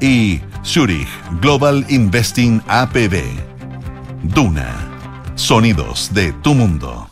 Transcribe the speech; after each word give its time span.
y 0.00 0.40
Zurich 0.64 1.08
Global 1.40 1.84
Investing 1.88 2.62
APB. 2.68 3.22
Duna. 4.22 4.88
Sonidos 5.34 6.12
de 6.12 6.32
tu 6.42 6.54
mundo. 6.54 7.08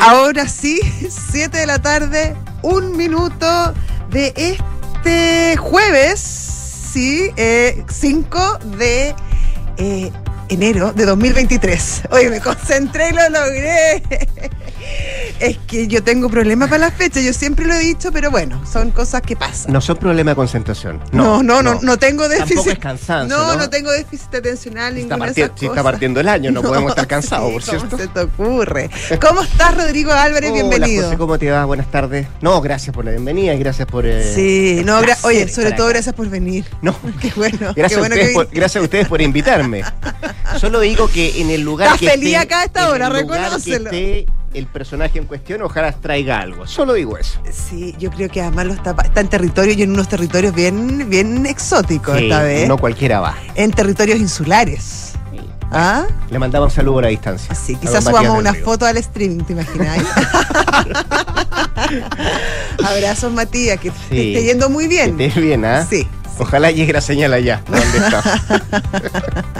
Ahora 0.00 0.48
sí, 0.48 0.80
7 1.30 1.58
de 1.58 1.66
la 1.66 1.80
tarde, 1.80 2.36
un 2.62 2.96
minuto 2.96 3.74
de 4.10 4.34
este 4.36 5.56
jueves, 5.56 6.20
sí, 6.20 7.30
5 7.88 8.58
de 8.78 9.14
eh, 9.78 10.12
enero 10.48 10.92
de 10.92 11.06
2023. 11.06 12.02
Oye, 12.10 12.30
me 12.30 12.40
concentré 12.40 13.10
y 13.10 13.12
lo 13.12 13.28
logré. 13.30 14.02
Es 15.40 15.58
que 15.66 15.88
yo 15.88 16.02
tengo 16.02 16.28
problemas 16.30 16.68
para 16.70 16.86
las 16.86 16.94
fechas, 16.94 17.22
yo 17.24 17.32
siempre 17.32 17.66
lo 17.66 17.74
he 17.74 17.80
dicho, 17.80 18.12
pero 18.12 18.30
bueno, 18.30 18.60
son 18.70 18.92
cosas 18.92 19.20
que 19.20 19.34
pasan. 19.36 19.72
No 19.72 19.80
son 19.80 19.96
problemas 19.96 20.32
de 20.32 20.36
concentración. 20.36 21.00
No, 21.12 21.42
no, 21.42 21.60
no, 21.62 21.80
no, 21.82 21.96
tengo 21.98 22.28
déficit. 22.28 22.54
Tampoco 22.56 22.70
es 22.70 22.78
cansancio. 22.78 23.36
No, 23.36 23.56
no, 23.56 23.68
tengo 23.68 23.90
déficit 23.90 24.32
atencional, 24.34 24.96
Está, 24.96 25.16
ninguna 25.16 25.32
de 25.32 25.40
esas 25.42 25.50
parti- 25.50 25.58
sí, 25.60 25.64
está 25.66 25.68
cosas. 25.68 25.82
partiendo 25.84 26.20
el 26.20 26.28
año, 26.28 26.50
no, 26.52 26.62
podemos 26.62 26.90
estar 26.90 27.06
cansados, 27.08 27.48
sí, 27.48 27.52
por 27.52 27.64
¿cómo 27.64 27.78
cierto. 27.80 27.98
se 27.98 28.06
te 28.08 28.20
ocurre? 28.20 28.90
¿Cómo 29.20 29.42
estás, 29.42 29.76
Rodrigo 29.76 30.12
Álvarez? 30.12 30.50
Hola, 30.52 30.62
Bienvenido. 30.62 31.04
José, 31.04 31.18
¿cómo 31.18 31.38
te 31.38 31.50
va? 31.50 31.64
Buenas 31.64 31.90
tardes. 31.90 32.26
No, 32.40 32.60
gracias 32.60 32.94
por 32.94 33.04
la 33.04 33.10
bienvenida 33.10 33.54
y 33.54 33.58
gracias 33.58 33.88
por. 33.88 34.06
eh, 34.06 34.32
Sí, 34.34 34.82
no, 34.84 35.00
gra- 35.02 35.18
oye, 35.24 35.48
sobre 35.48 35.72
todo 35.72 35.88
gracias 35.88 36.14
por 36.14 36.28
venir. 36.30 36.64
No, 36.80 36.96
Qué 37.20 37.32
bueno, 37.36 37.74
qué 37.74 37.80
Gracias, 37.80 37.98
bueno 38.00 38.14
a 38.14 38.18
ustedes 38.18 38.28
que 38.28 38.34
por, 38.34 38.48
gracias 38.50 38.80
a 38.80 38.84
ustedes 38.84 39.08
por 39.08 39.20
invitarme. 39.20 39.82
Solo 40.60 40.80
digo 40.80 41.08
que 41.08 41.40
en 41.40 41.50
el 41.50 41.60
lugar 41.62 41.88
Estás 41.88 42.00
que 42.00 42.10
feliz 42.10 42.26
esté, 42.34 42.36
acá 42.38 42.60
a 42.60 42.64
esta 42.64 42.88
hora, 42.90 43.08
reconócelo. 43.08 43.90
El 44.54 44.66
personaje 44.66 45.18
en 45.18 45.26
cuestión, 45.26 45.62
ojalá 45.62 45.92
traiga 45.92 46.38
algo. 46.40 46.66
Solo 46.66 46.94
digo 46.94 47.18
eso. 47.18 47.40
Sí, 47.52 47.94
yo 47.98 48.10
creo 48.10 48.28
que 48.28 48.40
además 48.40 48.66
lo 48.66 48.72
está, 48.74 48.94
está 49.04 49.20
en 49.20 49.28
territorios 49.28 49.76
y 49.76 49.82
en 49.82 49.90
unos 49.92 50.08
territorios 50.08 50.54
bien, 50.54 51.10
bien 51.10 51.44
exóticos 51.46 52.16
Sí, 52.16 52.24
esta 52.24 52.42
vez. 52.42 52.68
No 52.68 52.78
cualquiera 52.78 53.20
va. 53.20 53.34
En 53.54 53.70
territorios 53.72 54.18
insulares. 54.18 55.12
¿Ah? 55.72 56.06
Le 56.30 56.38
mandamos 56.38 56.72
un 56.72 56.76
saludo 56.76 57.00
a 57.00 57.02
la 57.02 57.08
distancia. 57.08 57.52
Sí, 57.54 57.74
quizás 57.74 58.04
subamos 58.04 58.38
una 58.38 58.52
Río. 58.52 58.64
foto 58.64 58.86
al 58.86 59.02
stream, 59.02 59.44
¿te 59.44 59.54
imaginas? 59.54 59.98
Abrazos, 62.84 63.32
Matías, 63.32 63.80
que 63.80 63.90
te 63.90 64.28
esté 64.28 64.44
yendo 64.44 64.70
muy 64.70 64.86
bien. 64.86 65.16
Que 65.16 65.26
estés 65.26 65.42
bien, 65.42 65.64
¿ah? 65.64 65.84
Sí. 65.88 66.06
Ojalá 66.38 66.70
llegue 66.70 66.92
la 66.92 67.00
señal 67.00 67.32
allá. 67.32 67.62
¿Dónde 67.66 67.98
está? 67.98 68.22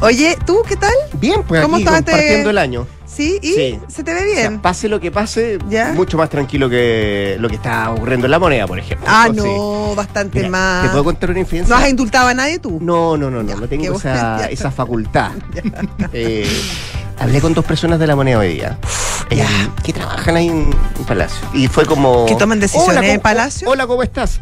Oye, 0.00 0.36
¿tú 0.44 0.62
qué 0.68 0.76
tal? 0.76 0.94
Bien, 1.14 1.42
pues 1.44 1.62
¿Cómo 1.62 1.76
aquí 1.76 1.84
estás 1.84 2.02
compartiendo 2.02 2.50
el 2.50 2.58
año. 2.58 2.86
¿Sí? 3.14 3.38
¿Y 3.42 3.52
Sí. 3.52 3.78
se 3.88 4.02
te 4.02 4.12
ve 4.12 4.20
O 4.20 4.34
sea, 4.34 4.48
bien? 4.48 4.60
pase 4.60 4.88
lo 4.88 4.98
que 4.98 5.10
pase, 5.12 5.58
¿Ya? 5.68 5.92
mucho 5.92 6.16
más 6.18 6.28
tranquilo 6.30 6.68
que 6.68 7.36
lo 7.38 7.48
que 7.48 7.54
está 7.54 7.90
ocurriendo 7.92 8.26
en 8.26 8.30
la 8.32 8.38
moneda, 8.40 8.66
por 8.66 8.78
ejemplo. 8.78 9.06
ah, 9.08 9.28
sí. 9.30 9.36
no, 9.36 9.94
bastante 9.94 10.38
Mira, 10.38 10.50
más. 10.50 10.82
¿Te 10.82 10.88
puedo 10.88 11.04
contar 11.04 11.30
una 11.30 11.38
infidencia? 11.40 11.74
¿No 11.76 11.80
has 11.82 11.88
indultado 11.88 12.28
a 12.28 12.34
nadie 12.34 12.58
tú? 12.58 12.78
No, 12.82 13.16
no, 13.16 13.30
no, 13.30 13.42
no, 13.42 13.48
Ya, 13.48 13.56
no 13.56 13.68
tengo 13.68 13.96
esa, 13.96 14.46
esa 14.50 14.70
facultad. 14.70 15.30
Eh, 16.12 16.46
hablé 17.18 17.40
con 17.40 17.54
dos 17.54 17.64
personas 17.64 17.98
de 18.00 18.06
la 18.06 18.16
moneda 18.16 18.38
hoy 18.40 18.54
día. 18.54 18.78
eh, 19.30 19.44
que 19.82 19.92
trabajan 19.92 20.36
ahí 20.36 20.48
en, 20.48 20.70
en 20.98 21.04
Palacio. 21.06 21.46
Y 21.54 21.68
fue 21.68 21.86
como. 21.86 22.26
¿Que 22.26 22.34
toman 22.34 22.58
decisiones 22.60 22.98
"Hola, 22.98 23.06
en 23.06 23.12
¿cómo- 23.14 23.22
Palacio? 23.22 23.68
Hola, 23.70 23.86
¿cómo 23.86 24.02
estás? 24.02 24.40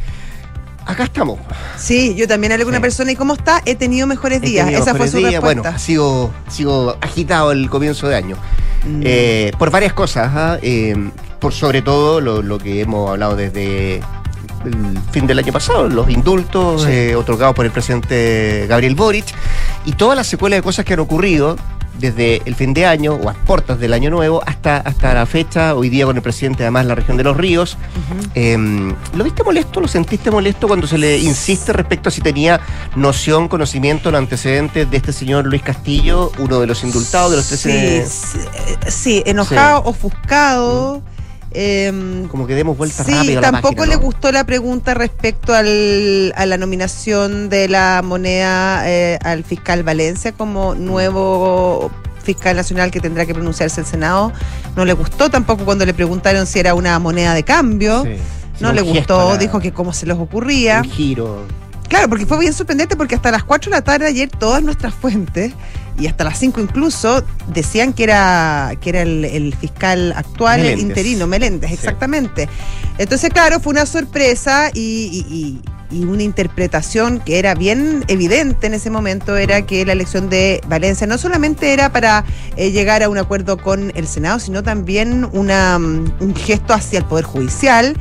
Acá 0.86 1.04
estamos. 1.04 1.38
Sí, 1.76 2.14
yo 2.16 2.26
también 2.26 2.52
hablé 2.52 2.64
con 2.64 2.72
Sí. 2.72 2.76
una 2.76 2.82
persona 2.82 3.12
y 3.12 3.16
¿cómo 3.16 3.34
está? 3.34 3.62
He 3.64 3.74
tenido 3.76 4.06
mejores 4.06 4.38
He 4.42 4.46
días. 4.46 4.66
tenido 4.66 4.82
Esa 4.82 4.94
fue 4.94 5.08
su 5.08 5.18
días. 5.18 5.32
respuesta. 5.32 5.62
Bueno, 5.62 5.76
ha 5.76 5.78
sido 6.50 6.96
agitado 7.00 7.52
el 7.52 7.68
comienzo 7.70 8.08
de 8.08 8.16
año. 8.16 8.36
Mm. 8.86 9.00
Eh, 9.04 9.52
por 9.58 9.70
varias 9.70 9.92
cosas. 9.92 10.30
¿ah? 10.34 10.58
Eh, 10.62 10.96
por 11.40 11.52
sobre 11.52 11.82
todo 11.82 12.20
lo, 12.20 12.42
lo 12.42 12.58
que 12.58 12.80
hemos 12.82 13.10
hablado 13.10 13.34
desde 13.36 13.96
el 14.64 14.98
fin 15.10 15.26
del 15.26 15.38
año 15.40 15.52
pasado, 15.52 15.88
los 15.88 16.08
indultos 16.08 16.82
Sí. 16.84 16.88
eh, 16.90 17.16
otorgados 17.16 17.54
por 17.54 17.64
el 17.64 17.72
presidente 17.72 18.66
Gabriel 18.68 18.94
Boric 18.94 19.24
y 19.84 19.92
toda 19.92 20.14
la 20.14 20.22
secuela 20.24 20.54
de 20.56 20.62
cosas 20.62 20.84
que 20.84 20.94
han 20.94 21.00
ocurrido 21.00 21.56
desde 21.98 22.42
el 22.44 22.54
fin 22.54 22.74
de 22.74 22.86
año 22.86 23.14
o 23.14 23.28
a 23.28 23.34
puertas 23.34 23.78
del 23.78 23.92
año 23.92 24.10
nuevo 24.10 24.42
hasta, 24.46 24.78
hasta 24.78 25.14
la 25.14 25.26
fecha, 25.26 25.74
hoy 25.74 25.88
día 25.88 26.06
con 26.06 26.16
el 26.16 26.22
presidente 26.22 26.62
además 26.62 26.84
de 26.84 26.88
la 26.88 26.94
región 26.94 27.16
de 27.16 27.24
los 27.24 27.36
ríos. 27.36 27.76
Eh, 28.34 28.56
¿Lo 29.14 29.24
viste 29.24 29.42
molesto? 29.42 29.80
¿Lo 29.80 29.88
sentiste 29.88 30.30
molesto 30.30 30.68
cuando 30.68 30.86
se 30.86 30.98
le 30.98 31.18
insiste 31.18 31.72
respecto 31.72 32.08
a 32.08 32.12
si 32.12 32.20
tenía 32.20 32.60
noción, 32.96 33.48
conocimiento, 33.48 34.10
los 34.10 34.18
antecedentes 34.18 34.90
de 34.90 34.96
este 34.96 35.12
señor 35.12 35.46
Luis 35.46 35.62
Castillo, 35.62 36.32
uno 36.38 36.60
de 36.60 36.66
los 36.66 36.82
indultados 36.84 37.30
de 37.30 37.36
los 37.36 37.46
13? 37.48 38.06
Sí, 38.06 38.10
sí, 38.10 38.38
eh, 38.38 38.90
sí, 38.90 39.22
enojado, 39.26 39.82
ofuscado. 39.84 41.02
Em, 41.54 42.28
Como 42.28 42.46
que 42.46 42.54
demos 42.54 42.76
vuelta 42.76 43.04
sí, 43.04 43.12
rápido 43.12 43.38
a 43.38 43.42
la 43.42 43.50
tampoco 43.52 43.76
página, 43.76 43.94
le 43.96 44.00
¿no? 44.00 44.06
gustó 44.06 44.32
la 44.32 44.44
pregunta 44.44 44.94
respecto 44.94 45.54
al, 45.54 46.32
a 46.36 46.46
la 46.46 46.56
nominación 46.58 47.48
de 47.48 47.68
la 47.68 48.02
moneda 48.04 48.82
eh, 48.88 49.18
al 49.22 49.44
fiscal 49.44 49.82
Valencia 49.82 50.32
como 50.32 50.74
nuevo 50.74 51.90
fiscal 52.22 52.54
nacional 52.56 52.90
que 52.90 53.00
tendrá 53.00 53.26
que 53.26 53.34
pronunciarse 53.34 53.80
el 53.80 53.86
Senado. 53.86 54.32
No 54.76 54.84
le 54.84 54.92
gustó 54.92 55.28
tampoco 55.30 55.64
cuando 55.64 55.84
le 55.84 55.92
preguntaron 55.94 56.46
si 56.46 56.58
era 56.60 56.74
una 56.74 56.98
moneda 56.98 57.34
de 57.34 57.42
cambio. 57.42 58.04
Sí. 58.04 58.16
No 58.60 58.72
le 58.72 58.80
gustó, 58.82 59.32
la- 59.32 59.38
dijo 59.38 59.58
que 59.60 59.72
cómo 59.72 59.92
se 59.92 60.06
les 60.06 60.16
ocurría. 60.16 60.82
Un 60.84 60.90
giro. 60.90 61.46
Claro, 61.88 62.08
porque 62.08 62.24
fue 62.26 62.38
bien 62.38 62.52
sorprendente 62.54 62.96
porque 62.96 63.16
hasta 63.16 63.30
las 63.32 63.42
4 63.44 63.70
de 63.70 63.76
la 63.76 63.82
tarde 63.82 64.06
ayer 64.06 64.30
todas 64.30 64.62
nuestras 64.62 64.94
fuentes 64.94 65.52
y 65.98 66.06
hasta 66.06 66.24
las 66.24 66.38
5 66.38 66.60
incluso 66.60 67.22
decían 67.48 67.92
que 67.92 68.04
era 68.04 68.72
que 68.80 68.90
era 68.90 69.02
el, 69.02 69.24
el 69.24 69.54
fiscal 69.54 70.12
actual 70.16 70.60
Meléndez. 70.60 70.82
interino, 70.88 71.26
Meléndez, 71.26 71.68
Sí. 71.70 71.74
exactamente. 71.74 72.48
Entonces, 72.98 73.30
claro, 73.30 73.60
fue 73.60 73.72
una 73.72 73.86
sorpresa 73.86 74.70
y, 74.74 74.80
y- 74.80 75.34
y- 75.34 75.60
y 75.94 76.04
una 76.04 76.22
interpretación 76.22 77.20
que 77.20 77.38
era 77.38 77.54
bien 77.54 78.02
evidente 78.08 78.66
en 78.66 78.72
ese 78.72 78.88
momento, 78.88 79.36
era 79.36 79.66
que 79.66 79.84
la 79.84 79.92
elección 79.92 80.30
de 80.30 80.62
Valencia 80.66 81.06
no 81.06 81.18
solamente 81.18 81.74
era 81.74 81.92
para 81.92 82.24
eh, 82.56 82.70
llegar 82.70 83.02
a 83.02 83.10
un 83.10 83.18
acuerdo 83.18 83.58
con 83.58 83.92
el 83.94 84.06
Senado, 84.08 84.38
sino 84.40 84.62
también 84.62 85.28
una, 85.32 85.78
mm, 85.78 86.12
un 86.20 86.34
gesto 86.34 86.72
hacia 86.72 87.00
el 87.00 87.04
Poder 87.04 87.26
Judicial 87.26 87.94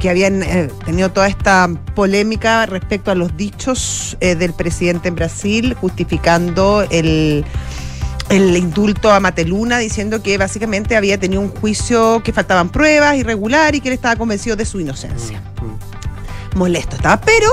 que 0.00 0.10
habían 0.10 0.42
eh, 0.42 0.70
tenido 0.84 1.10
toda 1.10 1.28
esta 1.28 1.68
polémica 1.94 2.66
respecto 2.66 3.10
a 3.10 3.14
los 3.14 3.36
dichos 3.36 4.16
eh, 4.20 4.34
del 4.34 4.52
presidente 4.52 5.08
en 5.08 5.14
Brasil, 5.14 5.74
justificando 5.74 6.86
el, 6.90 7.44
el 8.28 8.56
indulto 8.56 9.10
a 9.10 9.20
Mateluna, 9.20 9.78
diciendo 9.78 10.22
que 10.22 10.38
básicamente 10.38 10.96
había 10.96 11.18
tenido 11.18 11.40
un 11.40 11.50
juicio 11.50 12.22
que 12.22 12.32
faltaban 12.32 12.70
pruebas 12.70 13.16
irregular 13.16 13.74
y 13.74 13.80
que 13.80 13.88
él 13.88 13.94
estaba 13.94 14.16
convencido 14.16 14.56
de 14.56 14.64
su 14.64 14.80
inocencia. 14.80 15.40
Mm. 15.40 16.58
Molesto 16.58 16.96
estaba, 16.96 17.20
pero 17.20 17.48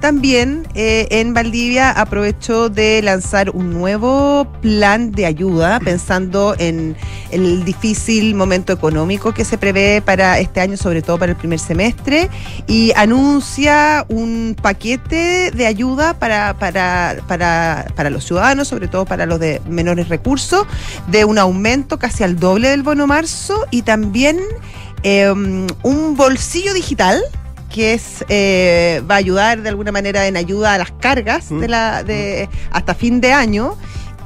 también 0.00 0.66
eh, 0.74 1.08
en 1.10 1.34
Valdivia 1.34 1.90
aprovechó 1.90 2.68
de 2.68 3.02
lanzar 3.02 3.50
un 3.50 3.72
nuevo 3.72 4.46
plan 4.60 5.12
de 5.12 5.26
ayuda, 5.26 5.80
pensando 5.80 6.54
en 6.58 6.96
el 7.30 7.64
difícil 7.64 8.34
momento 8.34 8.72
económico 8.72 9.34
que 9.34 9.44
se 9.44 9.58
prevé 9.58 10.00
para 10.02 10.38
este 10.38 10.60
año, 10.60 10.76
sobre 10.76 11.02
todo 11.02 11.18
para 11.18 11.32
el 11.32 11.38
primer 11.38 11.58
semestre, 11.58 12.30
y 12.66 12.92
anuncia 12.96 14.06
un 14.08 14.56
paquete 14.60 15.50
de 15.50 15.66
ayuda 15.66 16.18
para, 16.18 16.56
para, 16.58 17.18
para, 17.26 17.86
para 17.94 18.10
los 18.10 18.24
ciudadanos, 18.24 18.68
sobre 18.68 18.88
todo 18.88 19.04
para 19.04 19.26
los 19.26 19.40
de 19.40 19.60
menores 19.68 20.08
recursos, 20.08 20.66
de 21.08 21.24
un 21.24 21.38
aumento 21.38 21.98
casi 21.98 22.24
al 22.24 22.38
doble 22.38 22.68
del 22.68 22.82
bono 22.82 23.06
marzo 23.06 23.66
y 23.70 23.82
también 23.82 24.38
eh, 25.02 25.30
un 25.30 26.16
bolsillo 26.16 26.74
digital 26.74 27.22
que 27.72 27.94
es 27.94 28.24
eh, 28.28 29.02
va 29.10 29.16
a 29.16 29.18
ayudar 29.18 29.62
de 29.62 29.68
alguna 29.68 29.92
manera 29.92 30.26
en 30.26 30.36
ayuda 30.36 30.74
a 30.74 30.78
las 30.78 30.90
cargas 30.92 31.50
Mm. 31.50 31.60
de 31.60 31.68
la 31.68 32.02
de 32.02 32.48
hasta 32.70 32.94
fin 32.94 33.20
de 33.20 33.32
año 33.32 33.76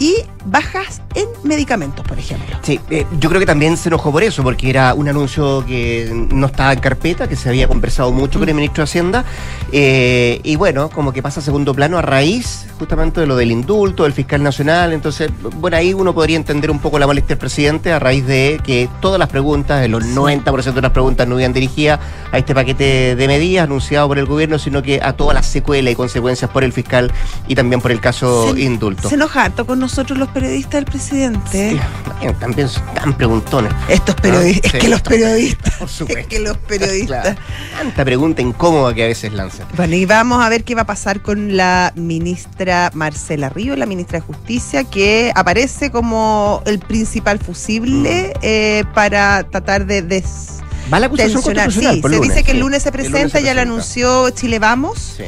y 0.03 0.17
bajas 0.47 1.01
en 1.15 1.27
medicamentos, 1.45 2.05
por 2.05 2.19
ejemplo. 2.19 2.57
Sí, 2.63 2.81
eh, 2.91 3.07
yo 3.21 3.29
creo 3.29 3.39
que 3.39 3.47
también 3.47 3.77
se 3.77 3.89
enojó 3.89 4.11
por 4.11 4.25
eso, 4.25 4.43
porque 4.43 4.69
era 4.69 4.95
un 4.95 5.09
anuncio 5.09 5.65
que 5.65 6.11
no 6.33 6.47
estaba 6.47 6.73
en 6.73 6.81
carpeta, 6.81 7.29
que 7.29 7.37
se 7.37 7.49
había 7.49 7.69
conversado 7.69 8.11
mucho 8.11 8.41
con 8.41 8.49
el 8.49 8.55
ministro 8.57 8.83
de 8.83 8.91
Hacienda, 8.91 9.25
eh, 9.71 10.41
y 10.43 10.57
bueno, 10.57 10.89
como 10.91 11.13
que 11.13 11.23
pasa 11.23 11.39
a 11.39 11.43
segundo 11.45 11.73
plano 11.73 11.99
a 11.99 12.03
raíz 12.03 12.67
justamente 12.81 13.21
de 13.21 13.29
lo 13.29 13.37
del 13.37 13.53
indulto, 13.53 14.03
del 14.03 14.13
fiscal 14.13 14.43
nacional, 14.43 14.93
entonces, 14.93 15.31
bueno, 15.61 15.77
ahí 15.77 15.95
uno 15.95 16.13
podría 16.13 16.37
entender 16.37 16.73
un 16.73 16.81
poco 16.81 16.99
la 16.99 17.07
molestia 17.07 17.37
del 17.37 17.39
presidente 17.39 17.93
a 17.93 18.01
raíz 18.01 18.27
de 18.27 18.61
que 18.65 18.89
todas 19.01 19.21
las 19.21 19.29
preguntas, 19.29 19.85
el 19.85 19.95
90% 19.95 20.73
de 20.75 20.83
las 20.83 20.91
preguntas 20.91 21.29
no 21.29 21.39
iban 21.39 21.53
dirigidas 21.53 22.01
a 22.33 22.39
este 22.39 22.57
paquete 22.57 23.15
de 23.15 23.29
medidas 23.29 23.63
anunciado 23.65 24.09
por 24.09 24.19
el 24.19 24.27
gobierno, 24.27 24.59
sino 24.59 24.83
que 24.83 25.01
a 25.01 25.13
todas 25.13 25.35
las 25.37 25.47
secuelas 25.47 25.93
y 25.93 25.95
consecuencias 25.95 26.51
por 26.51 26.65
el 26.65 26.73
fiscal 26.73 27.13
y 27.47 27.55
también 27.55 27.81
por 27.81 27.93
el 27.93 28.01
caso 28.01 28.53
Se- 28.53 28.61
indulto. 28.63 29.09
Se 29.09 29.15
enoja 29.15 29.45
harto 29.45 29.65
con 29.65 29.79
nosotros 29.79 29.92
los 29.97 30.29
periodistas 30.29 30.73
del 30.73 30.85
presidente. 30.87 31.71
Sí, 31.71 31.81
bueno, 32.19 32.39
también 32.39 32.69
son 32.69 32.83
tan 32.95 33.13
preguntones. 33.17 33.73
Estos 33.89 34.15
periodistas, 34.17 34.73
Ah, 34.73 34.77
es 34.77 34.81
sí. 34.83 34.87
que 34.87 34.89
los 34.89 35.03
periodistas, 35.03 35.75
Por 35.77 35.89
es 35.89 35.95
supuesto. 35.95 36.29
que 36.29 36.39
los 36.41 36.57
periodistas. 36.59 37.23
Claro. 37.23 37.41
Tanta 37.79 38.05
pregunta 38.05 38.43
incómoda 38.43 38.95
que 38.95 39.05
a 39.05 39.07
veces 39.09 39.33
lanzan. 39.33 39.67
Bueno, 39.77 39.95
y 39.95 40.07
vamos 40.07 40.43
a 40.43 40.49
ver 40.49 40.65
qué 40.65 40.75
va 40.75 40.83
a 40.83 40.87
pasar 40.87 41.21
con 41.23 41.57
la 41.57 41.93
ministra 41.95 42.91
Marcela 42.95 43.49
Río, 43.51 43.77
la 43.77 43.87
ministra 43.87 44.19
de 44.21 44.27
Justicia, 44.27 44.85
que 44.85 45.31
aparece 45.35 45.91
como 45.91 46.63
el 46.67 46.79
principal 46.79 47.39
fusible 47.39 48.33
Mm. 48.35 48.39
eh, 48.43 48.85
para 48.95 49.43
tratar 49.45 49.87
de 49.87 50.03
des- 50.03 50.59
Va 50.93 50.99
la 50.99 51.07
acusación 51.07 51.43
Sí, 51.43 51.83
se 52.03 52.09
lunes, 52.09 52.21
dice 52.23 52.43
que 52.45 52.51
el 52.53 52.59
lunes 52.61 52.83
se 52.83 52.89
El 52.89 52.95
lunes 52.97 53.11
presenta, 53.11 53.39
se 53.39 53.45
ya 53.45 53.53
lo 53.55 53.61
presenta. 53.61 53.63
anunció 53.63 54.31
Chile 54.31 54.59
Vamos. 54.59 55.15
Sí. 55.17 55.25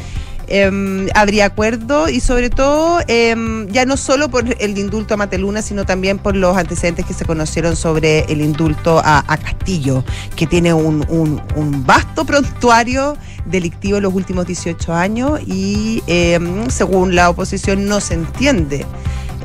Em, 0.48 1.08
habría 1.14 1.46
acuerdo 1.46 2.08
y 2.08 2.20
sobre 2.20 2.50
todo 2.50 3.00
em, 3.08 3.66
ya 3.68 3.84
no 3.86 3.96
solo 3.96 4.28
por 4.28 4.44
el 4.60 4.78
indulto 4.78 5.14
a 5.14 5.16
Mateluna, 5.16 5.62
sino 5.62 5.84
también 5.86 6.18
por 6.18 6.36
los 6.36 6.56
antecedentes 6.56 7.06
que 7.06 7.14
se 7.14 7.24
conocieron 7.24 7.76
sobre 7.76 8.20
el 8.32 8.40
indulto 8.40 9.00
a, 9.04 9.24
a 9.26 9.36
Castillo, 9.38 10.04
que 10.36 10.46
tiene 10.46 10.72
un, 10.74 11.04
un- 11.08 11.40
un 11.56 11.86
vasto 11.86 12.24
prontuario 12.24 13.16
delictivo 13.46 13.98
en 13.98 14.04
los 14.04 14.14
últimos 14.14 14.46
18 14.46 14.94
años 14.94 15.40
y 15.46 16.02
em, 16.06 16.68
según 16.70 17.14
la 17.14 17.30
oposición 17.30 17.86
no 17.86 18.00
se 18.00 18.14
entiende 18.14 18.86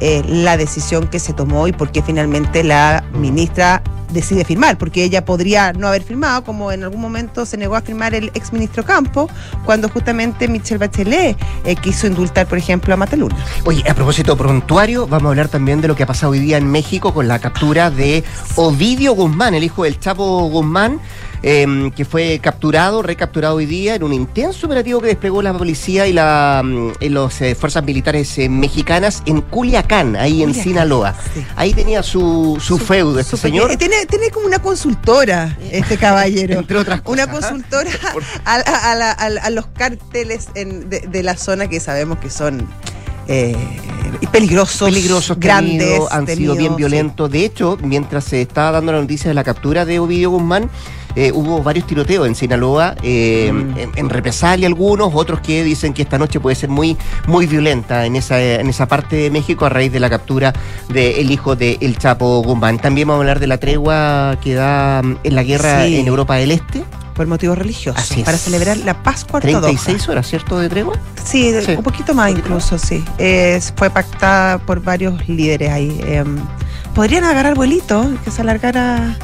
eh, 0.01 0.23
la 0.27 0.57
decisión 0.57 1.07
que 1.07 1.19
se 1.19 1.33
tomó 1.33 1.67
y 1.67 1.73
por 1.73 1.91
qué 1.91 2.01
finalmente 2.01 2.63
la 2.63 3.03
ministra 3.13 3.83
decide 4.11 4.43
firmar, 4.43 4.77
porque 4.77 5.03
ella 5.03 5.23
podría 5.25 5.73
no 5.73 5.87
haber 5.87 6.03
firmado, 6.03 6.43
como 6.43 6.71
en 6.71 6.83
algún 6.83 7.01
momento 7.01 7.45
se 7.45 7.57
negó 7.57 7.75
a 7.75 7.81
firmar 7.81 8.15
el 8.15 8.31
exministro 8.33 8.83
Campo, 8.83 9.29
cuando 9.65 9.89
justamente 9.89 10.47
Michelle 10.47 10.77
Bachelet 10.77 11.37
eh, 11.65 11.75
quiso 11.75 12.07
indultar, 12.07 12.47
por 12.47 12.57
ejemplo, 12.57 12.93
a 12.93 12.97
Mateluna. 12.97 13.35
Oye, 13.65 13.83
a 13.89 13.93
propósito 13.93 14.35
prontuario, 14.37 15.07
vamos 15.07 15.27
a 15.27 15.29
hablar 15.29 15.47
también 15.47 15.81
de 15.81 15.87
lo 15.87 15.95
que 15.95 16.03
ha 16.03 16.07
pasado 16.07 16.31
hoy 16.31 16.39
día 16.39 16.57
en 16.57 16.69
México 16.71 17.13
con 17.13 17.27
la 17.27 17.39
captura 17.39 17.91
de 17.91 18.23
Ovidio 18.55 19.13
Guzmán, 19.13 19.53
el 19.53 19.63
hijo 19.63 19.83
del 19.83 19.99
Chapo 19.99 20.47
Guzmán, 20.49 20.99
eh, 21.43 21.91
que 21.95 22.05
fue 22.05 22.39
capturado, 22.41 23.01
recapturado 23.01 23.55
hoy 23.55 23.65
día 23.65 23.95
en 23.95 24.03
un 24.03 24.13
intenso 24.13 24.65
operativo 24.67 24.99
que 25.01 25.07
desplegó 25.07 25.41
la 25.41 25.53
policía 25.57 26.07
y 26.07 26.13
la 26.13 26.61
mm, 26.63 26.91
y 26.99 27.09
los 27.09 27.39
eh, 27.41 27.55
fuerzas 27.55 27.83
militares 27.83 28.37
eh, 28.37 28.49
mexicanas 28.49 29.23
en 29.25 29.41
Culiacán, 29.41 30.15
ahí 30.15 30.43
en 30.43 30.53
Sinaloa. 30.53 31.15
sí. 31.33 31.45
Ahí 31.55 31.73
tenía 31.73 32.03
su, 32.03 32.57
su, 32.61 32.77
feudo 32.77 33.19
este 33.19 33.31
Su 33.31 33.37
señor. 33.37 33.67
peque- 33.69 33.77
Tiene, 33.87 34.05
tiene 34.05 34.29
como 34.31 34.45
una 34.47 34.59
consultora, 34.59 35.57
este 35.71 35.97
caballero. 35.97 36.59
Entre 36.59 36.77
otras 36.77 37.01
cosas. 37.01 37.25
Una 37.25 37.33
consultora 37.33 37.89
a, 38.45 38.55
a- 38.55 38.91
a 38.91 38.95
la- 39.29 39.41
a 39.41 39.49
los 39.49 39.67
cárteles 39.67 40.47
en- 40.55 40.89
de, 40.89 41.01
de 41.01 41.23
la 41.23 41.37
zona 41.37 41.67
que 41.67 41.79
sabemos 41.79 42.19
que 42.19 42.29
son 42.29 42.67
eh, 43.27 43.55
peligrosos, 44.31 44.89
peligrosos 44.89 45.39
grandes, 45.39 45.87
ido, 45.95 46.11
han 46.11 46.27
sido 46.27 46.55
bien 46.55 46.71
sí. 46.71 46.77
violentos. 46.77 47.29
De 47.31 47.45
hecho, 47.45 47.77
mientras 47.81 48.23
se 48.25 48.41
estaba 48.41 48.71
dando 48.71 48.91
la 48.91 48.99
noticia 49.01 49.27
de 49.29 49.33
la 49.35 49.43
captura 49.43 49.85
de 49.85 49.99
Ovidio 49.99 50.31
Guzmán, 50.31 50.69
eh, 51.15 51.31
hubo 51.33 51.61
varios 51.63 51.85
tiroteos 51.87 52.27
en 52.27 52.35
Sinaloa, 52.35 52.95
eh, 53.03 53.51
Mm. 53.53 53.77
en, 53.77 53.91
en 53.95 54.09
represalia 54.09 54.67
algunos, 54.67 55.11
otros 55.13 55.39
que 55.41 55.63
dicen 55.63 55.93
que 55.93 56.01
esta 56.01 56.17
noche 56.17 56.39
puede 56.39 56.55
ser 56.55 56.69
muy, 56.69 56.97
muy 57.27 57.45
violenta 57.47 58.05
en 58.05 58.15
esa, 58.15 58.39
en 58.41 58.67
esa 58.69 58.87
parte 58.87 59.15
de 59.15 59.31
México 59.31 59.65
a 59.65 59.69
raíz 59.69 59.91
de 59.91 59.99
la 59.99 60.09
captura 60.09 60.53
del 60.89 61.31
hijo 61.31 61.55
de 61.55 61.77
El 61.81 61.97
Chapo 61.97 62.41
Guzmán. 62.43 62.79
También 62.79 63.07
vamos 63.07 63.19
a 63.19 63.23
hablar 63.23 63.39
de 63.39 63.47
la 63.47 63.57
tregua 63.57 64.37
que 64.41 64.53
da 64.53 65.01
mm, 65.03 65.17
en 65.23 65.35
la 65.35 65.43
guerra 65.43 65.85
Sí. 65.85 65.97
en 65.99 66.07
Europa 66.07 66.35
del 66.35 66.51
Este. 66.51 66.83
Por 67.15 67.27
motivos 67.27 67.57
religiosos, 67.57 68.01
Así 68.01 68.23
para 68.23 68.37
celebrar 68.37 68.77
la 68.77 69.03
Pascua 69.03 69.37
ortodoxa. 69.39 69.61
36 69.61 70.07
horas, 70.07 70.25
¿cierto? 70.25 70.57
De 70.57 70.69
tregua. 70.69 70.93
Sí, 71.21 71.51
un 71.75 71.83
poquito 71.83 72.13
más 72.13 72.29
Un 72.29 72.35
poquito 72.37 72.47
incluso, 72.47 72.77
sí. 72.77 73.03
Eh, 73.17 73.59
fue 73.75 73.89
pactada 73.89 74.57
por 74.59 74.81
varios 74.81 75.27
líderes 75.27 75.69
ahí. 75.69 75.99
Eh, 76.05 76.23
Podrían 76.95 77.23
agarrar 77.25 77.55
vuelito, 77.55 78.09
que 78.23 78.31
se 78.31 78.41
alargara 78.41 79.17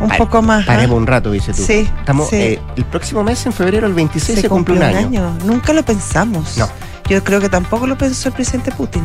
un 0.00 0.08
Pare- 0.08 0.18
poco 0.18 0.42
más. 0.42 0.62
¿ah? 0.64 0.66
Paremos 0.66 0.96
un 0.98 1.06
rato, 1.06 1.30
dice 1.30 1.52
tú. 1.52 1.62
Sí, 1.62 1.88
Estamos, 1.98 2.28
sí. 2.28 2.36
eh, 2.36 2.60
el 2.76 2.84
próximo 2.84 3.22
mes, 3.22 3.44
en 3.46 3.52
febrero, 3.52 3.86
el 3.86 3.94
26, 3.94 4.36
se, 4.36 4.42
se 4.42 4.48
cumple 4.48 4.76
un 4.76 4.82
año. 4.82 5.36
Nunca 5.44 5.72
lo 5.72 5.82
pensamos. 5.84 6.56
No. 6.56 6.68
Yo 7.08 7.22
creo 7.22 7.40
que 7.40 7.48
tampoco 7.48 7.86
lo 7.86 7.96
pensó 7.98 8.28
el 8.28 8.34
presidente 8.34 8.70
Putin. 8.72 9.04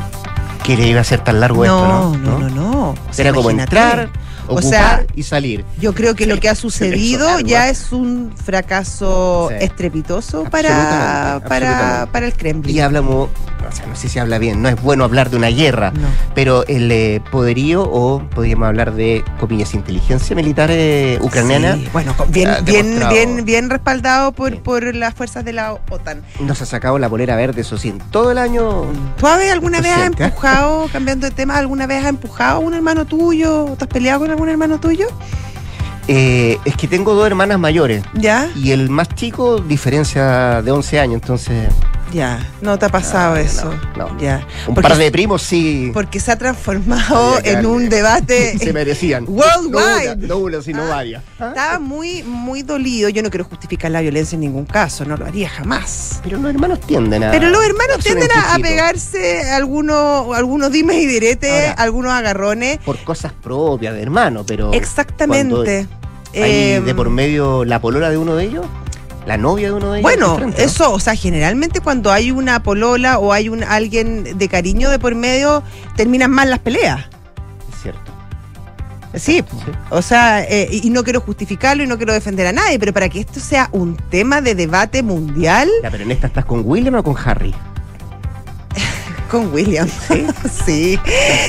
Que 0.64 0.76
le 0.78 0.88
iba 0.88 1.02
a 1.02 1.04
ser 1.04 1.20
tan 1.22 1.40
largo 1.40 1.66
No, 1.66 2.14
esto, 2.14 2.18
no, 2.18 2.40
no, 2.40 2.50
no. 2.50 2.90
O 2.92 2.96
sea, 3.12 3.26
Era 3.26 3.34
como 3.34 3.50
imagínate. 3.52 3.76
entrar, 3.78 4.10
O 4.50 4.62
sea, 4.62 5.06
y 5.16 5.24
salir. 5.24 5.66
Yo 5.80 5.94
creo 5.94 6.16
que 6.16 6.24
Sí, 6.26 6.30
lo 6.30 6.40
que 6.40 6.50
ha 6.50 6.56
sucedido 6.56 7.40
ya 7.40 7.70
es 7.70 7.92
un 7.92 8.34
fracaso 8.36 9.48
Sí. 9.50 9.56
estrepitoso 9.66 10.44
para, 10.46 10.70
Absolutamente, 10.70 11.50
para, 11.50 11.70
absolutamente. 11.70 12.12
para 12.12 12.26
el 12.28 12.34
Kremlin. 12.34 12.76
Y 12.76 12.80
hablamos, 12.80 13.30
o 13.68 13.72
sea, 13.76 13.86
no 13.88 13.96
sé 13.96 14.10
si 14.10 14.20
habla 14.20 14.38
bien, 14.38 14.62
no 14.62 14.70
es 14.70 14.82
bueno 14.82 15.04
hablar 15.04 15.30
de 15.30 15.38
una 15.38 15.48
guerra, 15.48 15.92
No. 15.92 16.08
pero 16.36 16.66
el 16.68 16.92
eh, 16.92 17.22
poderío 17.32 17.84
o 17.84 18.20
podríamos 18.30 18.68
hablar 18.68 18.94
de, 18.94 19.24
comillas, 19.40 19.74
inteligencia 19.74 20.36
militar 20.36 20.70
eh, 20.72 21.18
ucraniana 21.22 21.76
Sí, 21.76 21.90
bueno, 21.94 22.16
bien, 22.30 22.50
bien, 22.64 23.00
bien, 23.10 23.46
bien 23.46 23.70
respaldado 23.70 24.32
por, 24.32 24.62
por 24.62 24.96
las 24.96 25.14
fuerzas 25.14 25.44
de 25.46 25.54
la 25.54 25.74
OTAN. 25.74 26.24
nos 26.40 26.62
ha 26.62 26.66
sacado 26.66 26.98
la 27.00 27.10
polera 27.10 27.36
verde, 27.36 27.62
eso 27.62 27.78
sí, 27.78 27.90
en 27.90 28.00
todo 28.00 28.32
el 28.32 28.38
año. 28.38 28.86
¿Tú 29.18 29.28
alguna 29.28 29.82
vez 29.82 29.92
has 29.96 30.08
empujado, 30.08 30.88
cambiando 30.92 31.26
de 31.28 31.32
tema, 31.32 31.58
alguna 31.58 31.88
vez 31.88 32.04
has 32.04 32.10
empujado 32.10 32.58
a 32.58 32.60
un 32.60 32.74
hermano 32.74 33.06
tuyo? 33.06 33.76
¿Te 33.78 33.84
has 33.86 33.90
peleado 33.90 34.20
con 34.22 34.32
algún 34.40 34.50
hermano 34.50 34.80
tuyo? 34.80 35.08
Eh, 36.08 36.58
es 36.64 36.78
que 36.78 36.88
tengo 36.88 37.14
dos 37.14 37.28
hermanas 37.28 37.60
mayores 37.60 38.04
¿Ya? 38.14 38.50
y 38.56 38.72
el 38.72 38.90
más 38.90 39.10
chico 39.10 39.60
diferencia 39.60 40.62
de 40.62 40.72
11 40.72 41.00
años, 41.00 41.16
entonces 41.16 41.68
Ya. 42.12 42.46
No 42.62 42.78
te 42.80 42.86
ha 42.86 42.90
pasado 42.90 43.36
No, 43.36 43.42
eso. 43.42 43.74
no, 43.96 44.10
no. 44.10 44.20
Ya. 44.20 44.46
un 44.68 44.74
Porque- 44.76 44.90
par 44.90 44.98
de 44.98 45.12
primos 45.12 45.42
sí 45.44 45.92
Porque 45.94 46.20
se 46.20 46.32
ha 46.32 46.36
transformado 46.38 47.36
Había 47.38 47.60
en 47.60 47.66
un 47.66 47.88
debate. 47.90 48.58
se 48.60 48.74
merecían. 48.74 49.26
Worldwide. 49.28 50.16
No 50.18 50.28
no 50.28 50.38
una, 50.38 50.62
sino 50.62 50.84
Ah. 50.84 50.90
varias. 50.90 51.24
¿Ah? 51.40 51.50
Estaba 51.50 51.80
muy, 51.80 52.24
muy 52.24 52.64
dolido. 52.64 53.10
Yo 53.10 53.22
no 53.24 53.30
quiero 53.30 53.44
justificar 53.46 53.92
la 53.92 54.02
violencia 54.02 54.36
en 54.36 54.42
ningún 54.42 54.66
caso, 54.66 55.06
no 55.06 55.18
lo 55.18 55.26
haría 55.26 55.50
jamás. 55.50 56.20
Pero 56.24 56.38
los 56.38 56.50
hermanos 56.54 56.80
tienden 56.82 57.24
a. 57.24 57.32
Pero 57.32 57.50
los 57.50 57.64
hermanos 57.64 58.00
tienden 58.04 58.30
a, 58.32 58.56
a 58.56 58.60
pegarse 58.60 59.50
algunos, 59.52 60.36
algunos 60.36 60.72
dimes 60.72 60.98
y 60.98 61.06
diretes, 61.06 61.74
algunos 61.78 62.12
agarrones. 62.12 62.80
Por 62.80 62.98
cosas 63.04 63.34
propias 63.34 63.94
de 63.94 64.02
hermano, 64.02 64.44
pero. 64.46 64.74
Exactamente. 64.74 65.88
Hay 66.34 66.42
Eh, 66.44 66.82
de 66.86 66.94
por 66.96 67.10
medio 67.10 67.66
la 67.66 67.82
polola 67.82 68.10
de 68.12 68.18
uno 68.18 68.36
de 68.36 68.46
ellos, 68.46 68.66
la 69.26 69.38
novia 69.38 69.68
de 69.68 69.74
uno 69.74 69.92
de 69.92 70.00
ellos. 70.00 70.04
Bueno, 70.04 70.32
de 70.34 70.38
frente, 70.40 70.62
¿no? 70.62 70.66
eso, 70.68 70.92
o 70.94 71.00
sea, 71.00 71.16
generalmente 71.16 71.82
cuando 71.82 72.12
hay 72.12 72.32
una 72.32 72.64
polola 72.64 73.20
o 73.20 73.32
hay 73.34 73.50
un 73.50 73.64
alguien 73.64 74.38
de 74.38 74.48
cariño 74.48 74.90
de 74.90 74.98
por 75.00 75.14
medio, 75.16 75.62
terminan 75.96 76.32
mal 76.32 76.50
las 76.50 76.60
peleas. 76.60 77.02
Es 77.74 77.82
cierto. 77.84 78.12
Sí, 79.16 79.44
Sí. 79.50 79.72
o 79.90 80.02
sea, 80.04 80.44
eh, 80.44 80.70
y 80.72 80.90
no 80.92 81.04
quiero 81.04 81.20
justificarlo 81.22 81.84
y 81.84 81.88
no 81.88 81.98
quiero 81.98 82.14
defender 82.14 82.46
a 82.48 82.52
nadie, 82.52 82.78
pero 82.80 82.94
para 82.94 83.10
que 83.10 83.20
esto 83.20 83.40
sea 83.40 83.68
un 83.72 83.96
tema 83.96 84.40
de 84.42 84.54
debate 84.54 85.02
mundial 85.02 85.68
Ya, 85.84 85.90
pero 85.90 86.04
en 86.04 86.12
esta 86.12 86.28
estás 86.28 86.46
con 86.46 86.62
William 86.64 86.94
o 86.96 87.04
con 87.04 87.16
Harry. 87.26 87.54
con 89.32 89.52
William. 89.54 89.88
Sí, 90.66 91.00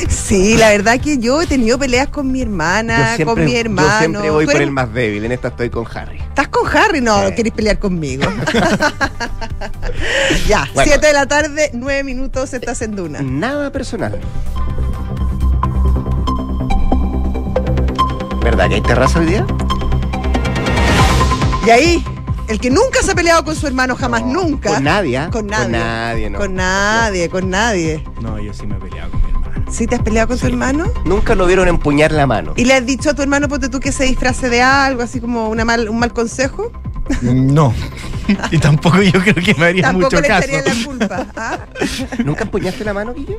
sí, 0.09 0.57
la 0.57 0.71
verdad 0.71 0.99
que 1.01 1.19
yo 1.19 1.43
he 1.43 1.47
tenido 1.47 1.79
peleas 1.79 2.09
con 2.09 2.31
mi 2.33 2.41
hermana, 2.41 3.17
con 3.25 3.45
mi 3.45 3.55
hermano. 3.57 3.91
yo 3.91 3.99
siempre 3.99 4.31
voy 4.31 4.45
por 4.47 4.55
eres- 4.57 4.67
el 4.67 4.71
más 4.73 4.93
débil. 4.95 5.25
En 5.27 5.33
esta 5.33 5.49
estoy 5.49 5.69
con 5.71 5.87
Harry. 5.95 6.19
¿Estás 6.41 6.49
con 6.59 6.75
Harry? 6.75 7.03
No, 7.03 7.29
Sí. 7.29 7.35
querés 7.35 7.53
pelear 7.53 7.79
conmigo. 7.79 8.23
ya, 10.49 10.67
Bueno. 10.73 10.91
7 10.91 11.07
de 11.07 11.13
la 11.13 11.27
tarde, 11.27 11.71
9 11.75 12.03
minutos, 12.03 12.55
estás 12.55 12.81
en 12.81 12.97
Duna. 12.97 13.21
Nada 13.21 13.71
personal. 13.71 14.19
¿Verdad 18.43 18.69
que 18.69 18.77
hay 18.77 18.81
terraza 18.81 19.21
hoy 19.21 19.27
día? 19.27 19.45
Y 21.67 21.71
ahí, 21.71 22.05
el 22.49 22.59
que 22.59 22.71
nunca 22.71 23.03
se 23.03 23.13
ha 23.13 23.15
peleado 23.15 23.45
con 23.45 23.55
su 23.55 23.67
hermano, 23.67 23.95
jamás 23.95 24.23
nunca. 24.25 24.71
Con 24.73 24.85
nadie, 24.85 25.19
¿ah? 25.19 25.29
Con 25.31 25.47
nadie. 25.47 25.65
Con 25.65 25.73
nadie, 25.73 26.31
no. 26.31 26.39
Con 26.39 26.55
nadie, 26.55 27.29
con 27.29 27.51
nadie. 27.51 28.03
No, 28.23 28.39
yo 28.39 28.55
sí 28.55 28.67
me 28.67 28.77
he 28.77 28.79
peleado 28.79 29.11
con 29.11 29.21
mi. 29.27 29.30
¿Sí 29.71 29.87
te 29.87 29.95
has 29.97 30.03
peleado 30.03 30.29
con 30.29 30.37
tu 30.39 30.47
Sí. 30.47 30.53
hermano? 30.53 30.87
Nunca 31.05 31.35
lo 31.35 31.47
vieron 31.47 31.69
empuñar 31.69 32.13
la 32.13 32.27
mano. 32.27 32.53
¿Y 32.57 32.65
le 32.65 32.75
has 32.75 32.85
dicho 32.85 33.11
a 33.11 33.15
tu 33.15 33.23
hermano, 33.23 33.49
ponte 33.49 33.69
tú, 33.69 33.81
que 33.81 33.93
se 33.93 34.05
disfrace 34.05 34.49
de 34.51 34.63
algo, 34.63 35.03
así 35.03 35.21
como 35.21 35.49
una 35.49 35.65
mal, 35.65 35.89
un 35.89 35.99
mal 35.99 36.13
consejo? 36.13 36.71
No. 37.23 37.73
y 38.51 38.59
tampoco 38.59 39.01
yo 39.03 39.21
creo 39.21 39.35
que 39.35 39.55
me 39.55 39.67
haría 39.67 39.83
Tampoco 39.83 40.07
mucho 40.07 40.21
le 40.21 40.29
caso. 40.29 40.49
la 40.53 40.85
culpa. 40.85 41.27
¿ah? 41.37 41.59
¿Nunca 42.25 42.45
empuñaste 42.45 42.85
la 42.85 42.95
mano, 42.95 43.15
Guille? 43.15 43.37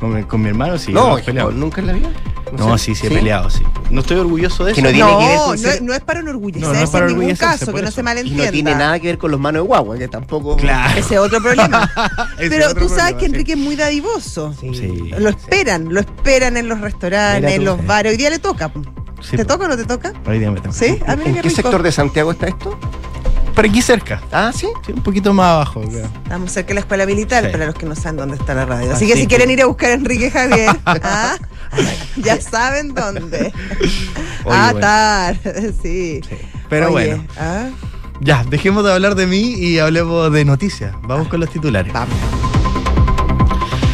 Con, 0.00 0.14
mi- 0.14 0.22
con 0.24 0.40
mi 0.42 0.48
hermano 0.48 0.78
sí. 0.78 0.92
no, 0.92 1.16
peleado. 1.24 1.50
nunca 1.50 1.80
en 1.80 1.86
la 1.88 1.92
vida. 1.92 2.08
No, 2.52 2.78
sé. 2.78 2.84
sí, 2.86 2.94
sí 2.94 3.06
he 3.06 3.10
peleado, 3.10 3.50
sí. 3.50 3.62
No 3.90 4.00
estoy 4.00 4.18
orgulloso 4.18 4.64
de 4.64 4.72
Que 4.74 4.80
eso. 4.80 4.88
no 4.88 4.94
tiene 4.94 5.10
no, 5.10 5.18
que 5.18 5.24
ver 5.26 5.36
con 5.38 5.50
no, 5.50 5.56
ser- 5.58 5.74
es- 5.74 5.82
no 5.82 5.94
es 5.94 6.00
para 6.00 6.20
enorgullecerse 6.20 6.66
No, 6.72 6.78
no 6.78 6.84
es 6.84 6.90
para 6.90 7.06
en 7.10 7.18
ningún 7.18 7.36
caso, 7.36 7.72
que 7.72 7.82
no 7.82 7.90
se 7.90 8.00
Y 8.00 8.04
malentienda. 8.04 8.44
no 8.46 8.50
tiene 8.52 8.74
nada 8.74 8.98
que 9.00 9.06
ver 9.08 9.18
con 9.18 9.30
los 9.30 9.40
manos 9.40 9.62
de 9.62 9.66
guagua, 9.68 9.98
que 9.98 10.08
tampoco. 10.08 10.56
Claro. 10.56 10.98
Ese 10.98 11.14
es 11.14 11.20
otro 11.20 11.40
problema. 11.42 11.90
Pero 12.38 12.68
otro 12.70 12.82
tú 12.82 12.88
sabes 12.88 13.14
problema, 13.14 13.18
que 13.18 13.18
sí. 13.20 13.24
Enrique 13.26 13.52
es 13.52 13.58
muy 13.58 13.76
dadivoso. 13.76 14.54
Sí. 14.60 14.74
Sí. 14.74 15.10
Lo 15.18 15.28
esperan, 15.28 15.92
lo 15.92 16.00
esperan 16.00 16.56
en 16.56 16.68
los 16.68 16.80
restaurantes, 16.80 17.52
en 17.52 17.64
los 17.64 17.84
bares. 17.86 18.12
Hoy 18.12 18.16
día 18.18 18.30
le 18.30 18.38
toca. 18.38 18.70
Sí, 19.20 19.36
¿Te 19.36 19.44
po. 19.44 19.54
toca 19.54 19.64
o 19.64 19.68
no 19.68 19.76
te 19.76 19.84
toca? 19.84 20.12
Hoy 20.26 20.38
día 20.38 20.50
me. 20.50 20.60
Ah, 20.60 21.16
mira 21.16 21.28
¿En 21.30 21.34
qué 21.34 21.42
rico. 21.42 21.56
sector 21.56 21.82
de 21.82 21.90
Santiago 21.92 22.30
está 22.30 22.46
esto? 22.48 22.78
Por 23.54 23.64
aquí 23.64 23.82
cerca. 23.82 24.22
Ah, 24.30 24.52
sí. 24.54 24.68
Sí, 24.86 24.92
un 24.92 25.02
poquito 25.02 25.32
más 25.34 25.46
abajo. 25.54 25.80
creo. 25.82 26.06
Estamos 26.22 26.52
cerca 26.52 26.68
de 26.68 26.74
la 26.74 26.80
escuela 26.80 27.04
militar, 27.06 27.44
Sí. 27.46 27.50
para 27.50 27.66
los 27.66 27.74
que 27.74 27.86
no 27.86 27.96
saben 27.96 28.16
dónde 28.18 28.36
está 28.36 28.54
la 28.54 28.64
radio. 28.64 28.92
Así 28.92 29.04
Así 29.04 29.06
que 29.08 29.14
si 29.14 29.20
que- 29.22 29.26
quieren 29.26 29.50
ir 29.50 29.62
a 29.62 29.66
buscar 29.66 29.90
a 29.90 29.94
Enrique 29.94 30.30
Javier, 30.30 30.68
¿ah? 30.86 31.36
ya 32.16 32.40
saben 32.40 32.94
dónde. 32.94 33.52
Oye, 34.44 34.56
ah, 34.56 34.70
bueno. 34.72 34.80
tar, 34.80 35.40
sí. 35.82 36.20
Sí. 36.28 36.36
Pero 36.68 36.92
Oye, 36.92 37.14
bueno. 37.14 37.26
¿ah? 37.38 37.68
Ya, 38.20 38.44
dejemos 38.44 38.84
de 38.84 38.92
hablar 38.92 39.14
de 39.14 39.26
mí 39.26 39.54
y 39.54 39.78
hablemos 39.78 40.32
de 40.32 40.44
noticias. 40.44 40.94
Vamos 41.02 41.28
con 41.28 41.40
los 41.40 41.50
titulares. 41.50 41.92
Vamos. 41.92 42.16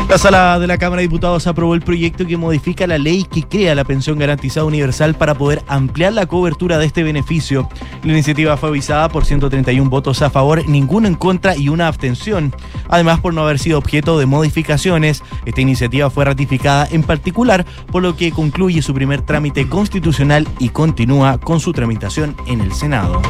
La 0.09 0.19
sala 0.19 0.59
de 0.59 0.67
la 0.67 0.77
Cámara 0.77 1.01
de 1.01 1.09
Diputados 1.09 1.47
aprobó 1.47 1.75
el 1.75 1.81
proyecto 1.81 2.27
que 2.27 2.37
modifica 2.37 2.87
la 2.87 2.99
ley 2.99 3.25
que 3.25 3.43
crea 3.43 3.75
la 3.75 3.85
pensión 3.85 4.19
garantizada 4.19 4.67
universal 4.67 5.15
para 5.15 5.35
poder 5.35 5.63
ampliar 5.67 6.13
la 6.13 6.27
cobertura 6.27 6.79
de 6.79 6.85
este 6.85 7.03
beneficio. 7.03 7.69
La 8.05 8.13
iniciativa 8.13 8.57
fue 8.59 8.69
avisada 8.69 9.09
por 9.09 9.25
131 9.25 9.89
votos 9.89 10.21
a 10.21 10.29
favor, 10.29 10.69
ninguno 10.69 11.09
en 11.09 11.15
contra 11.15 11.57
y 11.57 11.71
una 11.71 11.89
abstención. 11.89 12.55
Además, 12.89 13.21
por 13.21 13.33
no 13.33 13.43
haber 13.43 13.59
sido 13.59 13.79
objeto 13.79 14.19
de 14.19 14.27
modificaciones, 14.27 15.23
esta 15.47 15.61
iniciativa 15.63 16.11
fue 16.11 16.27
ratificada 16.27 16.87
en 16.91 17.03
particular, 17.03 17.65
por 17.91 18.03
lo 18.03 18.15
que 18.15 18.31
concluye 18.31 18.83
su 18.83 18.93
primer 18.93 19.23
trámite 19.23 19.69
constitucional 19.69 20.47
y 20.59 20.69
continúa 20.69 21.39
con 21.39 21.61
su 21.61 21.73
tramitación 21.73 22.37
en 22.47 22.61
el 22.61 22.73
Senado. 22.75 23.23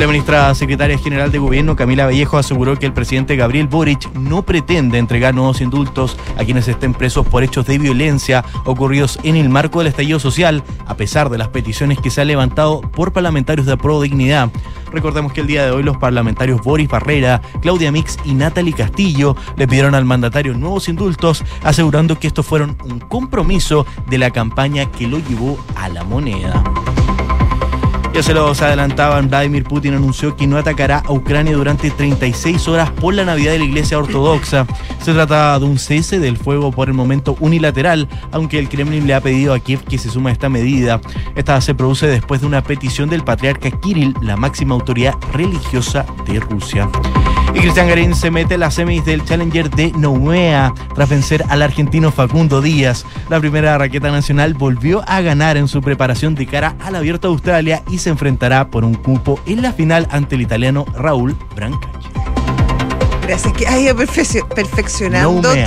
La 0.00 0.06
ministra 0.06 0.54
secretaria 0.54 0.96
general 0.96 1.30
de 1.30 1.36
Gobierno, 1.36 1.76
Camila 1.76 2.06
Vallejo, 2.06 2.38
aseguró 2.38 2.78
que 2.78 2.86
el 2.86 2.94
presidente 2.94 3.36
Gabriel 3.36 3.66
Boric 3.66 4.10
no 4.14 4.40
pretende 4.40 4.96
entregar 4.96 5.34
nuevos 5.34 5.60
indultos 5.60 6.16
a 6.38 6.44
quienes 6.46 6.68
estén 6.68 6.94
presos 6.94 7.26
por 7.26 7.44
hechos 7.44 7.66
de 7.66 7.78
violencia 7.78 8.42
ocurridos 8.64 9.18
en 9.24 9.36
el 9.36 9.50
marco 9.50 9.80
del 9.80 9.88
estallido 9.88 10.18
social, 10.18 10.64
a 10.86 10.94
pesar 10.94 11.28
de 11.28 11.36
las 11.36 11.48
peticiones 11.48 11.98
que 11.98 12.08
se 12.08 12.22
han 12.22 12.28
levantado 12.28 12.80
por 12.80 13.12
parlamentarios 13.12 13.66
de 13.66 13.76
Pro 13.76 14.00
Dignidad. 14.00 14.48
Recordemos 14.90 15.34
que 15.34 15.42
el 15.42 15.46
día 15.46 15.66
de 15.66 15.70
hoy 15.70 15.82
los 15.82 15.98
parlamentarios 15.98 16.62
Boris 16.62 16.88
Barrera, 16.88 17.42
Claudia 17.60 17.92
Mix 17.92 18.16
y 18.24 18.32
Natalie 18.32 18.72
Castillo 18.72 19.36
le 19.58 19.68
pidieron 19.68 19.94
al 19.94 20.06
mandatario 20.06 20.54
nuevos 20.54 20.88
indultos, 20.88 21.44
asegurando 21.62 22.18
que 22.18 22.28
estos 22.28 22.46
fueron 22.46 22.78
un 22.84 23.00
compromiso 23.00 23.84
de 24.08 24.16
la 24.16 24.30
campaña 24.30 24.90
que 24.90 25.06
lo 25.06 25.18
llevó 25.18 25.62
a 25.76 25.90
la 25.90 26.04
moneda. 26.04 26.64
Ya 28.12 28.24
se 28.24 28.34
los 28.34 28.60
adelantaban, 28.60 29.28
Vladimir 29.28 29.62
Putin 29.62 29.94
anunció 29.94 30.36
que 30.36 30.46
no 30.46 30.56
atacará 30.56 30.98
a 31.06 31.12
Ucrania 31.12 31.54
durante 31.54 31.90
36 31.90 32.66
horas 32.66 32.90
por 32.90 33.14
la 33.14 33.24
Navidad 33.24 33.52
de 33.52 33.60
la 33.60 33.64
Iglesia 33.64 33.98
Ortodoxa. 33.98 34.66
Se 35.00 35.12
trata 35.12 35.58
de 35.60 35.64
un 35.64 35.78
cese 35.78 36.18
del 36.18 36.36
fuego 36.36 36.72
por 36.72 36.88
el 36.88 36.94
momento 36.94 37.36
unilateral, 37.38 38.08
aunque 38.32 38.58
el 38.58 38.68
Kremlin 38.68 39.06
le 39.06 39.14
ha 39.14 39.20
pedido 39.20 39.54
a 39.54 39.60
Kiev 39.60 39.84
que 39.84 39.96
se 39.96 40.10
suma 40.10 40.30
a 40.30 40.32
esta 40.32 40.48
medida. 40.48 41.00
Esta 41.36 41.60
se 41.60 41.74
produce 41.74 42.08
después 42.08 42.40
de 42.40 42.48
una 42.48 42.62
petición 42.64 43.08
del 43.08 43.22
patriarca 43.22 43.70
Kirill, 43.70 44.14
la 44.22 44.36
máxima 44.36 44.74
autoridad 44.74 45.14
religiosa 45.32 46.04
de 46.26 46.40
Rusia. 46.40 46.90
Y 47.54 47.58
Cristian 47.60 47.88
Garín 47.88 48.14
se 48.14 48.30
mete 48.30 48.54
en 48.54 48.60
las 48.60 48.74
semis 48.74 49.04
del 49.04 49.24
Challenger 49.24 49.70
de 49.70 49.92
Noumea 49.92 50.72
tras 50.94 51.08
vencer 51.08 51.44
al 51.48 51.62
argentino 51.62 52.12
Facundo 52.12 52.60
Díaz. 52.62 53.04
La 53.28 53.40
primera 53.40 53.76
raqueta 53.76 54.10
nacional 54.10 54.54
volvió 54.54 55.02
a 55.08 55.20
ganar 55.20 55.56
en 55.56 55.66
su 55.68 55.82
preparación 55.82 56.34
de 56.34 56.46
cara 56.46 56.76
al 56.80 56.94
Abierto 56.94 57.28
de 57.28 57.32
Australia 57.34 57.82
y 57.90 57.98
se 57.98 58.10
enfrentará 58.10 58.68
por 58.68 58.84
un 58.84 58.94
cupo 58.94 59.40
en 59.46 59.62
la 59.62 59.72
final 59.72 60.06
ante 60.10 60.36
el 60.36 60.42
italiano 60.42 60.84
Raúl 60.94 61.36
Brancacci. 61.56 62.08
Gracias, 63.26 63.52
que 63.52 63.66
has 63.66 63.78
ido 63.80 63.94
perfeccionando 64.54 65.42
No 65.42 65.54
mea, 65.54 65.64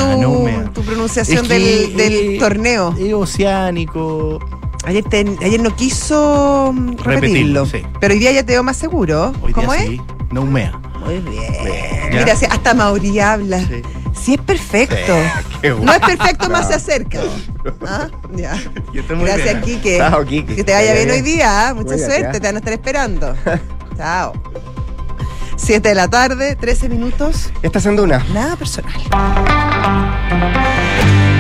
tu, 0.74 0.82
no 0.82 0.82
pronunciación 0.86 1.44
Es 1.46 1.48
que, 1.52 1.60
del, 1.60 1.98
del 1.98 2.14
eh, 2.14 2.38
torneo. 2.40 2.94
Es 2.98 3.14
oceánico. 3.14 4.40
Ayer, 4.86 5.04
te- 5.04 5.38
ayer 5.42 5.62
no 5.62 5.74
quiso 5.76 6.72
mm, 6.74 6.88
repetirlo, 6.98 7.64
Repetirlo, 7.64 7.66
sí. 7.66 7.82
pero 8.02 8.14
hoy 8.14 8.20
día 8.20 8.32
ya 8.34 8.44
te 8.46 8.54
veo 8.54 8.64
más 8.64 8.76
seguro. 8.78 9.32
Hoy 9.42 9.54
¿Cómo 9.54 9.72
día 9.72 9.82
es? 9.84 9.90
sí, 9.92 10.02
Noumea. 10.32 10.78
Muy 11.06 11.20
bien. 11.20 12.10
Mira, 12.12 12.34
hasta 12.34 12.74
Mauri 12.74 13.20
habla. 13.20 13.60
Sí. 13.60 13.82
Sí, 14.24 14.36
es 14.36 14.42
perfecto. 14.42 15.14
qué 15.62 15.72
No 15.72 15.92
es 15.92 16.00
perfecto, 16.00 16.50
más 16.50 16.68
se 16.68 16.76
acerca. 16.76 17.20
¿Ah? 17.88 18.08
Ya. 18.34 18.58
Gracias. 18.94 19.64
Quique. 19.64 19.98
Chao, 19.98 20.24
Quique. 20.26 20.56
Que 20.56 20.64
te 20.64 20.74
vaya 20.74 20.94
bien 20.94 21.08
Bien. 21.08 21.18
hoy 21.18 21.22
día. 21.22 21.70
¿ah? 21.70 21.74
Mucha 21.74 21.96
bien, 21.96 22.10
suerte, 22.10 22.40
te 22.40 22.48
van 22.48 22.56
a 22.56 22.60
estar 22.60 22.74
esperando. 22.74 23.36
Chao. 23.98 24.34
7 25.58 25.90
de 25.90 25.96
la 25.96 26.08
tarde, 26.08 26.56
13 26.56 26.90
minutos. 26.90 27.52
Esta 27.62 27.80
es 27.80 27.86
una. 27.86 28.20
Nada 28.34 28.56
personal. 28.56 28.94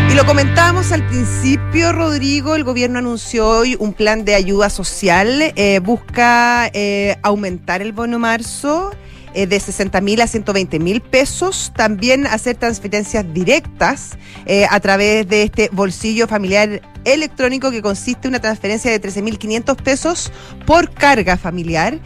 Y 0.09 0.15
lo 0.15 0.25
comentábamos 0.25 0.91
al 0.91 1.07
principio, 1.07 1.91
Rodrigo, 1.91 2.55
el 2.55 2.63
gobierno 2.63 2.99
anunció 2.99 3.47
hoy 3.47 3.75
un 3.79 3.93
plan 3.93 4.25
de 4.25 4.35
ayuda 4.35 4.69
social, 4.69 5.53
eh, 5.55 5.79
busca 5.79 6.69
eh, 6.73 7.17
aumentar 7.23 7.81
el 7.81 7.93
bono 7.93 8.19
marzo 8.19 8.91
eh, 9.33 9.47
de 9.47 9.59
60 9.59 9.99
mil 10.01 10.21
a 10.21 10.27
120 10.27 10.79
mil 10.79 11.01
pesos, 11.01 11.71
también 11.75 12.27
hacer 12.27 12.55
transferencias 12.55 13.25
directas 13.33 14.17
eh, 14.45 14.65
a 14.69 14.79
través 14.79 15.27
de 15.27 15.43
este 15.43 15.69
bolsillo 15.71 16.27
familiar 16.27 16.81
electrónico 17.05 17.71
que 17.71 17.81
consiste 17.81 18.27
en 18.27 18.33
una 18.33 18.39
transferencia 18.39 18.91
de 18.91 19.01
13.500 19.01 19.75
pesos 19.81 20.31
por 20.65 20.93
carga 20.93 21.37
familiar 21.37 21.99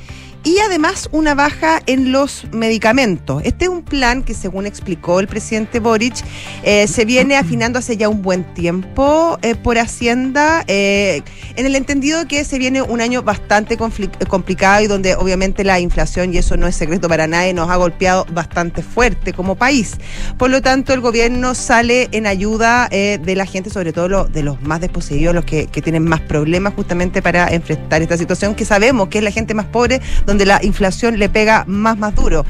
y 0.47 0.59
además 0.59 1.09
una 1.11 1.35
baja 1.35 1.81
en 1.87 2.13
los 2.13 2.45
medicamentos. 2.53 3.41
Este 3.43 3.65
es 3.65 3.69
un 3.69 3.83
plan 3.83 4.23
que, 4.23 4.33
según 4.33 4.65
explicó 4.65 5.19
el 5.19 5.27
presidente 5.27 5.81
Boric, 5.81 6.15
eh, 6.63 6.87
se 6.87 7.03
viene 7.03 7.35
afinando 7.35 7.79
hace 7.79 7.97
ya 7.97 8.07
un 8.07 8.21
buen 8.21 8.45
tiempo 8.53 9.37
eh, 9.41 9.55
por 9.55 9.77
Hacienda, 9.77 10.63
eh, 10.67 11.21
en 11.57 11.65
el 11.65 11.75
entendido 11.75 12.25
que 12.29 12.45
se 12.45 12.59
viene 12.59 12.81
un 12.81 13.01
año 13.01 13.23
bastante 13.23 13.75
complicado 13.75 14.81
y 14.83 14.87
donde 14.87 15.15
obviamente 15.15 15.65
la 15.65 15.81
inflación, 15.81 16.33
y 16.33 16.37
eso 16.37 16.55
no 16.55 16.65
es 16.65 16.77
secreto 16.77 17.09
para 17.09 17.27
nadie, 17.27 17.53
nos 17.53 17.69
ha 17.69 17.75
golpeado 17.75 18.25
bastante 18.31 18.81
fuerte 18.83 19.33
como 19.33 19.55
país. 19.55 19.97
Por 20.37 20.49
lo 20.49 20.61
tanto, 20.61 20.93
el 20.93 21.01
gobierno 21.01 21.55
sale 21.55 22.07
en 22.13 22.25
ayuda 22.25 22.87
de 22.87 23.33
la 23.35 23.45
gente, 23.45 23.69
sobre 23.69 23.91
todo 23.91 24.07
lo- 24.07 24.25
de 24.25 24.43
los 24.43 24.61
más 24.61 24.79
desposeídos, 24.79 25.35
los 25.35 25.43
que, 25.43 25.67
que 25.67 25.81
tienen 25.81 26.05
más 26.05 26.21
problemas 26.21 26.73
justamente 26.73 27.21
para 27.21 27.49
enfrentar 27.49 28.01
esta 28.01 28.15
situación 28.17 28.55
que 28.55 28.63
sabemos 28.63 29.09
que 29.09 29.17
es 29.17 29.25
la 29.25 29.31
gente 29.31 29.53
más 29.53 29.65
pobre, 29.65 29.99
donde 30.25 30.36
la 30.45 30.63
inflación 30.63 31.19
le 31.19 31.29
pega 31.29 31.63
más, 31.67 31.97
más 31.97 32.15
duro. 32.15 32.45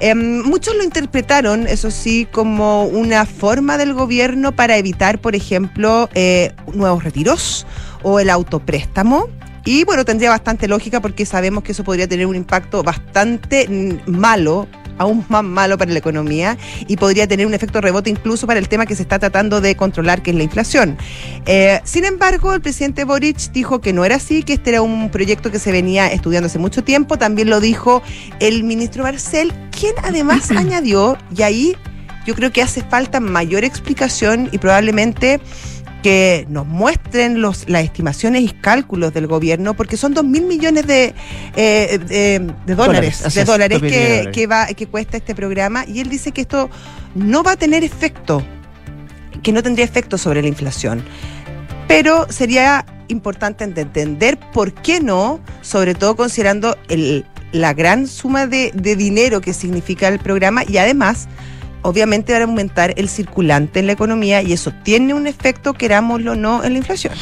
Em, 0.00 0.42
muchos 0.42 0.74
lo 0.76 0.82
interpretaron, 0.82 1.66
eso 1.66 1.90
sí, 1.90 2.26
como 2.30 2.84
una 2.84 3.24
forma 3.24 3.78
del 3.78 3.94
gobierno 3.94 4.52
para 4.52 4.76
evitar, 4.76 5.20
por 5.20 5.34
ejemplo, 5.36 6.08
eh, 6.14 6.52
nuevos 6.74 7.04
retiros 7.04 7.66
o 8.02 8.18
el 8.18 8.30
autopréstamo. 8.30 9.28
Y 9.64 9.84
bueno, 9.84 10.04
tendría 10.04 10.30
bastante 10.30 10.66
lógica 10.66 11.00
porque 11.00 11.24
sabemos 11.24 11.62
que 11.62 11.72
eso 11.72 11.84
podría 11.84 12.08
tener 12.08 12.26
un 12.26 12.34
impacto 12.34 12.82
bastante 12.82 13.68
mm, 13.68 14.10
malo, 14.10 14.66
aún 14.98 15.24
más 15.28 15.44
malo 15.44 15.78
para 15.78 15.90
la 15.90 15.98
economía 15.98 16.58
y 16.86 16.96
podría 16.96 17.26
tener 17.26 17.46
un 17.46 17.54
efecto 17.54 17.80
rebote 17.80 18.10
incluso 18.10 18.46
para 18.46 18.58
el 18.58 18.68
tema 18.68 18.86
que 18.86 18.96
se 18.96 19.02
está 19.02 19.18
tratando 19.18 19.60
de 19.60 19.76
controlar, 19.76 20.22
que 20.22 20.30
es 20.30 20.36
la 20.36 20.42
inflación. 20.42 20.96
Eh, 21.46 21.80
sin 21.84 22.04
embargo, 22.04 22.54
el 22.54 22.60
presidente 22.60 23.04
Boric 23.04 23.52
dijo 23.52 23.80
que 23.80 23.92
no 23.92 24.04
era 24.04 24.16
así, 24.16 24.42
que 24.42 24.54
este 24.54 24.70
era 24.70 24.82
un 24.82 25.10
proyecto 25.10 25.50
que 25.50 25.58
se 25.58 25.72
venía 25.72 26.08
estudiando 26.08 26.46
hace 26.46 26.58
mucho 26.58 26.84
tiempo. 26.84 27.18
También 27.18 27.50
lo 27.50 27.60
dijo 27.60 28.02
el 28.40 28.64
ministro 28.64 29.04
Barcel, 29.04 29.52
quien 29.78 29.94
además 30.02 30.50
añadió, 30.56 31.16
y 31.36 31.42
ahí 31.42 31.76
yo 32.26 32.34
creo 32.34 32.52
que 32.52 32.62
hace 32.62 32.82
falta 32.82 33.20
mayor 33.20 33.64
explicación 33.64 34.48
y 34.52 34.58
probablemente 34.58 35.40
que 36.02 36.46
nos 36.48 36.66
muestren 36.66 37.40
los, 37.40 37.68
las 37.68 37.84
estimaciones 37.84 38.42
y 38.42 38.48
cálculos 38.48 39.14
del 39.14 39.26
gobierno, 39.26 39.74
porque 39.74 39.96
son 39.96 40.14
dos 40.14 40.24
mil 40.24 40.44
millones 40.44 40.86
de, 40.86 41.14
eh, 41.56 41.98
de, 42.08 42.38
de 42.66 42.74
dólares, 42.74 42.76
Dólares, 42.76 43.22
así 43.26 43.36
de 43.36 43.40
es, 43.42 43.46
dólares 43.46 43.80
de 43.80 43.88
que, 43.88 44.08
dólares. 44.08 44.28
que, 44.34 44.46
va, 44.46 44.66
que 44.66 44.86
cuesta 44.86 45.16
este 45.16 45.34
programa, 45.34 45.84
y 45.86 46.00
él 46.00 46.08
dice 46.08 46.32
que 46.32 46.40
esto 46.42 46.68
no 47.14 47.42
va 47.42 47.52
a 47.52 47.56
tener 47.56 47.84
efecto, 47.84 48.44
que 49.42 49.52
no 49.52 49.62
tendría 49.62 49.84
efecto 49.84 50.18
sobre 50.18 50.42
la 50.42 50.48
inflación. 50.48 51.02
Pero 51.88 52.26
sería 52.30 52.86
importante 53.08 53.64
ent- 53.66 53.78
entender 53.78 54.38
por 54.52 54.72
qué 54.72 55.00
no, 55.00 55.40
sobre 55.60 55.94
todo 55.94 56.16
considerando 56.16 56.76
el, 56.88 57.26
la 57.52 57.74
gran 57.74 58.06
suma 58.06 58.46
de, 58.46 58.72
de 58.74 58.96
dinero 58.96 59.40
que 59.40 59.52
significa 59.52 60.08
el 60.08 60.18
programa 60.18 60.64
y 60.66 60.78
además, 60.78 61.28
obviamente, 61.82 62.32
va 62.32 62.38
a 62.38 62.42
aumentar 62.42 62.94
el 62.96 63.08
circulante 63.08 63.80
en 63.80 63.86
la 63.86 63.92
economía 63.92 64.42
y 64.42 64.52
eso 64.52 64.72
tiene 64.82 65.14
un 65.14 65.26
efecto, 65.26 65.74
querámoslo 65.74 66.32
o 66.32 66.36
no, 66.36 66.64
en 66.64 66.72
la 66.72 66.78
inflación. 66.78 67.14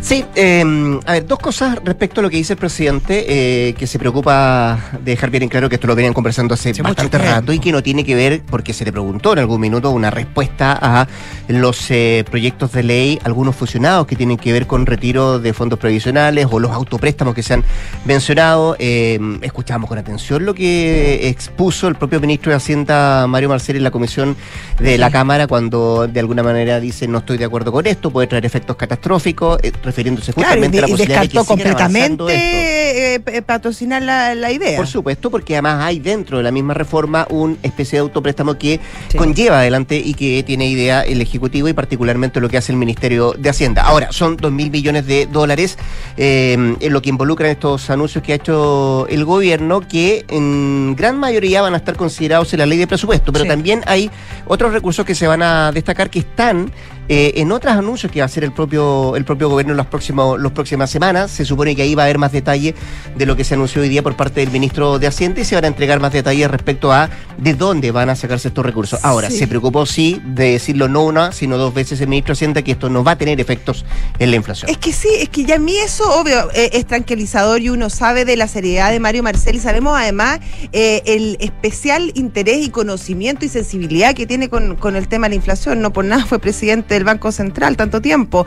Sí, 0.00 0.22
eh, 0.34 1.00
a 1.06 1.12
ver, 1.12 1.26
dos 1.26 1.38
cosas 1.38 1.78
respecto 1.82 2.20
a 2.20 2.22
lo 2.22 2.28
que 2.28 2.36
dice 2.36 2.52
el 2.52 2.58
presidente, 2.58 3.24
eh, 3.26 3.72
que 3.72 3.86
se 3.86 3.98
preocupa 3.98 4.78
de 5.02 5.12
dejar 5.12 5.30
bien 5.30 5.44
en 5.44 5.48
claro 5.48 5.70
que 5.70 5.76
esto 5.76 5.86
lo 5.86 5.94
venían 5.94 6.12
conversando 6.12 6.52
hace 6.52 6.70
Hace 6.70 6.82
bastante 6.82 7.16
rato 7.16 7.52
y 7.52 7.58
que 7.58 7.72
no 7.72 7.82
tiene 7.82 8.04
que 8.04 8.14
ver, 8.14 8.42
porque 8.42 8.74
se 8.74 8.84
le 8.84 8.92
preguntó 8.92 9.32
en 9.32 9.38
algún 9.38 9.60
minuto 9.60 9.90
una 9.90 10.10
respuesta 10.10 10.78
a 10.80 11.08
los 11.48 11.90
eh, 11.90 12.24
proyectos 12.30 12.72
de 12.72 12.82
ley, 12.82 13.18
algunos 13.24 13.56
fusionados 13.56 14.06
que 14.06 14.14
tienen 14.14 14.36
que 14.36 14.52
ver 14.52 14.66
con 14.66 14.84
retiro 14.84 15.38
de 15.38 15.54
fondos 15.54 15.78
previsionales 15.78 16.48
o 16.50 16.58
los 16.58 16.72
autopréstamos 16.72 17.34
que 17.34 17.42
se 17.42 17.54
han 17.54 17.64
mencionado. 18.04 18.76
Eh, 18.78 19.18
escuchamos 19.40 19.88
con 19.88 19.98
atención 19.98 20.44
lo 20.44 20.54
que 20.54 21.28
expuso 21.28 21.88
el 21.88 21.94
propio 21.94 22.20
ministro 22.20 22.50
de 22.50 22.56
Hacienda, 22.56 23.26
Mario 23.26 23.48
Marcel, 23.48 23.76
en 23.76 23.84
la 23.84 23.90
comisión 23.90 24.36
de 24.78 24.98
la 24.98 25.10
Cámara, 25.10 25.46
cuando 25.46 26.06
de 26.06 26.20
alguna 26.20 26.42
manera 26.42 26.78
dice 26.78 27.08
no 27.08 27.18
estoy 27.18 27.38
de 27.38 27.46
acuerdo 27.46 27.72
con 27.72 27.86
esto, 27.86 28.10
puede 28.10 28.26
traer 28.26 28.44
efectos 28.44 28.76
catastróficos. 28.76 29.58
Eh, 29.84 29.86
refiriéndose 29.86 30.32
Claro, 30.32 30.48
y, 30.48 30.52
justamente 30.54 30.78
a 30.78 30.80
la 30.80 30.88
y 30.88 30.90
posibilidad 30.92 31.20
de 31.22 31.28
que 31.28 31.36
avanzando 31.38 32.28
esto. 32.28 32.34
completamente 32.34 33.14
eh, 33.14 33.20
p- 33.20 33.42
patrocinar 33.42 34.02
la, 34.02 34.34
la 34.34 34.50
idea. 34.50 34.76
Por 34.76 34.86
supuesto, 34.86 35.30
porque 35.30 35.54
además 35.54 35.84
hay 35.84 35.98
dentro 36.00 36.38
de 36.38 36.42
la 36.44 36.50
misma 36.50 36.74
reforma 36.74 37.26
una 37.30 37.56
especie 37.62 37.96
de 37.98 38.00
autopréstamo 38.00 38.58
que 38.58 38.80
Sí. 39.08 39.18
conlleva 39.18 39.58
adelante 39.60 39.96
y 40.04 40.14
que 40.14 40.42
tiene 40.42 40.68
idea 40.68 41.02
el 41.02 41.20
Ejecutivo 41.20 41.68
y 41.68 41.72
particularmente 41.72 42.40
lo 42.40 42.48
que 42.48 42.56
hace 42.56 42.72
el 42.72 42.78
Ministerio 42.78 43.34
de 43.36 43.48
Hacienda. 43.50 43.82
Ahora, 43.82 44.08
son 44.10 44.36
dos 44.36 44.50
mil 44.52 44.70
millones 44.70 45.06
de 45.06 45.26
dólares 45.26 45.78
eh, 46.16 46.52
en 46.80 46.92
lo 46.92 47.02
que 47.02 47.10
involucran 47.10 47.50
estos 47.50 47.90
anuncios 47.90 48.22
que 48.24 48.32
ha 48.32 48.36
hecho 48.36 49.06
el 49.08 49.24
gobierno, 49.24 49.80
que 49.80 50.24
en 50.28 50.94
gran 50.96 51.18
mayoría 51.18 51.62
van 51.62 51.74
a 51.74 51.76
estar 51.78 51.96
considerados 51.96 52.52
en 52.52 52.60
la 52.60 52.66
ley 52.66 52.78
de 52.78 52.86
presupuesto, 52.86 53.32
pero 53.32 53.44
Sí. 53.44 53.48
también 53.48 53.82
hay 53.86 54.10
otros 54.46 54.72
recursos 54.72 55.04
que 55.04 55.14
se 55.14 55.26
van 55.26 55.42
a 55.42 55.70
destacar 55.72 56.10
que 56.10 56.20
están 56.20 56.72
eh, 57.08 57.32
en 57.36 57.52
otros 57.52 57.74
anuncios 57.74 58.10
que 58.10 58.20
va 58.20 58.24
a 58.24 58.26
hacer 58.26 58.44
el 58.44 58.52
propio 58.52 59.16
el 59.16 59.24
propio 59.24 59.48
gobierno 59.48 59.72
en 59.72 59.76
las 59.76 59.86
próximas 59.86 60.38
las 60.38 60.52
próximas 60.52 60.90
semanas. 60.90 61.30
Se 61.30 61.44
supone 61.44 61.74
que 61.76 61.82
ahí 61.82 61.94
va 61.94 62.02
a 62.02 62.06
haber 62.06 62.18
más 62.18 62.32
detalle 62.32 62.74
de 63.16 63.26
lo 63.26 63.36
que 63.36 63.44
se 63.44 63.54
anunció 63.54 63.82
hoy 63.82 63.88
día 63.88 64.02
por 64.02 64.16
parte 64.16 64.40
del 64.40 64.50
ministro 64.50 64.98
de 64.98 65.06
Hacienda 65.06 65.40
y 65.40 65.44
se 65.44 65.54
van 65.54 65.64
a 65.64 65.68
entregar 65.68 66.00
más 66.00 66.12
detalles 66.12 66.50
respecto 66.50 66.92
a 66.92 67.10
de 67.38 67.54
dónde 67.54 67.90
van 67.90 68.10
a 68.10 68.16
sacarse 68.16 68.48
estos 68.48 68.64
recursos. 68.64 69.00
Ahora, 69.02 69.30
Sí. 69.30 69.38
se 69.38 69.46
preocupó 69.48 69.86
sí 69.86 70.20
de 70.24 70.52
decirlo 70.52 70.88
no 70.88 71.04
una, 71.04 71.32
sino 71.32 71.56
dos 71.58 71.74
veces 71.74 72.00
el 72.00 72.08
ministro 72.08 72.32
de 72.32 72.38
Hacienda 72.38 72.62
que 72.62 72.72
esto 72.72 72.88
no 72.88 73.02
va 73.04 73.12
a 73.12 73.18
tener 73.18 73.40
efectos 73.40 73.84
en 74.18 74.30
la 74.30 74.36
inflación. 74.36 74.70
Es 74.70 74.78
que 74.78 74.92
sí, 74.92 75.08
es 75.20 75.28
que 75.28 75.44
ya 75.44 75.56
a 75.56 75.58
mí 75.58 75.76
eso, 75.76 76.04
obvio, 76.20 76.50
eh, 76.54 76.70
es 76.72 76.86
tranquilizador 76.86 77.60
y 77.60 77.68
uno 77.68 77.90
sabe 77.90 78.24
de 78.24 78.36
la 78.36 78.48
seriedad 78.48 78.90
de 78.90 79.00
Mario 79.00 79.22
Marcel 79.22 79.56
y 79.56 79.60
sabemos 79.60 79.96
además 79.98 80.40
eh, 80.72 81.02
el 81.06 81.36
especial 81.40 82.12
interés 82.14 82.64
y 82.64 82.70
conocimiento 82.70 83.44
y 83.44 83.48
sensibilidad 83.48 84.14
que 84.14 84.26
tiene 84.26 84.48
con, 84.48 84.76
con 84.76 84.96
el 84.96 85.08
tema 85.08 85.26
de 85.26 85.30
la 85.30 85.36
inflación. 85.36 85.80
No 85.80 85.92
por 85.92 86.04
nada 86.04 86.24
fue 86.26 86.38
presidente 86.38 86.93
del 86.94 87.04
Banco 87.04 87.30
Central 87.32 87.76
tanto 87.76 88.00
tiempo. 88.00 88.46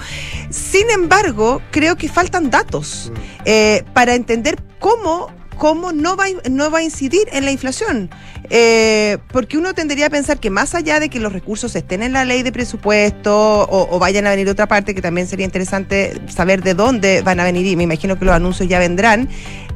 Sin 0.50 0.89
embargo, 0.89 1.62
creo 1.72 1.96
que 1.96 2.10
faltan 2.10 2.50
datos 2.50 3.12
eh, 3.46 3.84
para 3.94 4.16
entender 4.16 4.58
cómo 4.80 5.36
cómo 5.58 5.92
no 5.92 6.16
va, 6.16 6.25
a- 6.25 6.50
no 6.51 6.70
va 6.70 6.77
a 6.80 6.84
incidir 6.84 7.27
en 7.32 7.44
la 7.44 7.50
inflación. 7.51 8.12
Eh, 8.51 9.18
porque 9.34 9.58
uno 9.58 9.74
tendría 9.74 10.06
a 10.06 10.10
pensar 10.12 10.39
que 10.39 10.51
más 10.51 10.75
allá 10.75 11.00
de 11.00 11.10
que 11.10 11.20
los 11.20 11.34
recursos 11.34 11.75
estén 11.75 12.04
en 12.04 12.13
la 12.13 12.25
ley 12.25 12.44
de 12.44 12.51
presupuesto 12.51 13.63
o, 13.63 13.88
o 13.96 13.98
vayan 13.98 14.27
a 14.27 14.30
venir 14.30 14.46
de 14.46 14.51
otra 14.51 14.68
parte, 14.68 14.94
que 14.94 15.01
también 15.01 15.25
sería 15.25 15.46
interesante 15.48 16.22
saber 16.27 16.62
de 16.62 16.75
dónde 16.75 17.24
van 17.24 17.39
a 17.39 17.44
venir, 17.44 17.66
y 17.66 17.75
me 17.75 17.82
imagino 17.84 18.20
que 18.20 18.25
los 18.25 18.36
anuncios 18.36 18.70
ya 18.70 18.77
vendrán, 18.77 19.30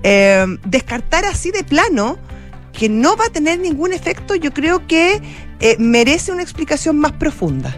eh, 0.03 0.45
descartar 0.67 1.25
así 1.25 1.49
de 1.49 1.63
plano 1.63 2.19
que 2.73 2.87
no 2.87 3.17
va 3.17 3.25
a 3.25 3.29
tener 3.29 3.57
ningún 3.57 3.91
efecto, 3.91 4.35
yo 4.35 4.53
creo 4.53 4.85
que 4.85 5.19
eh, 5.61 5.75
merece 5.79 6.31
una 6.31 6.43
explicación 6.43 6.99
más 6.99 7.13
profunda. 7.13 7.75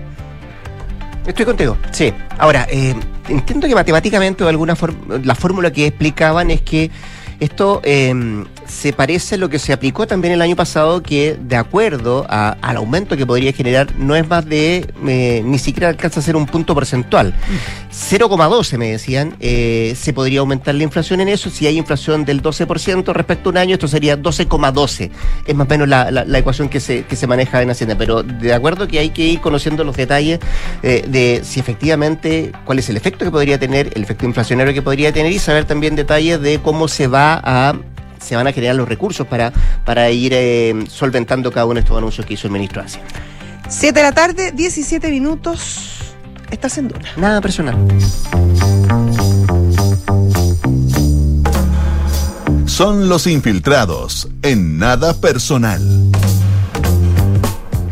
Estoy 1.25 1.45
contigo, 1.45 1.77
sí. 1.91 2.13
Ahora, 2.37 2.67
eh, 2.69 2.93
entiendo 3.29 3.67
que 3.67 3.75
matemáticamente 3.75 4.43
o 4.43 4.47
de 4.47 4.51
alguna 4.51 4.75
forma, 4.75 5.19
la 5.23 5.35
fórmula 5.35 5.71
que 5.71 5.87
explicaban 5.87 6.51
es 6.51 6.61
que 6.61 6.91
esto 7.39 7.81
eh, 7.83 8.13
se 8.73 8.91
parece 8.93 9.35
a 9.35 9.37
lo 9.37 9.49
que 9.49 9.59
se 9.59 9.71
aplicó 9.73 10.07
también 10.07 10.33
el 10.33 10.41
año 10.41 10.55
pasado, 10.55 11.01
que 11.03 11.37
de 11.39 11.55
acuerdo 11.55 12.25
al 12.29 12.75
aumento 12.77 13.15
que 13.15 13.25
podría 13.25 13.53
generar, 13.53 13.95
no 13.97 14.15
es 14.15 14.27
más 14.27 14.45
de, 14.45 14.87
eh, 15.07 15.41
ni 15.45 15.59
siquiera 15.59 15.89
alcanza 15.89 16.19
a 16.19 16.23
ser 16.23 16.35
un 16.35 16.45
punto 16.45 16.73
porcentual. 16.73 17.33
0,12 17.91 18.77
me 18.77 18.89
decían, 18.91 19.35
eh, 19.39 19.93
se 19.99 20.13
podría 20.13 20.39
aumentar 20.39 20.73
la 20.75 20.83
inflación 20.83 21.21
en 21.21 21.29
eso. 21.29 21.49
Si 21.49 21.67
hay 21.67 21.77
inflación 21.77 22.25
del 22.25 22.41
12% 22.41 23.13
respecto 23.13 23.49
a 23.49 23.51
un 23.51 23.57
año, 23.57 23.73
esto 23.75 23.87
sería 23.87 24.17
12,12. 24.17 25.11
Es 25.45 25.55
más 25.55 25.67
o 25.67 25.69
menos 25.69 25.87
la, 25.87 26.09
la- 26.11 26.25
la 26.25 26.39
ecuación 26.39 26.69
que 26.69 26.79
se, 26.79 27.03
que 27.05 27.15
se 27.15 27.27
maneja 27.27 27.61
en 27.61 27.69
Hacienda. 27.69 27.95
Pero 27.97 28.23
de 28.23 28.53
acuerdo 28.53 28.87
que 28.87 28.99
hay 28.99 29.09
que 29.11 29.25
ir 29.27 29.41
conociendo 29.41 29.83
los 29.83 29.95
detalles 29.95 30.39
eh, 30.81 31.05
de 31.07 31.41
si 31.43 31.59
efectivamente, 31.59 32.51
cuál 32.65 32.79
es 32.79 32.89
el 32.89 32.97
efecto 32.97 33.25
que 33.25 33.31
podría 33.31 33.59
tener, 33.59 33.91
el 33.95 34.03
efecto 34.03 34.25
inflacionario 34.25 34.73
que 34.73 34.81
podría 34.81 35.11
tener 35.13 35.31
y 35.31 35.39
saber 35.39 35.65
también 35.65 35.95
detalles 35.95 36.41
de 36.41 36.59
cómo 36.59 36.87
se 36.87 37.07
va 37.07 37.39
a 37.43 37.75
se 38.23 38.35
van 38.35 38.47
a 38.47 38.53
generar 38.53 38.75
los 38.75 38.87
recursos 38.87 39.27
para, 39.27 39.51
para 39.85 40.09
ir 40.09 40.33
eh, 40.33 40.85
solventando 40.87 41.51
cada 41.51 41.65
uno 41.65 41.75
de 41.75 41.81
estos 41.81 41.97
anuncios 41.97 42.25
que 42.25 42.33
hizo 42.35 42.47
el 42.47 42.53
ministro 42.53 42.81
de 42.81 42.87
Hacienda. 42.87 43.11
7 43.67 43.99
de 43.99 44.03
la 44.03 44.11
tarde, 44.11 44.51
17 44.51 45.09
minutos. 45.09 46.15
Estás 46.51 46.77
en 46.77 46.87
Duna. 46.87 47.09
Nada 47.17 47.41
personal. 47.41 47.75
Son 52.65 53.09
los 53.09 53.27
infiltrados 53.27 54.29
en 54.41 54.77
nada 54.77 55.13
personal. 55.13 55.81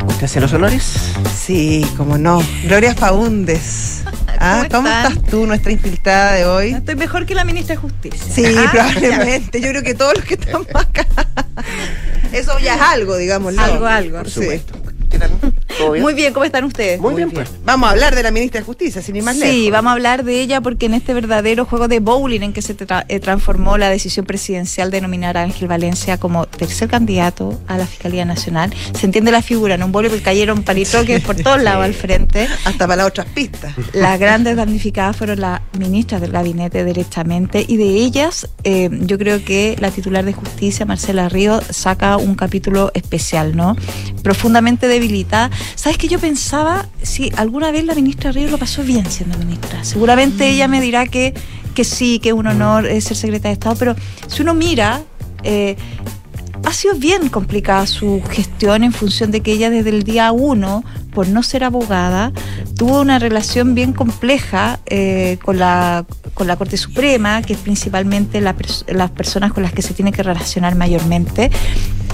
¿Usted 0.08 0.24
hace 0.24 0.40
los 0.40 0.52
honores? 0.52 0.94
Sí, 1.36 1.86
como 1.96 2.18
no. 2.18 2.42
Gloria 2.64 2.94
Faúndes. 2.94 4.02
Ah, 4.44 4.66
¿Cómo 4.68 4.88
estás 4.88 5.22
tú, 5.30 5.46
nuestra 5.46 5.70
infiltrada 5.70 6.32
de 6.32 6.44
hoy? 6.46 6.72
Estoy 6.74 6.96
mejor 6.96 7.26
que 7.26 7.34
la 7.36 7.44
ministra 7.44 7.76
de 7.76 7.80
Justicia. 7.80 8.20
Sí, 8.34 8.44
Ah, 8.58 8.68
probablemente. 8.72 9.60
Yo 9.60 9.68
creo 9.68 9.82
que 9.84 9.94
todos 9.94 10.14
los 10.16 10.24
que 10.24 10.34
estamos 10.34 10.66
acá. 10.74 11.06
Eso 12.32 12.58
ya 12.58 12.74
es 12.74 12.80
algo, 12.80 13.16
digamos. 13.16 13.56
Algo, 13.56 13.86
algo. 13.86 14.18
Por 14.18 14.26
Sí. 14.30 14.40
supuesto. 14.40 14.74
¿Qué 15.10 15.18
tal? 15.20 15.30
¿Todo 15.82 15.92
bien? 15.92 16.02
Muy 16.04 16.14
bien, 16.14 16.32
¿cómo 16.32 16.44
están 16.44 16.64
ustedes? 16.64 17.00
Muy 17.00 17.14
bien, 17.14 17.30
pues. 17.30 17.50
Vamos 17.64 17.88
a 17.88 17.92
hablar 17.92 18.14
de 18.14 18.22
la 18.22 18.30
ministra 18.30 18.60
de 18.60 18.66
Justicia, 18.66 19.02
sin 19.02 19.16
ir 19.16 19.22
más 19.22 19.36
lejos. 19.36 19.54
Sí, 19.54 19.70
vamos 19.70 19.90
a 19.90 19.92
hablar 19.94 20.24
de 20.24 20.40
ella 20.40 20.60
porque 20.60 20.86
en 20.86 20.94
este 20.94 21.14
verdadero 21.14 21.64
juego 21.64 21.88
de 21.88 22.00
bowling 22.00 22.40
en 22.42 22.52
que 22.52 22.62
se 22.62 22.76
tra- 22.76 23.04
eh, 23.08 23.20
transformó 23.20 23.78
la 23.78 23.88
decisión 23.90 24.26
presidencial 24.26 24.90
de 24.90 25.00
nominar 25.00 25.36
a 25.36 25.42
Ángel 25.42 25.68
Valencia 25.68 26.18
como 26.18 26.46
tercer 26.46 26.88
candidato 26.88 27.60
a 27.68 27.76
la 27.78 27.86
Fiscalía 27.86 28.24
Nacional, 28.24 28.72
se 28.98 29.06
entiende 29.06 29.30
la 29.30 29.42
figura, 29.42 29.74
en 29.74 29.82
un 29.82 29.92
bowling 29.92 30.10
que 30.10 30.22
cayeron 30.22 30.62
palitroques 30.62 31.22
por 31.22 31.36
todos 31.36 31.62
lados 31.62 31.84
al 31.84 31.94
frente. 31.94 32.48
Hasta 32.64 32.86
para 32.86 32.96
las 32.96 33.06
otras 33.08 33.26
pistas. 33.26 33.72
Las 33.92 34.18
grandes 34.18 34.56
damnificadas 34.56 35.16
fueron 35.16 35.40
las 35.40 35.60
ministras 35.78 36.20
del 36.20 36.32
gabinete 36.32 36.84
directamente 36.84 37.64
y 37.66 37.76
de 37.76 37.84
ellas 37.84 38.48
eh, 38.64 38.88
yo 39.02 39.18
creo 39.18 39.44
que 39.44 39.76
la 39.80 39.90
titular 39.90 40.24
de 40.24 40.32
justicia, 40.32 40.86
Marcela 40.86 41.28
Río, 41.28 41.60
saca 41.70 42.16
un 42.16 42.34
capítulo 42.34 42.90
especial, 42.94 43.56
¿no? 43.56 43.76
Profundamente 44.22 44.86
debilitada. 44.88 45.50
¿Sabes 45.74 45.98
que 45.98 46.08
yo 46.08 46.18
pensaba 46.18 46.88
si 47.02 47.32
alguna 47.36 47.70
vez 47.72 47.84
la 47.84 47.94
ministra 47.94 48.32
Río 48.32 48.48
lo 48.50 48.58
pasó 48.58 48.82
bien 48.82 49.10
siendo 49.10 49.38
ministra? 49.38 49.84
Seguramente 49.84 50.48
ella 50.48 50.68
me 50.68 50.80
dirá 50.80 51.06
que, 51.06 51.34
que 51.74 51.84
sí, 51.84 52.18
que 52.18 52.30
es 52.30 52.34
un 52.34 52.46
honor 52.46 52.86
eh, 52.86 53.00
ser 53.00 53.16
secretaria 53.16 53.50
de 53.50 53.54
Estado, 53.54 53.76
pero 53.76 53.96
si 54.28 54.42
uno 54.42 54.54
mira... 54.54 55.02
eh, 55.42 55.76
ha 56.64 56.72
sido 56.72 56.94
bien 56.94 57.28
complicada 57.28 57.86
su 57.86 58.22
gestión 58.30 58.84
en 58.84 58.92
función 58.92 59.32
de 59.32 59.40
que 59.40 59.52
ella 59.52 59.68
desde 59.68 59.90
el 59.90 60.04
día 60.04 60.30
uno, 60.32 60.84
por 61.12 61.26
no 61.26 61.42
ser 61.42 61.64
abogada, 61.64 62.32
tuvo 62.76 63.00
una 63.00 63.18
relación 63.18 63.74
bien 63.74 63.92
compleja 63.92 64.78
eh, 64.86 65.38
con, 65.44 65.58
la, 65.58 66.06
con 66.34 66.46
la 66.46 66.56
Corte 66.56 66.76
Suprema, 66.76 67.42
que 67.42 67.54
es 67.54 67.58
principalmente 67.58 68.40
las 68.40 69.10
personas 69.10 69.52
con 69.52 69.64
las 69.64 69.72
que 69.72 69.82
se 69.82 69.92
tiene 69.92 70.12
que 70.12 70.22
relacionar 70.22 70.76
mayormente. 70.76 71.50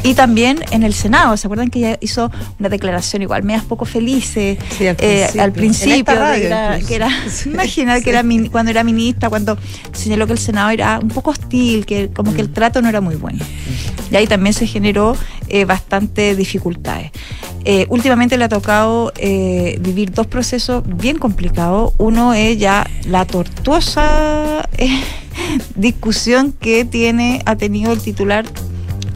Y 0.04 0.14
también 0.14 0.60
en 0.70 0.84
el 0.84 0.94
Senado, 0.94 1.36
¿se 1.36 1.46
acuerdan 1.48 1.68
que 1.70 1.80
ella 1.80 1.98
hizo 2.00 2.30
una 2.58 2.68
declaración 2.68 3.20
igual, 3.22 3.42
medias 3.42 3.64
poco 3.64 3.84
felices 3.84 4.56
Sí, 4.78 4.86
al 4.86 4.96
eh, 5.00 5.26
principio. 5.26 5.42
al 5.42 5.52
principio, 5.52 6.14
radio 6.14 6.40
que 6.40 6.46
era, 6.46 6.78
que 6.80 6.94
era- 6.94 7.10
Sí, 7.30 7.50
imagina 7.50 7.96
que 7.96 8.04
sí. 8.04 8.10
era 8.10 8.22
min- 8.22 8.48
cuando 8.48 8.70
era 8.70 8.84
ministra, 8.84 9.28
cuando 9.28 9.58
señaló 9.92 10.26
que 10.26 10.32
el 10.34 10.38
Senado 10.38 10.70
era 10.70 10.98
un 11.00 11.08
poco 11.08 11.30
hostil, 11.30 11.84
que 11.84 12.08
como 12.10 12.30
Mm. 12.30 12.34
que 12.36 12.40
el 12.42 12.52
trato 12.52 12.80
no 12.80 12.88
era 12.88 13.00
muy 13.00 13.16
bueno. 13.16 13.44
Y 14.10 14.16
ahí 14.16 14.26
también 14.26 14.54
se 14.54 14.66
generó 14.66 15.16
eh, 15.48 15.64
bastante 15.64 16.36
dificultades. 16.36 17.10
Eh, 17.64 17.86
últimamente 17.90 18.36
le 18.38 18.44
ha 18.44 18.48
tocado 18.48 19.12
eh, 19.16 19.78
vivir 19.80 20.12
dos 20.12 20.26
procesos 20.26 20.84
bien 20.86 21.18
complicados. 21.18 21.92
Uno 21.98 22.32
es 22.34 22.56
ya 22.58 22.86
la 23.06 23.24
tortuosa 23.26 24.66
eh, 24.78 25.00
discusión 25.74 26.52
que 26.52 26.84
tiene, 26.84 27.42
ha 27.46 27.56
tenido 27.56 27.92
el 27.92 28.00
titular, 28.00 28.44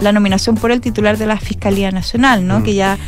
la 0.02 0.12
nominación 0.12 0.56
por 0.56 0.70
el 0.70 0.80
titular 0.80 1.16
de 1.16 1.26
la 1.26 1.38
Fiscalía 1.38 1.90
Nacional, 1.90 2.46
¿no? 2.46 2.60
Mm. 2.60 2.62
Que 2.64 2.74
ya, 2.74 2.98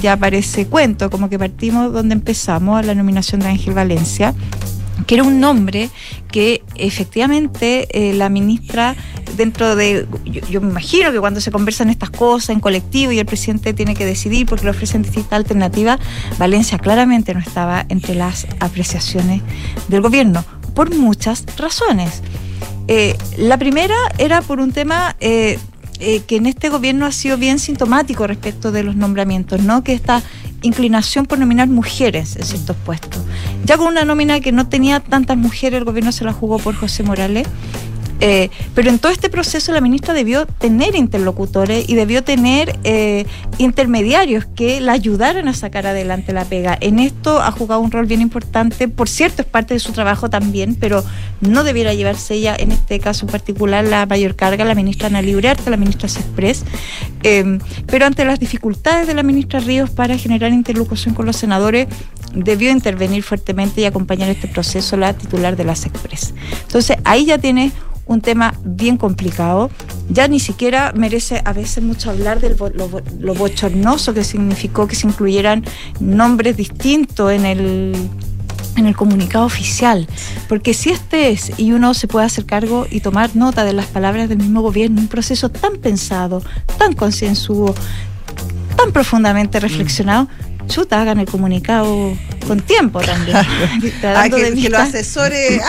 ya 0.00 0.16
parece 0.16 0.66
cuento, 0.66 1.10
como 1.10 1.28
que 1.28 1.38
partimos 1.38 1.92
donde 1.92 2.14
empezamos, 2.14 2.78
a 2.78 2.82
la 2.82 2.94
nominación 2.94 3.40
de 3.40 3.48
Ángel 3.48 3.74
Valencia 3.74 4.34
que 5.06 5.16
era 5.16 5.24
un 5.24 5.40
nombre 5.40 5.90
que 6.30 6.62
efectivamente 6.76 7.88
eh, 7.90 8.14
la 8.14 8.28
ministra 8.28 8.96
dentro 9.36 9.76
de 9.76 10.06
yo, 10.24 10.40
yo 10.48 10.60
me 10.60 10.70
imagino 10.70 11.12
que 11.12 11.20
cuando 11.20 11.40
se 11.40 11.50
conversan 11.50 11.90
estas 11.90 12.10
cosas 12.10 12.50
en 12.50 12.60
colectivo 12.60 13.12
y 13.12 13.18
el 13.18 13.26
presidente 13.26 13.74
tiene 13.74 13.94
que 13.94 14.06
decidir 14.06 14.46
porque 14.46 14.64
le 14.64 14.70
ofrecen 14.70 15.02
distintas 15.02 15.32
alternativas 15.32 15.98
Valencia 16.38 16.78
claramente 16.78 17.34
no 17.34 17.40
estaba 17.40 17.84
entre 17.88 18.14
las 18.14 18.46
apreciaciones 18.60 19.42
del 19.88 20.00
gobierno 20.00 20.44
por 20.74 20.94
muchas 20.94 21.44
razones 21.56 22.22
Eh, 22.86 23.16
la 23.38 23.56
primera 23.56 23.96
era 24.18 24.42
por 24.42 24.60
un 24.60 24.70
tema 24.70 25.16
eh, 25.18 25.58
eh, 26.00 26.20
que 26.20 26.36
en 26.36 26.46
este 26.46 26.68
gobierno 26.68 27.06
ha 27.06 27.12
sido 27.12 27.38
bien 27.38 27.58
sintomático 27.58 28.26
respecto 28.26 28.72
de 28.72 28.82
los 28.82 28.96
nombramientos, 28.96 29.62
¿no? 29.62 29.84
Que 29.84 29.92
esta 29.92 30.22
inclinación 30.62 31.26
por 31.26 31.38
nominar 31.38 31.68
mujeres 31.68 32.36
en 32.36 32.44
ciertos 32.44 32.76
puestos. 32.84 33.22
Ya 33.64 33.76
con 33.76 33.88
una 33.88 34.04
nómina 34.04 34.40
que 34.40 34.50
no 34.50 34.68
tenía 34.68 35.00
tantas 35.00 35.36
mujeres, 35.36 35.78
el 35.78 35.84
gobierno 35.84 36.10
se 36.10 36.24
la 36.24 36.32
jugó 36.32 36.58
por 36.58 36.74
José 36.74 37.02
Morales. 37.02 37.46
Eh, 38.20 38.50
pero 38.74 38.90
en 38.90 38.98
todo 38.98 39.12
este 39.12 39.28
proceso 39.28 39.72
la 39.72 39.80
ministra 39.80 40.14
debió 40.14 40.46
tener 40.46 40.94
interlocutores 40.94 41.88
y 41.88 41.94
debió 41.94 42.22
tener 42.22 42.78
eh, 42.84 43.26
intermediarios 43.58 44.46
que 44.46 44.80
la 44.80 44.92
ayudaran 44.92 45.48
a 45.48 45.54
sacar 45.54 45.86
adelante 45.86 46.32
la 46.32 46.44
pega. 46.44 46.76
En 46.80 46.98
esto 46.98 47.42
ha 47.42 47.50
jugado 47.50 47.80
un 47.80 47.90
rol 47.90 48.06
bien 48.06 48.20
importante, 48.20 48.88
por 48.88 49.08
cierto 49.08 49.42
es 49.42 49.48
parte 49.48 49.74
de 49.74 49.80
su 49.80 49.92
trabajo 49.92 50.30
también, 50.30 50.74
pero 50.74 51.04
no 51.40 51.64
debiera 51.64 51.92
llevarse 51.94 52.34
ella, 52.34 52.56
en 52.58 52.72
este 52.72 53.00
caso 53.00 53.26
en 53.26 53.32
particular, 53.32 53.84
la 53.84 54.06
mayor 54.06 54.36
carga, 54.36 54.64
la 54.64 54.74
ministra 54.74 55.08
Ana 55.08 55.22
Libriarte, 55.22 55.70
la 55.70 55.76
ministra 55.76 56.08
Cespres. 56.08 56.64
Eh, 57.22 57.58
pero 57.86 58.06
ante 58.06 58.24
las 58.24 58.38
dificultades 58.38 59.06
de 59.06 59.14
la 59.14 59.22
ministra 59.22 59.60
Ríos 59.60 59.90
para 59.90 60.16
generar 60.18 60.52
interlocución 60.52 61.14
con 61.14 61.26
los 61.26 61.36
senadores, 61.36 61.88
debió 62.34 62.70
intervenir 62.70 63.22
fuertemente 63.22 63.80
y 63.80 63.84
acompañar 63.84 64.28
este 64.28 64.48
proceso 64.48 64.96
la 64.96 65.14
titular 65.14 65.56
de 65.56 65.64
las 65.64 65.86
Express. 65.86 66.34
Entonces 66.62 66.96
ahí 67.04 67.26
ya 67.26 67.38
tiene 67.38 67.72
un 68.06 68.20
tema 68.20 68.54
bien 68.64 68.96
complicado. 68.96 69.70
Ya 70.08 70.28
ni 70.28 70.40
siquiera 70.40 70.92
merece 70.94 71.42
a 71.44 71.52
veces 71.52 71.82
mucho 71.82 72.10
hablar 72.10 72.40
de 72.40 72.54
lo, 72.54 73.34
bochornoso 73.34 74.14
que 74.14 74.24
significó 74.24 74.86
que 74.86 74.94
se 74.94 75.06
incluyeran 75.06 75.64
nombres 76.00 76.56
distintos 76.56 77.32
en 77.32 77.46
el 77.46 78.10
en 78.76 78.86
el 78.86 78.96
comunicado 78.96 79.44
oficial, 79.44 80.08
porque 80.48 80.74
si 80.74 80.90
este 80.90 81.30
es 81.30 81.52
y 81.60 81.70
uno 81.70 81.94
se 81.94 82.08
puede 82.08 82.26
hacer 82.26 82.44
cargo 82.44 82.88
y 82.90 82.98
tomar 82.98 83.36
nota 83.36 83.64
de 83.64 83.72
las 83.72 83.86
palabras 83.86 84.28
del 84.28 84.38
mismo 84.38 84.62
gobierno, 84.62 85.00
un 85.00 85.06
proceso 85.06 85.48
tan 85.48 85.76
pensado, 85.76 86.42
tan 86.76 86.92
concienzudo, 86.94 87.72
tan 88.76 88.90
profundamente 88.90 89.60
reflexionado, 89.60 90.26
chuta, 90.66 91.00
hagan 91.00 91.18
el 91.18 91.26
comunicado 91.26 92.12
con 92.46 92.60
tiempo 92.60 93.00
también. 93.00 93.38
que, 94.60 94.68
lo 94.68 94.78
asesore 94.78 95.60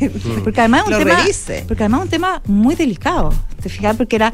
porque 0.44 0.60
además 0.60 0.84
un 0.86 0.98
tema, 0.98 1.18
Porque 1.66 1.82
además 1.82 2.00
es 2.00 2.04
un 2.04 2.10
tema 2.10 2.42
muy 2.46 2.74
delicado, 2.74 3.34
te 3.62 3.68
fijas, 3.68 3.96
porque 3.96 4.16
era, 4.16 4.32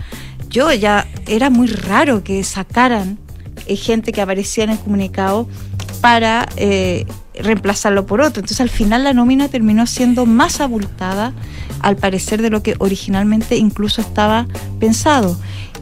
yo 0.48 0.72
ya, 0.72 1.06
era 1.26 1.50
muy 1.50 1.68
raro 1.68 2.22
que 2.22 2.42
sacaran 2.44 3.18
eh, 3.66 3.76
gente 3.76 4.12
que 4.12 4.20
aparecía 4.20 4.64
en 4.64 4.70
el 4.70 4.78
comunicado 4.78 5.48
para 6.00 6.48
eh, 6.56 7.06
reemplazarlo 7.34 8.06
por 8.06 8.20
otro. 8.20 8.40
Entonces 8.40 8.60
al 8.60 8.70
final 8.70 9.04
la 9.04 9.12
nómina 9.12 9.48
terminó 9.48 9.86
siendo 9.86 10.26
más 10.26 10.60
abultada 10.60 11.32
al 11.80 11.96
parecer 11.96 12.42
de 12.42 12.50
lo 12.50 12.62
que 12.62 12.74
originalmente 12.78 13.56
incluso 13.56 14.00
estaba 14.00 14.46
pensado. 14.80 15.38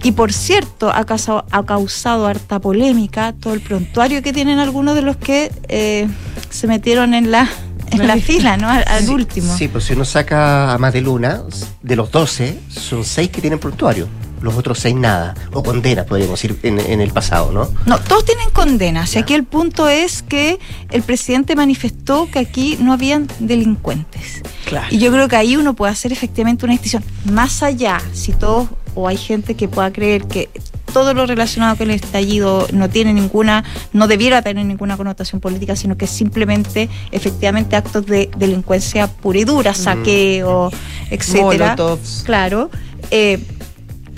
Y 0.06 0.12
por 0.12 0.32
cierto, 0.32 0.92
ha 0.94 1.04
causado, 1.04 1.44
ha 1.50 1.66
causado 1.66 2.28
harta 2.28 2.60
polémica 2.60 3.32
todo 3.32 3.54
el 3.54 3.60
prontuario 3.60 4.22
que 4.22 4.32
tienen 4.32 4.60
algunos 4.60 4.94
de 4.94 5.02
los 5.02 5.16
que 5.16 5.50
eh, 5.66 6.06
se 6.48 6.68
metieron 6.68 7.12
en 7.12 7.32
la, 7.32 7.50
en 7.90 8.06
la 8.06 8.16
fila, 8.16 8.56
¿no? 8.56 8.68
Al, 8.70 9.10
último. 9.10 9.52
Sí, 9.56 9.66
pues 9.66 9.82
si 9.82 9.94
uno 9.94 10.04
saca 10.04 10.74
a 10.74 10.78
más 10.78 10.92
de 10.92 11.00
Luna, 11.00 11.42
de 11.82 11.96
los 11.96 12.12
12, 12.12 12.56
son 12.68 13.04
6 13.04 13.30
que 13.30 13.40
tienen 13.40 13.58
prontuario 13.58 14.06
los 14.42 14.54
otros 14.54 14.78
seis 14.78 14.94
nada, 14.94 15.34
o 15.52 15.62
condena, 15.62 16.04
podríamos 16.04 16.40
decir, 16.40 16.56
en, 16.62 17.00
el 17.00 17.10
pasado, 17.10 17.50
¿no? 17.50 17.68
No, 17.86 17.98
todos 17.98 18.24
tienen 18.24 18.50
condenas. 18.50 19.16
Y 19.16 19.18
aquí 19.18 19.34
el 19.34 19.42
punto 19.42 19.88
es 19.88 20.22
que 20.22 20.60
el 20.90 21.02
presidente 21.02 21.56
manifestó 21.56 22.28
que 22.30 22.38
aquí 22.38 22.76
no 22.80 22.92
habían 22.92 23.26
delincuentes. 23.40 24.42
Y 24.90 24.98
yo 24.98 25.10
creo 25.10 25.26
que 25.26 25.36
ahí 25.36 25.56
uno 25.56 25.74
puede 25.74 25.90
hacer 25.90 26.12
efectivamente 26.12 26.64
una 26.64 26.74
distinción. 26.74 27.02
Más 27.24 27.62
allá, 27.62 27.98
si 28.12 28.32
todos, 28.32 28.68
o 28.96 29.06
hay 29.06 29.16
gente 29.16 29.54
que 29.54 29.68
pueda 29.68 29.92
creer 29.92 30.24
que 30.24 30.50
todo 30.92 31.12
lo 31.12 31.26
relacionado 31.26 31.76
con 31.76 31.90
el 31.90 31.96
estallido 31.96 32.66
no 32.72 32.88
tiene 32.88 33.12
ninguna, 33.12 33.64
no 33.92 34.08
debiera 34.08 34.40
tener 34.40 34.64
ninguna 34.64 34.96
connotación 34.96 35.40
política, 35.40 35.76
sino 35.76 35.96
que 35.96 36.06
simplemente, 36.06 36.88
efectivamente, 37.12 37.76
actos 37.76 38.06
de 38.06 38.30
delincuencia 38.38 39.06
pura 39.06 39.38
y 39.38 39.44
dura, 39.44 39.74
saqueo, 39.74 40.72
etcétera. 41.10 41.76
Claro. 42.24 42.70
Eh, 43.10 43.38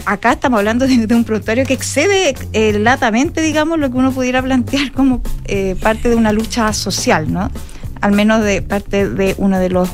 acá 0.06 0.32
estamos 0.32 0.58
hablando 0.58 0.86
de, 0.86 1.14
un 1.14 1.24
prontuario 1.24 1.66
que 1.66 1.74
excede 1.74 2.34
eh, 2.52 2.78
latamente, 2.78 3.40
digamos, 3.40 3.78
lo 3.78 3.90
que 3.90 3.96
uno 3.96 4.12
pudiera 4.12 4.40
plantear 4.40 4.92
como 4.92 5.20
eh, 5.46 5.74
parte 5.80 6.08
de 6.08 6.14
una 6.14 6.32
lucha 6.32 6.72
social, 6.72 7.32
¿no? 7.32 7.50
Al 8.00 8.12
menos 8.12 8.44
de 8.44 8.62
parte 8.62 9.08
de 9.08 9.34
uno 9.38 9.58
de 9.58 9.70
los 9.70 9.88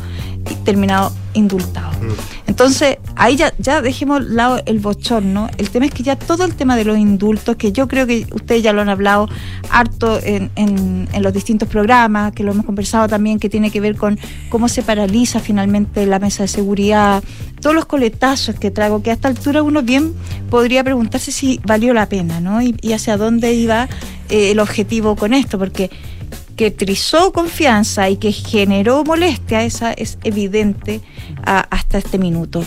terminados 0.64 1.12
indultados. 1.35 1.96
Mm. 2.00 2.12
Entonces, 2.46 2.98
ahí 3.16 3.37
ya, 3.37 3.52
ya 3.59 3.83
dejemos 3.83 4.24
lado 4.24 4.61
el 4.66 4.78
bochorno. 4.78 5.48
El 5.59 5.70
tema 5.70 5.87
es 5.87 5.92
que 5.92 6.02
ya 6.02 6.16
todo 6.16 6.44
el 6.44 6.54
tema 6.54 6.76
de 6.76 6.85
los 6.85 6.96
indultos, 6.98 7.57
que 7.57 7.72
yo 7.72 7.88
creo 7.88 8.07
que 8.07 8.26
ustedes 8.33 8.62
ya 8.62 8.72
lo 8.72 8.83
han 8.83 8.88
hablado 8.88 9.28
harto 9.70 10.20
en, 10.22 10.50
en, 10.54 11.09
en, 11.12 11.22
los 11.22 11.33
distintos 11.33 11.68
programas, 11.68 12.33
que 12.33 12.44
lo 12.44 12.52
hemos 12.52 12.64
conversado 12.64 13.09
también, 13.09 13.40
que 13.40 13.48
tiene 13.48 13.70
que 13.70 13.80
ver 13.80 13.96
con 13.96 14.18
cómo 14.50 14.68
se 14.68 14.83
paraliza 14.83 15.40
finalmente 15.40 16.07
la 16.07 16.18
mesa 16.18 16.44
de 16.44 16.48
seguridad, 16.48 17.24
todos 17.61 17.74
los 17.74 17.87
coletazos 17.87 18.54
que 18.57 18.70
traigo, 18.70 19.02
que 19.02 19.11
a 19.11 19.14
esta 19.14 19.28
altura 19.28 19.62
uno 19.62 19.83
bien 19.83 20.14
podría 20.50 20.85
preguntarse 20.85 21.33
si 21.33 21.61
valió 21.64 21.94
la 21.94 22.09
pena, 22.09 22.40
¿no? 22.40 22.61
Y, 22.61 22.74
hacia 22.92 23.16
dónde 23.16 23.54
iba 23.54 23.88
eh, 24.28 24.52
el 24.52 24.61
objetivo 24.61 25.16
con 25.16 25.35
esto, 25.35 25.59
porque 25.59 25.90
que 26.56 26.70
trizó 26.70 27.32
confianza 27.32 28.08
y 28.08 28.16
que 28.16 28.32
generó 28.32 29.04
molestia, 29.04 29.64
esa 29.64 29.92
es 29.92 30.18
evidente 30.24 31.00
hasta 31.44 31.98
este 31.98 32.18
minuto. 32.18 32.64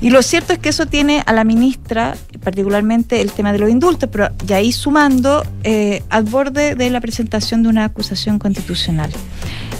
Y 0.00 0.10
lo 0.10 0.22
cierto 0.22 0.52
es 0.52 0.60
que 0.60 0.68
eso 0.68 0.86
tiene 0.86 1.24
a 1.26 1.32
la 1.32 1.42
ministra, 1.42 2.16
particularmente 2.44 3.20
el 3.20 3.32
tema 3.32 3.52
de 3.52 3.58
los 3.58 3.68
indultos, 3.68 4.08
pero 4.12 4.30
ya 4.46 4.56
ahí 4.56 4.70
sumando 4.70 5.44
eh, 5.64 6.04
al 6.08 6.24
borde 6.24 6.76
de 6.76 6.90
la 6.90 7.00
presentación 7.00 7.64
de 7.64 7.68
una 7.68 7.84
acusación 7.84 8.38
constitucional. 8.38 9.10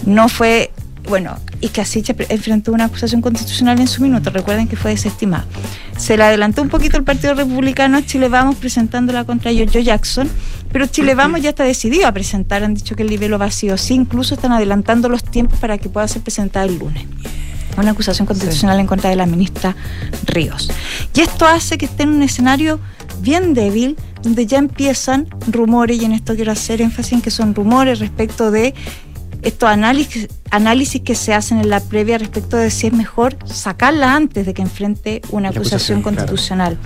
No 0.05 0.29
fue 0.29 0.73
bueno, 1.09 1.39
y 1.61 1.69
que 1.69 1.81
así 1.81 2.05
enfrentó 2.29 2.73
una 2.73 2.85
acusación 2.85 3.23
constitucional 3.23 3.81
en 3.81 3.89
su 3.89 4.03
minuto, 4.03 4.31
recuerden 4.31 4.69
que 4.69 4.77
fue 4.77 4.91
desestimada. 4.91 5.47
Se 5.97 6.17
le 6.17 6.25
adelantó 6.25 6.61
un 6.61 6.69
poquito 6.69 6.97
el 6.97 7.05
Partido 7.05 7.35
Republicano, 7.35 8.01
Chile 8.03 8.29
Vamos 8.29 8.57
presentándola 8.57 9.25
contra 9.25 9.53
George 9.53 9.83
Jackson, 9.83 10.29
pero 10.73 10.87
Chile 10.87 11.15
Vamos 11.15 11.41
ya 11.41 11.51
está 11.51 11.65
decidido 11.65 12.07
a 12.07 12.13
presentar, 12.13 12.65
han 12.65 12.75
dicho 12.75 12.97
que 12.97 13.03
el 13.03 13.11
nivel 13.11 13.37
vacío, 13.37 13.77
sí, 13.77 13.95
incluso 13.95 14.35
están 14.35 14.53
adelantando 14.53 15.09
los 15.09 15.25
tiempos 15.25 15.59
para 15.59 15.79
que 15.79 15.89
pueda 15.89 16.07
ser 16.09 16.23
presentada 16.23 16.67
el 16.67 16.79
lunes 16.79 17.07
una 17.81 17.93
acusación 17.93 18.27
constitucional 18.27 18.81
en 18.81 18.87
contra 18.87 19.11
de 19.11 19.17
la 19.17 19.27
ministra 19.27 19.77
Ríos. 20.25 20.71
Y 21.15 21.21
esto 21.21 21.47
hace 21.47 21.79
que 21.79 21.87
esté 21.87 22.03
en 22.03 22.11
un 22.11 22.23
escenario 22.23 22.81
bien 23.21 23.55
débil, 23.55 23.97
donde 24.23 24.47
ya 24.47 24.59
empiezan 24.59 25.29
rumores, 25.47 26.01
y 26.01 26.05
en 26.05 26.13
esto 26.13 26.35
quiero 26.35 26.53
hacer 26.53 26.83
énfasis 26.83 27.13
en 27.15 27.23
que 27.23 27.31
son 27.31 27.55
rumores 27.55 28.01
respecto 28.01 28.51
de 28.51 28.75
estos 29.43 29.69
análisis, 29.69 30.29
análisis 30.51 31.01
que 31.03 31.15
se 31.15 31.33
hacen 31.33 31.59
en 31.61 31.71
la 31.71 31.81
previa 31.81 32.19
respecto 32.19 32.57
de 32.57 32.71
si 32.71 32.89
es 32.89 32.93
mejor 32.93 33.37
sacarla 33.47 34.15
antes 34.15 34.45
de 34.47 34.55
que 34.55 34.63
enfrente 34.63 35.23
una 35.31 35.51
acusación, 35.51 36.03
constitucional. 36.03 36.77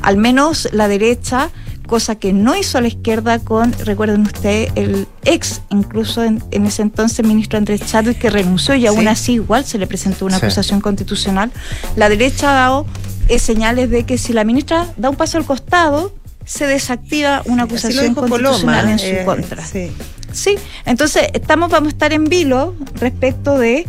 Al 0.00 0.16
menos 0.16 0.68
la 0.72 0.88
derecha, 0.88 1.50
cosa 1.88 2.14
que 2.14 2.32
no 2.32 2.54
hizo 2.54 2.80
la 2.80 2.86
izquierda 2.86 3.40
con, 3.40 3.72
recuerden 3.72 4.20
ustedes, 4.20 4.70
el 4.76 5.08
ex, 5.24 5.62
incluso 5.70 6.22
en, 6.22 6.40
ese 6.52 6.82
entonces 6.82 7.26
ministro 7.26 7.58
Andrés 7.58 7.80
Chávez, 7.84 8.16
que 8.16 8.30
renunció 8.30 8.76
y 8.76 8.86
aún 8.86 9.08
así 9.08 9.32
igual 9.32 9.64
se 9.64 9.78
le 9.78 9.88
presentó 9.88 10.26
una 10.26 10.36
acusación 10.36 10.80
constitucional. 10.80 11.50
La 11.96 12.08
derecha 12.08 12.52
ha 12.52 12.54
dado 12.54 12.86
eh, 13.28 13.40
señales 13.40 13.90
de 13.90 14.04
que 14.04 14.18
si 14.18 14.32
la 14.32 14.44
ministra 14.44 14.86
da 14.96 15.10
un 15.10 15.16
paso 15.16 15.38
al 15.38 15.44
costado, 15.44 16.14
se 16.44 16.66
desactiva 16.66 17.42
una 17.46 17.64
acusación 17.64 18.14
constitucional 18.14 18.88
en 18.88 18.98
su 18.98 19.06
eh, 19.06 19.22
contra. 19.24 19.66
Sí. 19.66 19.90
Sí, 20.30 20.56
entonces 20.84 21.28
estamos, 21.32 21.70
vamos 21.70 21.88
a 21.88 21.90
estar 21.90 22.12
en 22.12 22.24
vilo 22.24 22.74
respecto 22.94 23.58
de 23.58 23.88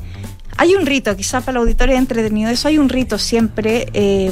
hay 0.57 0.75
un 0.75 0.85
rito, 0.85 1.15
quizás 1.15 1.43
para 1.43 1.53
la 1.53 1.59
auditoría 1.59 1.97
entretenido, 1.97 2.49
eso 2.49 2.67
hay 2.67 2.77
un 2.77 2.89
rito 2.89 3.17
siempre, 3.17 3.87
eh, 3.93 4.31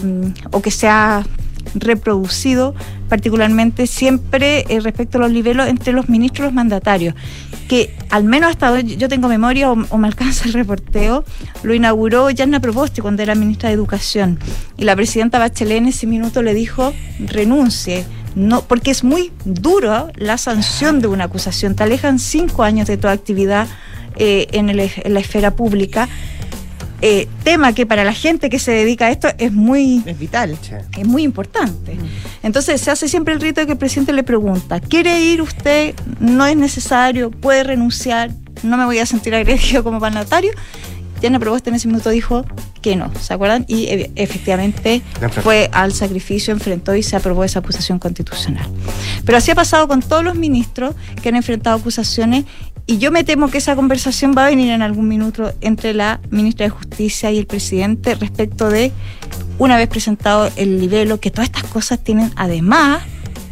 o 0.52 0.62
que 0.62 0.72
se 0.72 0.88
ha 0.88 1.24
reproducido 1.76 2.76
particularmente 3.10 3.88
siempre 3.88 4.66
eh, 4.70 4.80
respecto 4.80 5.18
a 5.18 5.22
los 5.22 5.32
niveles 5.32 5.68
entre 5.68 5.94
los 5.94 6.10
ministros 6.10 6.40
y 6.40 6.48
los 6.48 6.54
mandatarios, 6.54 7.16
que 7.68 7.96
al 8.10 8.24
menos 8.24 8.52
hasta 8.52 8.72
hoy 8.72 8.98
yo 8.98 9.08
tengo 9.08 9.28
memoria 9.28 9.72
o, 9.72 9.98
me 9.98 10.08
alcanza 10.08 10.46
el 10.46 10.54
reporteo, 10.54 11.24
lo 11.64 11.74
inauguró 11.74 12.30
Yanna 12.30 12.60
Proposti 12.60 13.02
cuando 13.02 13.24
era 13.24 13.36
ministra 13.36 13.70
de 13.70 13.76
Educación 13.76 14.40
y 14.78 14.84
la 14.84 14.96
presidenta 14.96 15.40
Bachelet 15.40 15.78
en 15.78 15.88
ese 15.88 16.08
minuto 16.08 16.42
le 16.42 16.54
dijo 16.54 16.94
renuncie 17.20 18.06
no, 18.38 18.62
porque 18.62 18.92
es 18.92 19.04
muy 19.04 19.32
duro 19.46 20.10
la 20.16 20.38
sanción 20.38 21.02
de 21.02 21.08
una 21.08 21.24
acusación. 21.24 21.74
Te 21.74 21.82
alejan 21.82 22.20
cinco 22.20 22.62
años 22.62 22.88
de 22.88 22.96
tu 22.96 23.08
actividad 23.08 23.68
eh, 24.16 24.48
en, 24.52 24.78
la 24.78 25.20
esfera 25.20 25.56
pública. 25.56 26.08
Eh, 27.00 27.28
tema 27.44 27.74
que 27.74 27.86
para 27.86 28.04
la 28.04 28.14
gente 28.14 28.50
que 28.50 28.58
se 28.58 28.72
dedica 28.72 29.06
a 29.06 29.12
esto 29.12 29.28
es 29.38 29.54
muy 29.54 30.02
es 30.08 30.18
vital 30.18 30.58
es 30.98 31.06
muy 31.06 31.22
importante 31.22 31.94
mm. 31.94 32.42
entonces 32.42 32.82
se 32.82 32.90
hace 32.90 33.08
siempre 33.08 33.36
el 33.36 33.40
rito 33.40 33.62
de 33.62 33.68
que 33.68 33.74
el 33.74 33.78
presidente 33.78 34.14
le 34.14 34.24
pregunta 34.24 34.80
quiere 34.80 35.22
ir 35.22 35.44
usted 35.44 35.94
no 36.20 36.48
es 36.48 36.58
necesario 36.58 37.30
puede 37.30 37.64
renunciar 37.64 38.32
no 38.64 38.78
me 38.78 38.86
voy 38.86 38.98
a 38.98 39.06
sentir 39.06 39.36
agredido 39.36 39.84
como 39.84 40.00
mandatario 40.00 40.54
Diana 41.20 41.40
Provost 41.40 41.68
en 41.68 41.76
ese 41.76 41.88
minuto 41.88 42.10
dijo 42.10 42.46
que 42.82 42.96
no, 42.96 43.12
¿se 43.20 43.34
acuerdan? 43.34 43.66
Y 43.68 43.86
eh, 43.86 44.12
efectivamente 44.16 45.02
fue 45.42 45.70
al 45.74 45.92
sacrificio, 45.92 46.54
enfrentó 46.54 46.96
y 46.96 47.04
se 47.04 47.16
aprobó 47.16 47.44
esa 47.44 47.60
acusación 47.60 47.98
constitucional. 47.98 48.70
Pero 49.26 49.38
así 49.38 49.52
ha 49.52 49.56
pasado 49.56 49.88
con 49.88 50.02
todos 50.02 50.24
los 50.24 50.36
ministros 50.36 50.96
que 51.22 51.30
han 51.30 51.36
enfrentado 51.36 51.78
acusaciones 51.78 52.46
y 52.88 52.98
yo 53.00 53.12
me 53.12 53.24
temo 53.24 53.50
que 53.50 53.58
esa 53.60 53.76
conversación 53.76 54.34
va 54.36 54.46
a 54.46 54.50
venir 54.50 54.72
en 54.72 54.82
algún 54.82 55.08
minuto 55.08 55.54
entre 55.62 55.94
la 55.94 56.20
ministra 56.32 56.66
de 56.66 56.70
Justicia 56.70 57.30
y 57.32 57.38
el 57.38 57.46
presidente 57.46 58.16
respecto 58.16 58.70
de, 58.70 58.92
una 59.60 59.76
vez 59.78 59.88
presentado 59.90 60.50
el 60.56 60.80
libelo, 60.80 61.20
que 61.20 61.30
todas 61.30 61.50
estas 61.50 61.66
cosas 61.66 62.00
tienen 62.04 62.32
además 62.38 63.04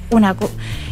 una... 0.09 0.33
co- 0.35 0.49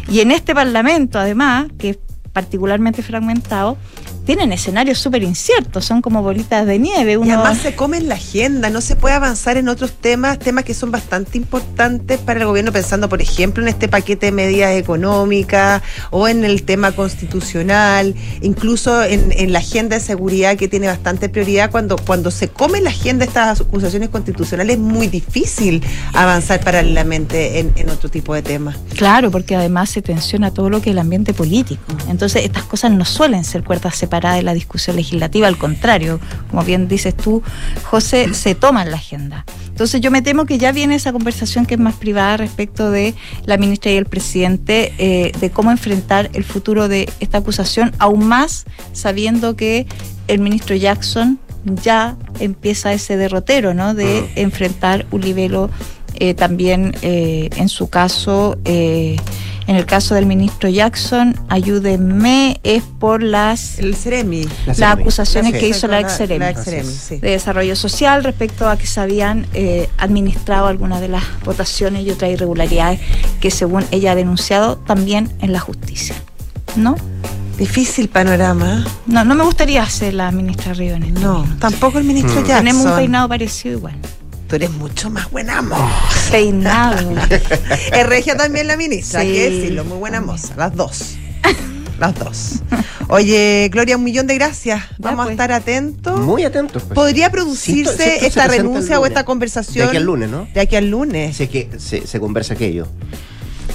Y 0.08 0.20
en 0.20 0.30
este 0.30 0.54
Parlamento, 0.54 1.18
además, 1.18 1.66
que 1.78 1.90
es 1.90 1.98
particularmente 2.34 3.02
fragmentado, 3.02 3.78
tienen 4.24 4.52
escenarios 4.52 4.98
súper 4.98 5.22
inciertos, 5.22 5.84
son 5.84 6.00
como 6.00 6.22
bolitas 6.22 6.66
de 6.66 6.78
nieve. 6.78 7.12
Y 7.12 7.16
Uno, 7.16 7.34
además 7.34 7.58
se 7.58 7.74
come 7.74 7.98
en 7.98 8.08
la 8.08 8.14
agenda, 8.14 8.70
no 8.70 8.80
se 8.80 8.96
puede 8.96 9.14
avanzar 9.14 9.56
en 9.58 9.68
otros 9.68 9.92
temas, 9.92 10.38
temas 10.38 10.64
que 10.64 10.72
son 10.72 10.90
bastante 10.90 11.36
importantes 11.36 12.18
para 12.20 12.40
el 12.40 12.46
gobierno, 12.46 12.72
pensando, 12.72 13.08
por 13.08 13.20
ejemplo, 13.20 13.62
en 13.62 13.68
este 13.68 13.86
paquete 13.88 14.26
de 14.26 14.32
medidas 14.32 14.72
económicas 14.76 15.82
o 16.10 16.26
en 16.26 16.44
el 16.44 16.62
tema 16.62 16.92
constitucional, 16.92 18.14
incluso 18.40 19.02
en, 19.02 19.32
en 19.32 19.52
la 19.52 19.58
agenda 19.58 19.98
de 19.98 20.02
seguridad 20.02 20.56
que 20.56 20.68
tiene 20.68 20.86
bastante 20.86 21.28
prioridad. 21.28 21.70
Cuando, 21.70 21.96
cuando 21.96 22.30
se 22.30 22.48
come 22.48 22.80
la 22.80 22.90
agenda 22.90 23.26
estas 23.26 23.60
acusaciones 23.60 24.08
constitucionales, 24.08 24.76
es 24.76 24.82
muy 24.82 25.08
difícil 25.08 25.84
avanzar 26.14 26.60
paralelamente 26.64 27.58
en, 27.58 27.72
en 27.76 27.90
otro 27.90 28.08
tipo 28.08 28.34
de 28.34 28.42
temas. 28.42 28.76
Claro, 28.96 29.30
porque 29.30 29.54
además 29.54 29.90
se 29.90 30.00
tensiona 30.00 30.52
todo 30.52 30.70
lo 30.70 30.80
que 30.80 30.90
es 30.90 30.94
el 30.94 30.98
ambiente 30.98 31.34
político. 31.34 31.82
Entonces, 32.08 32.44
estas 32.44 32.64
cosas 32.64 32.90
no 32.90 33.04
suelen 33.04 33.44
ser 33.44 33.64
cuerdas 33.64 33.96
separadas 33.96 34.13
de 34.20 34.42
la 34.42 34.54
discusión 34.54 34.96
legislativa, 34.96 35.48
al 35.48 35.58
contrario, 35.58 36.20
como 36.50 36.62
bien 36.64 36.88
dices 36.88 37.16
tú, 37.16 37.42
José, 37.84 38.32
se 38.34 38.54
toma 38.54 38.82
en 38.82 38.90
la 38.90 38.96
agenda. 38.96 39.44
Entonces, 39.68 40.00
yo 40.00 40.10
me 40.10 40.22
temo 40.22 40.46
que 40.46 40.56
ya 40.56 40.70
viene 40.70 40.94
esa 40.94 41.12
conversación 41.12 41.66
que 41.66 41.74
es 41.74 41.80
más 41.80 41.96
privada 41.96 42.36
respecto 42.36 42.90
de 42.90 43.14
la 43.44 43.56
ministra 43.56 43.90
y 43.90 43.96
el 43.96 44.06
presidente, 44.06 44.92
eh, 44.98 45.32
de 45.40 45.50
cómo 45.50 45.72
enfrentar 45.72 46.30
el 46.32 46.44
futuro 46.44 46.86
de 46.86 47.08
esta 47.18 47.38
acusación, 47.38 47.92
aún 47.98 48.26
más 48.26 48.66
sabiendo 48.92 49.56
que 49.56 49.86
el 50.28 50.38
ministro 50.38 50.76
Jackson 50.76 51.40
ya 51.64 52.16
empieza 52.38 52.92
ese 52.92 53.16
derrotero, 53.16 53.74
¿no? 53.74 53.94
De 53.94 54.30
enfrentar 54.36 55.06
un 55.10 55.22
libelo 55.22 55.70
eh, 56.14 56.34
también 56.34 56.94
eh, 57.02 57.50
en 57.56 57.68
su 57.68 57.88
caso, 57.88 58.56
en 59.66 59.76
el 59.76 59.86
caso 59.86 60.14
del 60.14 60.26
ministro 60.26 60.68
Jackson, 60.68 61.34
ayúdenme, 61.48 62.60
es 62.64 62.82
por 62.82 63.22
las 63.22 63.78
El 63.78 63.94
CEREMI. 63.94 64.46
las 64.66 64.76
Ceremi. 64.76 65.02
acusaciones 65.02 65.52
que 65.54 65.68
hizo 65.68 65.86
la 65.88 66.00
ex 66.00 66.10
La 66.12 66.16
Ceremi 66.18 66.44
ex 66.46 66.64
Ceremi, 66.64 66.82
Así 66.82 66.94
es. 66.94 67.00
sí. 67.08 67.16
de 67.18 67.30
desarrollo 67.30 67.74
social 67.76 68.24
respecto 68.24 68.68
a 68.68 68.76
que 68.76 68.86
se 68.86 69.00
habían 69.00 69.46
eh, 69.54 69.88
administrado 69.98 70.66
algunas 70.66 71.00
de 71.00 71.08
las 71.08 71.24
votaciones 71.44 72.04
y 72.06 72.10
otras 72.10 72.30
irregularidades 72.30 73.00
que 73.40 73.50
según 73.50 73.84
ella 73.90 74.12
ha 74.12 74.14
denunciado 74.14 74.76
también 74.76 75.30
en 75.40 75.52
la 75.52 75.60
justicia. 75.60 76.14
¿No? 76.76 76.96
Difícil 77.58 78.08
panorama. 78.08 78.84
No, 79.06 79.24
no 79.24 79.34
me 79.36 79.44
gustaría 79.44 79.86
ser 79.88 80.14
la 80.14 80.30
ministra 80.32 80.72
Río 80.74 80.94
en 80.96 81.04
este 81.04 81.20
No, 81.20 81.46
tampoco 81.60 81.98
el 81.98 82.04
ministro 82.04 82.32
Mm. 82.40 82.44
Jackson. 82.44 82.56
Tenemos 82.64 82.86
un 82.86 82.96
peinado 82.96 83.28
parecido 83.28 83.78
igual. 83.78 83.94
Tú 84.54 84.58
eres 84.58 84.70
mucho 84.70 85.10
más 85.10 85.28
buena 85.32 85.62
moza. 85.62 86.30
Peinado. 86.30 87.12
Es 87.92 88.06
regia 88.06 88.36
también 88.36 88.68
la 88.68 88.76
ministra, 88.76 89.18
hay 89.18 89.26
Sí. 89.30 89.34
que 89.34 89.50
decirlo, 89.50 89.84
muy 89.84 89.98
buena 89.98 90.20
moza, 90.20 90.54
las 90.56 90.76
dos. 90.76 91.16
Las 91.98 92.14
dos. 92.16 92.52
Oye, 93.08 93.68
Gloria, 93.72 93.96
un 93.96 94.04
millón 94.04 94.28
de 94.28 94.36
gracias. 94.36 94.80
Vamos 94.98 95.22
a 95.22 95.24
pues. 95.24 95.32
estar 95.32 95.50
atentos. 95.50 96.20
Muy 96.20 96.44
atentos. 96.44 96.84
pues. 96.84 96.94
¿Podría 96.94 97.16
Si 97.16 97.22
esto- 97.24 97.32
producirse 97.32 97.96
si 98.04 98.10
esto 98.10 98.26
esta 98.26 98.46
renuncia 98.46 99.00
o 99.00 99.06
esta 99.06 99.24
conversación? 99.24 99.86
De 99.86 99.88
aquí 99.88 99.96
al 99.96 100.04
lunes, 100.04 100.30
¿no? 100.30 100.46
De 100.54 100.60
aquí 100.60 100.76
al 100.76 100.88
lunes. 100.88 101.36
Sé 101.36 101.48
que 101.48 101.68
se, 101.78 102.06
se 102.06 102.20
conversa 102.20 102.54
aquello. 102.54 102.86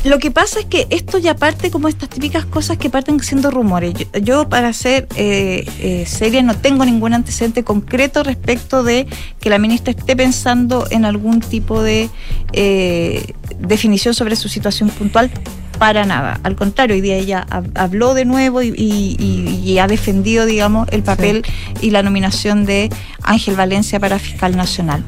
Lo 0.05 0.17
que 0.17 0.31
pasa 0.31 0.59
es 0.61 0.65
que 0.65 0.87
esto 0.91 1.17
ya 1.17 1.35
parte 1.35 1.71
como 1.71 1.89
estas 1.89 2.07
típicas 2.09 2.45
cosas 2.45 2.77
que 2.77 2.89
parten 2.89 3.19
siendo 3.19 3.51
rumores. 3.51 3.93
Yo, 3.95 4.05
yo, 4.21 4.49
para 4.49 4.71
ser 4.71 5.07
eh, 5.17 5.65
eh, 5.79 6.05
seria 6.07 6.41
no 6.41 6.55
tengo 6.55 6.85
ningún 6.85 7.13
antecedente 7.13 7.65
concreto 7.65 8.23
respecto 8.23 8.81
de 8.83 9.07
que 9.41 9.49
la 9.49 9.59
ministra 9.59 9.91
esté 9.91 10.15
pensando 10.15 10.87
en 10.89 11.03
algún 11.03 11.41
tipo 11.41 11.81
de 11.83 12.09
eh, 12.53 13.33
definición 13.59 14.13
sobre 14.13 14.37
su 14.37 14.47
situación 14.47 14.89
puntual. 14.89 15.29
Para 15.77 16.05
nada. 16.05 16.39
Al 16.43 16.55
contrario, 16.57 16.93
hoy 16.95 17.01
día 17.01 17.15
ella 17.15 17.45
hab- 17.49 17.71
habló 17.75 18.13
de 18.13 18.25
nuevo 18.25 18.61
y, 18.61 18.67
y- 18.75 19.15
y- 19.17 19.61
y 19.69 19.79
ha 19.79 19.87
defendido, 19.87 20.45
digamos, 20.45 20.87
el 20.91 21.03
papel 21.03 21.45
y 21.81 21.91
la 21.91 22.03
nominación 22.03 22.65
de 22.65 22.89
Ángel 23.23 23.55
Valencia 23.55 23.97
para 23.99 24.19
fiscal 24.19 24.57
nacional. 24.57 25.03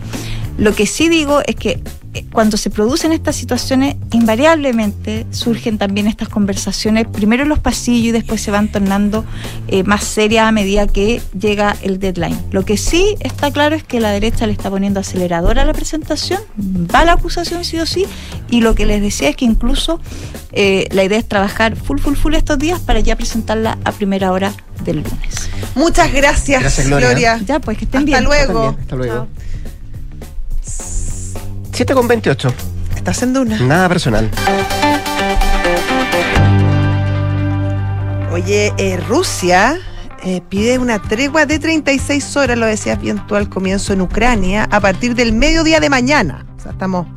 Lo 0.58 0.74
que 0.74 0.86
sí 0.86 1.10
digo 1.10 1.42
es 1.46 1.56
que 1.56 1.82
cuando 2.32 2.58
se 2.58 2.70
producen 2.70 3.14
estas 3.14 3.36
situaciones, 3.36 3.96
invariablemente 4.12 5.26
surgen 5.32 5.78
también 5.78 6.08
estas 6.08 6.28
conversaciones, 6.28 7.08
primero 7.08 7.44
en 7.44 7.50
los 7.50 7.60
pasillos 7.60 8.08
y 8.08 8.12
después 8.12 8.42
se 8.42 8.52
van 8.52 8.70
tornando 8.70 9.24
eh, 9.68 9.84
más 9.84 10.04
serias 10.04 10.48
a 10.48 10.52
medida 10.52 10.88
que 10.88 11.22
llega 11.40 11.76
el 11.82 12.00
deadline. 12.00 12.38
Lo 12.52 12.66
que 12.66 12.78
sí 12.78 13.16
está 13.20 13.52
claro 13.52 13.76
es 13.76 13.84
que 13.84 14.00
la 14.00 14.12
derecha 14.12 14.46
le 14.46 14.54
está 14.54 14.70
poniendo 14.70 15.00
acelerador 15.00 15.60
a 15.60 15.66
la 15.66 15.74
presentación, 15.74 16.42
va 16.94 17.06
la 17.06 17.14
acusación 17.14 17.64
sí 17.64 17.80
o 17.80 17.86
sí, 17.86 18.06
y 18.50 18.62
lo 18.62 18.76
que 18.76 18.86
les 18.86 19.02
decía 19.02 19.30
es 19.30 19.36
que 19.38 19.46
incluso 19.46 20.02
eh, 20.52 20.88
la 20.92 21.04
idea 21.04 21.18
es 21.18 21.28
trabajar 21.28 21.76
full, 21.78 22.00
full, 22.00 22.16
full 22.16 22.34
estos 22.34 22.60
días 22.60 22.80
para 22.80 23.00
ya 23.00 23.16
presentarla 23.16 23.78
a 23.86 23.92
primera 23.94 24.32
hora 24.32 24.54
del 24.84 24.98
lunes. 24.98 25.50
Muchas 25.76 26.12
gracias, 26.12 26.62
Gracias, 26.62 26.88
Gloria. 26.88 27.40
Ya, 27.46 27.60
pues 27.60 27.78
que 27.78 27.86
estén 27.86 28.00
Hasta 28.00 28.06
bien. 28.06 28.24
luego. 28.26 28.76
Hasta 28.80 28.96
luego. 28.96 29.14
Chao. 29.14 29.51
7 31.82 31.96
con 31.96 32.08
28. 32.08 32.54
Está 32.96 33.10
haciendo 33.10 33.42
una. 33.42 33.58
Nada 33.60 33.90
personal. 33.90 34.30
Oye, 38.32 38.72
eh, 38.78 38.98
Rusia 38.98 39.80
eh, 40.24 40.42
pide 40.48 40.78
una 40.78 41.02
tregua 41.02 41.48
de 41.48 41.58
36 41.58 42.38
horas, 42.38 42.60
lo 42.60 42.68
decías 42.68 43.02
bien 43.02 43.26
tú 43.26 43.36
al 43.36 43.50
comienzo 43.50 43.94
en 43.94 44.02
Ucrania, 44.02 44.68
a 44.70 44.80
partir 44.80 45.16
del 45.16 45.34
mediodía 45.34 45.80
de 45.80 45.90
mañana. 45.90 46.46
O 46.56 46.62
sea, 46.62 46.74
estamos 46.74 47.08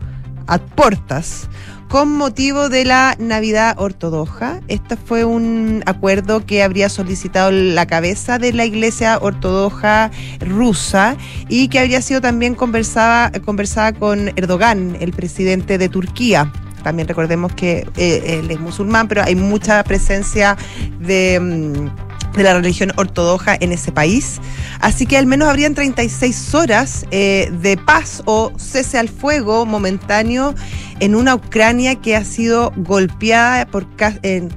a 0.46 0.56
puertas. 0.56 1.46
Con 1.94 2.10
motivo 2.10 2.70
de 2.70 2.84
la 2.84 3.14
Navidad 3.20 3.76
Ortodoxa, 3.78 4.60
este 4.66 4.96
fue 4.96 5.24
un 5.24 5.84
acuerdo 5.86 6.44
que 6.44 6.64
habría 6.64 6.88
solicitado 6.88 7.52
la 7.52 7.86
cabeza 7.86 8.40
de 8.40 8.52
la 8.52 8.64
Iglesia 8.64 9.16
Ortodoxa 9.22 10.10
rusa 10.40 11.16
y 11.48 11.68
que 11.68 11.78
habría 11.78 12.02
sido 12.02 12.20
también 12.20 12.56
conversada, 12.56 13.30
conversada 13.42 13.92
con 13.92 14.32
Erdogan, 14.34 14.96
el 14.98 15.12
presidente 15.12 15.78
de 15.78 15.88
Turquía. 15.88 16.52
También 16.82 17.06
recordemos 17.06 17.54
que 17.54 17.86
eh, 17.96 18.40
él 18.40 18.50
es 18.50 18.58
musulmán, 18.58 19.06
pero 19.06 19.22
hay 19.22 19.36
mucha 19.36 19.84
presencia 19.84 20.56
de, 20.98 21.38
mm, 21.38 22.13
de 22.36 22.42
la 22.44 22.54
religión 22.54 22.92
ortodoxa 22.96 23.56
en 23.58 23.72
ese 23.72 23.92
país. 23.92 24.40
Así 24.80 25.06
que 25.06 25.16
al 25.16 25.26
menos 25.26 25.48
habrían 25.48 25.74
36 25.74 26.54
horas 26.54 27.06
eh, 27.10 27.52
de 27.62 27.76
paz 27.76 28.22
o 28.26 28.52
cese 28.56 28.98
al 28.98 29.08
fuego 29.08 29.66
momentáneo 29.66 30.54
en 31.00 31.14
una 31.14 31.34
Ucrania 31.34 31.96
que 31.96 32.16
ha 32.16 32.24
sido 32.24 32.72
golpeada 32.76 33.66
por, 33.66 33.86
eh, 34.22 34.48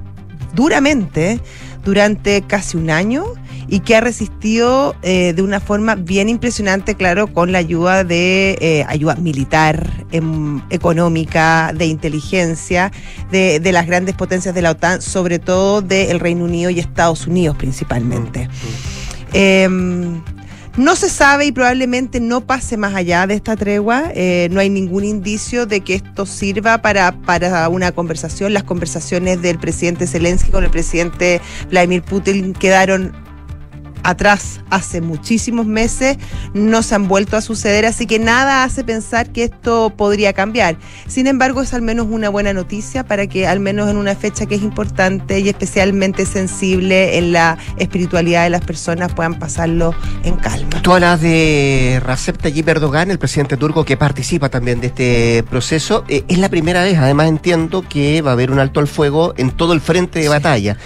duramente 0.54 1.40
durante 1.84 2.42
casi 2.42 2.76
un 2.76 2.90
año 2.90 3.24
y 3.68 3.80
que 3.80 3.96
ha 3.96 4.00
resistido 4.00 4.96
eh, 5.02 5.32
de 5.34 5.42
una 5.42 5.60
forma 5.60 5.94
bien 5.94 6.28
impresionante, 6.28 6.94
claro, 6.94 7.26
con 7.26 7.52
la 7.52 7.58
ayuda 7.58 8.04
de 8.04 8.56
eh, 8.60 8.84
ayuda 8.88 9.16
militar, 9.16 10.06
em, 10.10 10.62
económica, 10.70 11.72
de 11.74 11.86
inteligencia, 11.86 12.90
de, 13.30 13.60
de 13.60 13.72
las 13.72 13.86
grandes 13.86 14.14
potencias 14.14 14.54
de 14.54 14.62
la 14.62 14.70
OTAN, 14.70 15.02
sobre 15.02 15.38
todo 15.38 15.82
del 15.82 16.18
Reino 16.18 16.44
Unido 16.44 16.70
y 16.70 16.80
Estados 16.80 17.26
Unidos 17.26 17.56
principalmente. 17.56 18.48
Em, 19.32 20.22
no 20.78 20.94
se 20.94 21.10
sabe 21.10 21.46
y 21.46 21.52
probablemente 21.52 22.20
no 22.20 22.40
pase 22.42 22.76
más 22.76 22.94
allá 22.94 23.26
de 23.26 23.34
esta 23.34 23.56
tregua. 23.56 24.12
Eh, 24.14 24.48
no 24.52 24.60
hay 24.60 24.70
ningún 24.70 25.04
indicio 25.04 25.66
de 25.66 25.80
que 25.80 25.94
esto 25.94 26.24
sirva 26.24 26.80
para, 26.82 27.12
para 27.12 27.68
una 27.68 27.90
conversación. 27.90 28.54
Las 28.54 28.62
conversaciones 28.62 29.42
del 29.42 29.58
presidente 29.58 30.06
Zelensky 30.06 30.52
con 30.52 30.62
el 30.62 30.70
presidente 30.70 31.40
Vladimir 31.68 32.02
Putin 32.02 32.52
quedaron 32.52 33.12
atrás 34.02 34.60
hace 34.70 35.00
muchísimos 35.00 35.66
meses, 35.66 36.18
no 36.54 36.82
se 36.82 36.94
han 36.94 37.08
vuelto 37.08 37.36
a 37.36 37.40
suceder, 37.40 37.86
así 37.86 38.06
que 38.06 38.18
nada 38.18 38.64
hace 38.64 38.84
pensar 38.84 39.30
que 39.30 39.44
esto 39.44 39.90
podría 39.96 40.32
cambiar. 40.32 40.76
Sin 41.06 41.26
embargo, 41.26 41.62
es 41.62 41.74
al 41.74 41.82
menos 41.82 42.06
una 42.10 42.28
buena 42.28 42.52
noticia 42.52 43.04
para 43.04 43.26
que 43.26 43.46
al 43.46 43.60
menos 43.60 43.88
en 43.90 43.96
una 43.96 44.14
fecha 44.14 44.46
que 44.46 44.54
es 44.54 44.62
importante 44.62 45.40
y 45.40 45.48
especialmente 45.48 46.26
sensible 46.26 47.18
en 47.18 47.32
la 47.32 47.58
espiritualidad 47.76 48.44
de 48.44 48.50
las 48.50 48.64
personas 48.64 49.12
puedan 49.12 49.38
pasarlo 49.38 49.94
en 50.24 50.36
calma. 50.36 50.82
Tú 50.82 50.92
hablas 50.92 51.20
de 51.20 52.00
Recep 52.04 52.38
Tayyip 52.38 52.68
Erdogan, 52.68 53.10
el 53.10 53.18
presidente 53.18 53.56
turco 53.56 53.84
que 53.84 53.96
participa 53.96 54.48
también 54.48 54.80
de 54.80 54.88
este 54.88 55.44
proceso. 55.48 56.04
Eh, 56.08 56.24
es 56.28 56.38
la 56.38 56.48
primera 56.48 56.82
vez, 56.82 56.98
además 56.98 57.28
entiendo, 57.28 57.82
que 57.82 58.22
va 58.22 58.30
a 58.30 58.32
haber 58.34 58.50
un 58.50 58.58
alto 58.58 58.80
al 58.80 58.88
fuego 58.88 59.34
en 59.36 59.50
todo 59.50 59.72
el 59.72 59.80
frente 59.80 60.20
de 60.20 60.28
batalla. 60.28 60.76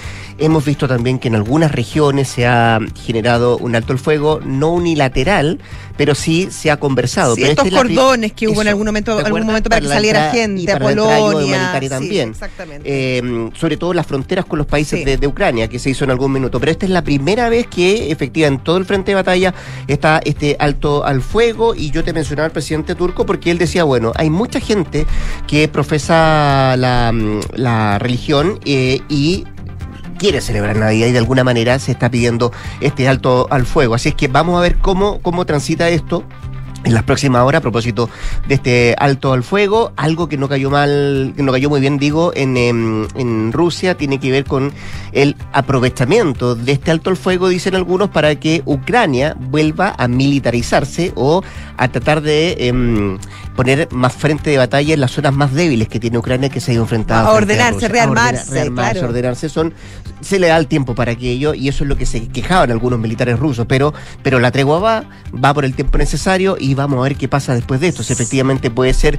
Hemos 0.42 0.64
visto 0.64 0.88
también 0.88 1.18
que 1.18 1.28
en 1.28 1.37
algunas 1.37 1.70
regiones 1.72 2.28
se 2.28 2.46
ha 2.46 2.81
generado 3.05 3.57
un 3.59 3.76
alto 3.76 3.92
el 3.92 3.98
fuego, 3.98 4.40
no 4.44 4.72
unilateral, 4.72 5.61
pero 5.96 6.14
sí 6.14 6.48
se 6.50 6.70
ha 6.70 6.78
conversado. 6.78 7.35
Sí, 7.37 7.42
pero 7.42 7.52
estos 7.52 7.66
es 7.68 7.74
cordones 7.74 8.33
que 8.33 8.48
hubo 8.48 8.61
en 8.62 8.68
algún 8.68 8.87
momento, 8.87 9.16
¿te 9.16 9.24
algún 9.24 9.46
momento 9.46 9.70
para 9.70 9.81
que 9.81 9.87
la 9.87 9.94
saliera 9.94 10.31
gente 10.33 10.62
y 10.62 10.68
a 10.68 10.78
para 10.78 10.90
entrada 10.90 11.18
Polonia. 11.18 11.78
Sí, 11.81 11.88
también. 11.88 12.31
exactamente. 12.31 12.83
Eh, 12.85 13.50
sobre 13.55 13.76
todo 13.76 13.92
las 13.94 14.07
fronteras 14.07 14.44
con 14.44 14.59
los 14.59 14.66
países 14.66 14.98
Sí. 14.98 15.05
de, 15.05 15.16
de 15.16 15.26
Ucrania, 15.26 15.68
que 15.68 15.78
se 15.78 15.90
hizo 15.90 16.05
en 16.05 16.11
algún 16.11 16.33
minuto. 16.33 16.59
Pero 16.59 16.72
esta 16.72 16.87
es 16.87 16.90
la 16.90 17.02
primera 17.02 17.48
vez 17.48 17.66
que 17.68 18.11
efectivamente 18.11 18.42
en 18.42 18.59
todo 18.64 18.76
el 18.78 18.85
frente 18.85 19.12
de 19.12 19.14
batalla 19.14 19.55
está 19.87 20.20
este 20.24 20.57
alto 20.59 21.05
al 21.05 21.22
fuego. 21.22 21.74
Y 21.76 21.90
yo 21.92 22.02
te 22.02 22.12
mencionaba 22.12 22.46
al 22.46 22.52
presidente 22.52 22.96
turco 22.96 23.24
porque 23.24 23.52
él 23.52 23.59
decía, 23.59 23.85
bueno, 23.85 24.12
hay 24.16 24.28
mucha 24.31 24.59
gente 24.59 25.07
que 25.46 25.68
profesa 25.68 26.74
la, 26.76 27.12
la 27.55 27.98
religión 28.00 28.59
eh, 28.64 29.00
y 29.09 29.44
quiere 30.22 30.40
celebrar 30.40 30.76
Navidad 30.76 31.08
y 31.08 31.12
de 31.12 31.18
alguna 31.18 31.42
manera 31.42 31.80
se 31.80 31.90
está 31.90 32.08
pidiendo 32.08 32.52
este 32.80 33.08
alto 33.08 33.48
al 33.50 33.66
fuego. 33.66 33.96
Así 33.96 34.11
es 34.11 34.14
que 34.14 34.28
vamos 34.28 34.56
a 34.56 34.61
ver 34.61 34.78
cómo, 34.78 35.18
cómo 35.20 35.46
transita 35.46 35.88
esto 35.88 36.22
en 36.84 36.94
las 36.94 37.02
próximas 37.04 37.42
horas 37.42 37.58
a 37.60 37.62
propósito 37.62 38.08
de 38.48 38.54
este 38.54 38.94
alto 38.98 39.32
al 39.32 39.42
fuego, 39.42 39.92
algo 39.96 40.28
que 40.28 40.36
no 40.36 40.48
cayó 40.48 40.70
mal, 40.70 41.32
que 41.36 41.42
no 41.42 41.52
cayó 41.52 41.68
muy 41.70 41.80
bien, 41.80 41.98
digo, 41.98 42.32
en, 42.34 42.56
em, 42.56 43.06
en 43.14 43.52
Rusia, 43.52 43.96
tiene 43.96 44.18
que 44.18 44.30
ver 44.30 44.44
con 44.44 44.72
el 45.12 45.36
aprovechamiento 45.52 46.54
de 46.54 46.72
este 46.72 46.90
alto 46.90 47.10
al 47.10 47.16
fuego, 47.16 47.48
dicen 47.48 47.74
algunos, 47.74 48.10
para 48.10 48.34
que 48.36 48.62
Ucrania 48.66 49.36
vuelva 49.38 49.94
a 49.98 50.08
militarizarse 50.08 51.12
o 51.16 51.42
a 51.76 51.88
tratar 51.88 52.20
de 52.22 52.56
em, 52.68 53.18
poner 53.56 53.88
más 53.92 54.12
frente 54.12 54.50
de 54.50 54.58
batalla 54.58 54.94
en 54.94 55.00
las 55.00 55.10
zonas 55.10 55.34
más 55.34 55.52
débiles 55.52 55.88
que 55.88 56.00
tiene 56.00 56.18
Ucrania 56.18 56.48
que 56.48 56.60
se 56.60 56.72
ha 56.72 56.74
enfrentado. 56.74 57.28
A 57.28 57.32
ordenarse. 57.32 57.86
A 57.86 57.88
rearmarse, 57.88 58.42
ordenar- 58.44 58.52
rearmarse, 58.52 58.92
claro. 58.92 59.08
ordenarse, 59.08 59.48
son, 59.48 59.74
se 60.20 60.38
le 60.38 60.48
da 60.48 60.56
el 60.56 60.66
tiempo 60.68 60.94
para 60.94 61.12
aquello 61.12 61.52
y 61.54 61.68
eso 61.68 61.84
es 61.84 61.88
lo 61.88 61.96
que 61.96 62.06
se 62.06 62.28
quejaban 62.28 62.70
algunos 62.70 62.98
militares 62.98 63.38
rusos, 63.38 63.66
pero, 63.68 63.92
pero 64.22 64.38
la 64.40 64.50
tregua 64.50 64.78
va, 64.78 65.04
va 65.32 65.52
por 65.54 65.64
el 65.64 65.74
tiempo 65.74 65.98
necesario 65.98 66.56
y 66.58 66.71
vamos 66.74 66.98
a 66.98 67.02
ver 67.02 67.16
qué 67.16 67.28
pasa 67.28 67.54
después 67.54 67.80
de 67.80 67.88
esto. 67.88 68.02
Si 68.02 68.12
efectivamente 68.12 68.70
puede 68.70 68.94
ser 68.94 69.18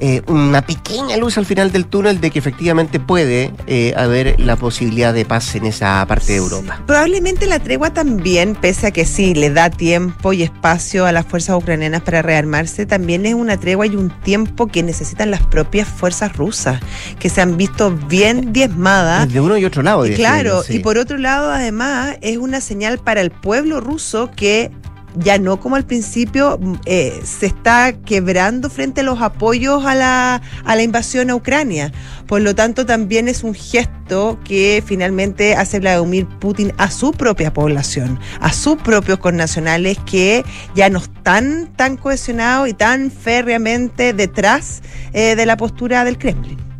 eh, 0.00 0.22
una 0.26 0.66
pequeña 0.66 1.16
luz 1.16 1.38
al 1.38 1.46
final 1.46 1.72
del 1.72 1.86
túnel 1.86 2.20
de 2.20 2.30
que 2.30 2.38
efectivamente 2.38 3.00
puede 3.00 3.52
eh, 3.66 3.94
haber 3.96 4.38
la 4.40 4.56
posibilidad 4.56 5.14
de 5.14 5.24
paz 5.24 5.54
en 5.54 5.66
esa 5.66 6.04
parte 6.06 6.32
de 6.32 6.38
Europa. 6.38 6.82
Probablemente 6.86 7.46
la 7.46 7.58
tregua 7.58 7.92
también, 7.92 8.54
pese 8.54 8.88
a 8.88 8.90
que 8.90 9.04
sí, 9.04 9.34
le 9.34 9.50
da 9.50 9.70
tiempo 9.70 10.32
y 10.32 10.42
espacio 10.42 11.06
a 11.06 11.12
las 11.12 11.26
fuerzas 11.26 11.56
ucranianas 11.56 12.02
para 12.02 12.22
rearmarse, 12.22 12.86
también 12.86 13.26
es 13.26 13.34
una 13.34 13.56
tregua 13.58 13.86
y 13.86 13.96
un 13.96 14.10
tiempo 14.10 14.66
que 14.66 14.82
necesitan 14.82 15.30
las 15.30 15.42
propias 15.46 15.88
fuerzas 15.88 16.36
rusas, 16.36 16.80
que 17.18 17.28
se 17.28 17.40
han 17.40 17.56
visto 17.56 17.90
bien 18.08 18.52
diezmadas. 18.52 19.32
De 19.32 19.40
uno 19.40 19.56
y 19.56 19.64
otro 19.64 19.82
lado. 19.82 20.06
Y 20.06 20.14
claro, 20.14 20.62
sí. 20.62 20.76
y 20.76 20.78
por 20.80 20.98
otro 20.98 21.18
lado, 21.18 21.50
además, 21.50 22.16
es 22.20 22.36
una 22.36 22.60
señal 22.60 22.98
para 22.98 23.20
el 23.20 23.30
pueblo 23.30 23.80
ruso 23.80 24.30
que 24.34 24.70
ya 25.16 25.38
no 25.38 25.60
como 25.60 25.76
al 25.76 25.84
principio 25.84 26.58
mm, 26.60 26.74
eh, 26.86 27.20
se 27.24 27.46
está 27.46 27.92
quebrando 27.92 28.70
frente 28.70 29.00
a 29.02 29.04
los 29.04 29.20
apoyos 29.20 29.84
a 29.84 29.94
la, 29.94 30.42
a 30.64 30.76
la 30.76 30.82
invasión 30.82 31.30
a 31.30 31.34
Ucrania. 31.34 31.92
Por 32.26 32.40
lo 32.42 32.54
tanto, 32.54 32.86
también 32.86 33.28
es 33.28 33.44
un 33.44 33.54
gesto 33.54 34.38
que 34.44 34.82
finalmente 34.84 35.54
hace 35.54 35.80
Vladimir 35.80 36.26
Putin 36.40 36.72
a 36.78 36.90
su 36.90 37.12
propia 37.12 37.52
población, 37.52 38.18
a 38.40 38.52
sus 38.52 38.76
propios 38.76 39.18
connacionales 39.18 39.98
que 40.06 40.44
ya 40.74 40.88
no 40.88 40.98
están 40.98 41.72
tan 41.76 41.96
cohesionados 41.96 42.68
y 42.68 42.74
tan 42.74 43.10
férreamente 43.10 44.12
detrás 44.12 44.82
eh, 45.12 45.36
de 45.36 45.46
la 45.46 45.56
postura 45.56 46.04
del 46.04 46.18
Kremlin. 46.18 46.71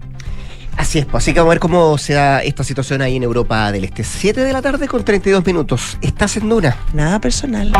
Así 0.76 0.98
es, 0.98 1.06
pues, 1.06 1.22
así 1.22 1.32
que 1.32 1.40
vamos 1.40 1.50
a 1.50 1.54
ver 1.54 1.60
cómo 1.60 1.98
se 1.98 2.14
da 2.14 2.42
esta 2.42 2.64
situación 2.64 3.02
ahí 3.02 3.16
en 3.16 3.22
Europa 3.22 3.70
del 3.72 3.84
Este. 3.84 4.04
7 4.04 4.42
de 4.42 4.52
la 4.52 4.62
tarde 4.62 4.88
con 4.88 5.04
32 5.04 5.44
minutos. 5.44 5.98
Estás 6.00 6.36
en 6.36 6.48
Duna. 6.48 6.76
Nada 6.92 7.20
personal. 7.20 7.72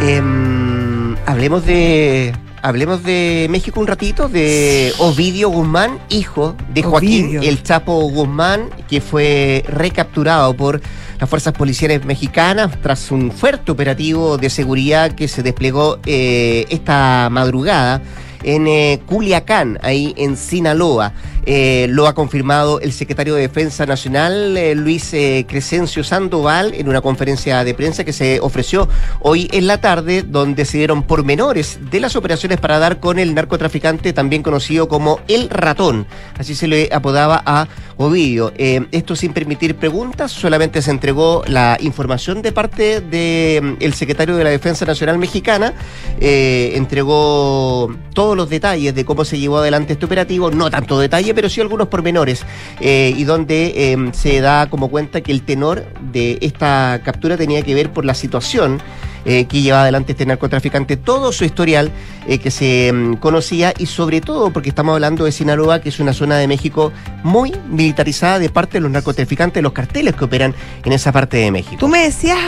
Em, 0.00 1.16
hablemos 1.26 1.64
de. 1.64 2.34
Hablemos 2.62 3.02
de 3.02 3.46
México 3.48 3.80
un 3.80 3.86
ratito, 3.86 4.28
de 4.28 4.92
Ovidio 4.98 5.48
Guzmán, 5.48 5.98
hijo 6.10 6.54
de 6.74 6.82
Joaquín, 6.82 7.24
Ovidio. 7.24 7.40
el 7.40 7.62
Chapo 7.62 8.02
Guzmán, 8.10 8.68
que 8.86 9.00
fue 9.00 9.64
recapturado 9.66 10.54
por 10.54 10.82
las 11.18 11.30
fuerzas 11.30 11.54
policiales 11.54 12.04
mexicanas 12.04 12.70
tras 12.82 13.10
un 13.10 13.32
fuerte 13.32 13.72
operativo 13.72 14.36
de 14.36 14.50
seguridad 14.50 15.12
que 15.12 15.26
se 15.26 15.42
desplegó 15.42 16.00
eh, 16.04 16.66
esta 16.68 17.28
madrugada 17.30 18.02
en 18.42 18.66
eh, 18.66 19.00
Culiacán, 19.06 19.78
ahí 19.82 20.14
en 20.16 20.36
Sinaloa. 20.36 21.12
Eh, 21.46 21.86
lo 21.88 22.06
ha 22.06 22.14
confirmado 22.14 22.80
el 22.80 22.92
secretario 22.92 23.34
de 23.34 23.42
Defensa 23.42 23.86
Nacional, 23.86 24.56
eh, 24.56 24.74
Luis 24.74 25.10
Crescencio 25.48 26.04
Sandoval, 26.04 26.74
en 26.74 26.88
una 26.88 27.00
conferencia 27.00 27.64
de 27.64 27.74
prensa 27.74 28.04
que 28.04 28.12
se 28.12 28.40
ofreció 28.40 28.88
hoy 29.20 29.48
en 29.52 29.66
la 29.66 29.80
tarde, 29.80 30.22
donde 30.22 30.64
se 30.64 30.78
dieron 30.78 31.02
pormenores 31.02 31.78
de 31.90 32.00
las 32.00 32.14
operaciones 32.14 32.60
para 32.60 32.78
dar 32.78 33.00
con 33.00 33.18
el 33.18 33.34
narcotraficante, 33.34 34.12
también 34.12 34.42
conocido 34.42 34.88
como 34.88 35.20
El 35.28 35.48
Ratón. 35.48 36.06
Así 36.38 36.54
se 36.54 36.68
le 36.68 36.90
apodaba 36.92 37.42
a 37.44 37.68
Ovidio. 37.96 38.52
Esto 38.56 39.16
sin 39.16 39.32
permitir 39.32 39.76
preguntas, 39.76 40.30
solamente 40.30 40.82
se 40.82 40.90
entregó 40.90 41.42
la 41.46 41.78
información 41.80 42.42
de 42.42 42.52
parte 42.52 43.00
del 43.00 43.94
secretario 43.94 44.36
de 44.36 44.44
la 44.44 44.50
Defensa 44.50 44.84
Nacional 44.84 45.18
Mexicana, 45.18 45.74
entregó 46.20 47.94
los 48.36 48.48
detalles 48.48 48.94
de 48.94 49.04
cómo 49.04 49.24
se 49.24 49.38
llevó 49.38 49.58
adelante 49.58 49.94
este 49.94 50.06
operativo, 50.06 50.50
no 50.50 50.70
tanto 50.70 50.98
detalle, 50.98 51.34
pero 51.34 51.48
sí 51.48 51.60
algunos 51.60 51.88
pormenores, 51.88 52.44
eh, 52.80 53.14
y 53.16 53.24
donde 53.24 53.72
eh, 53.76 54.10
se 54.12 54.40
da 54.40 54.68
como 54.68 54.88
cuenta 54.88 55.20
que 55.20 55.32
el 55.32 55.42
tenor 55.42 55.84
de 56.12 56.38
esta 56.40 57.00
captura 57.04 57.36
tenía 57.36 57.62
que 57.62 57.74
ver 57.74 57.92
por 57.92 58.04
la 58.04 58.14
situación 58.14 58.80
eh, 59.26 59.44
que 59.44 59.60
llevaba 59.60 59.82
adelante 59.82 60.12
este 60.12 60.24
narcotraficante, 60.24 60.96
todo 60.96 61.30
su 61.30 61.44
historial 61.44 61.90
eh, 62.26 62.38
que 62.38 62.50
se 62.50 62.90
mm, 62.90 63.14
conocía 63.16 63.74
y 63.76 63.84
sobre 63.84 64.22
todo 64.22 64.50
porque 64.50 64.70
estamos 64.70 64.94
hablando 64.94 65.26
de 65.26 65.32
Sinaloa, 65.32 65.82
que 65.82 65.90
es 65.90 66.00
una 66.00 66.14
zona 66.14 66.38
de 66.38 66.48
México 66.48 66.90
muy 67.22 67.52
militarizada 67.68 68.38
de 68.38 68.48
parte 68.48 68.78
de 68.78 68.80
los 68.80 68.90
narcotraficantes, 68.90 69.62
los 69.62 69.72
carteles 69.72 70.14
que 70.14 70.24
operan 70.24 70.54
en 70.84 70.92
esa 70.92 71.12
parte 71.12 71.36
de 71.36 71.50
México. 71.50 71.76
Tú 71.78 71.88
me 71.88 72.04
decías 72.04 72.38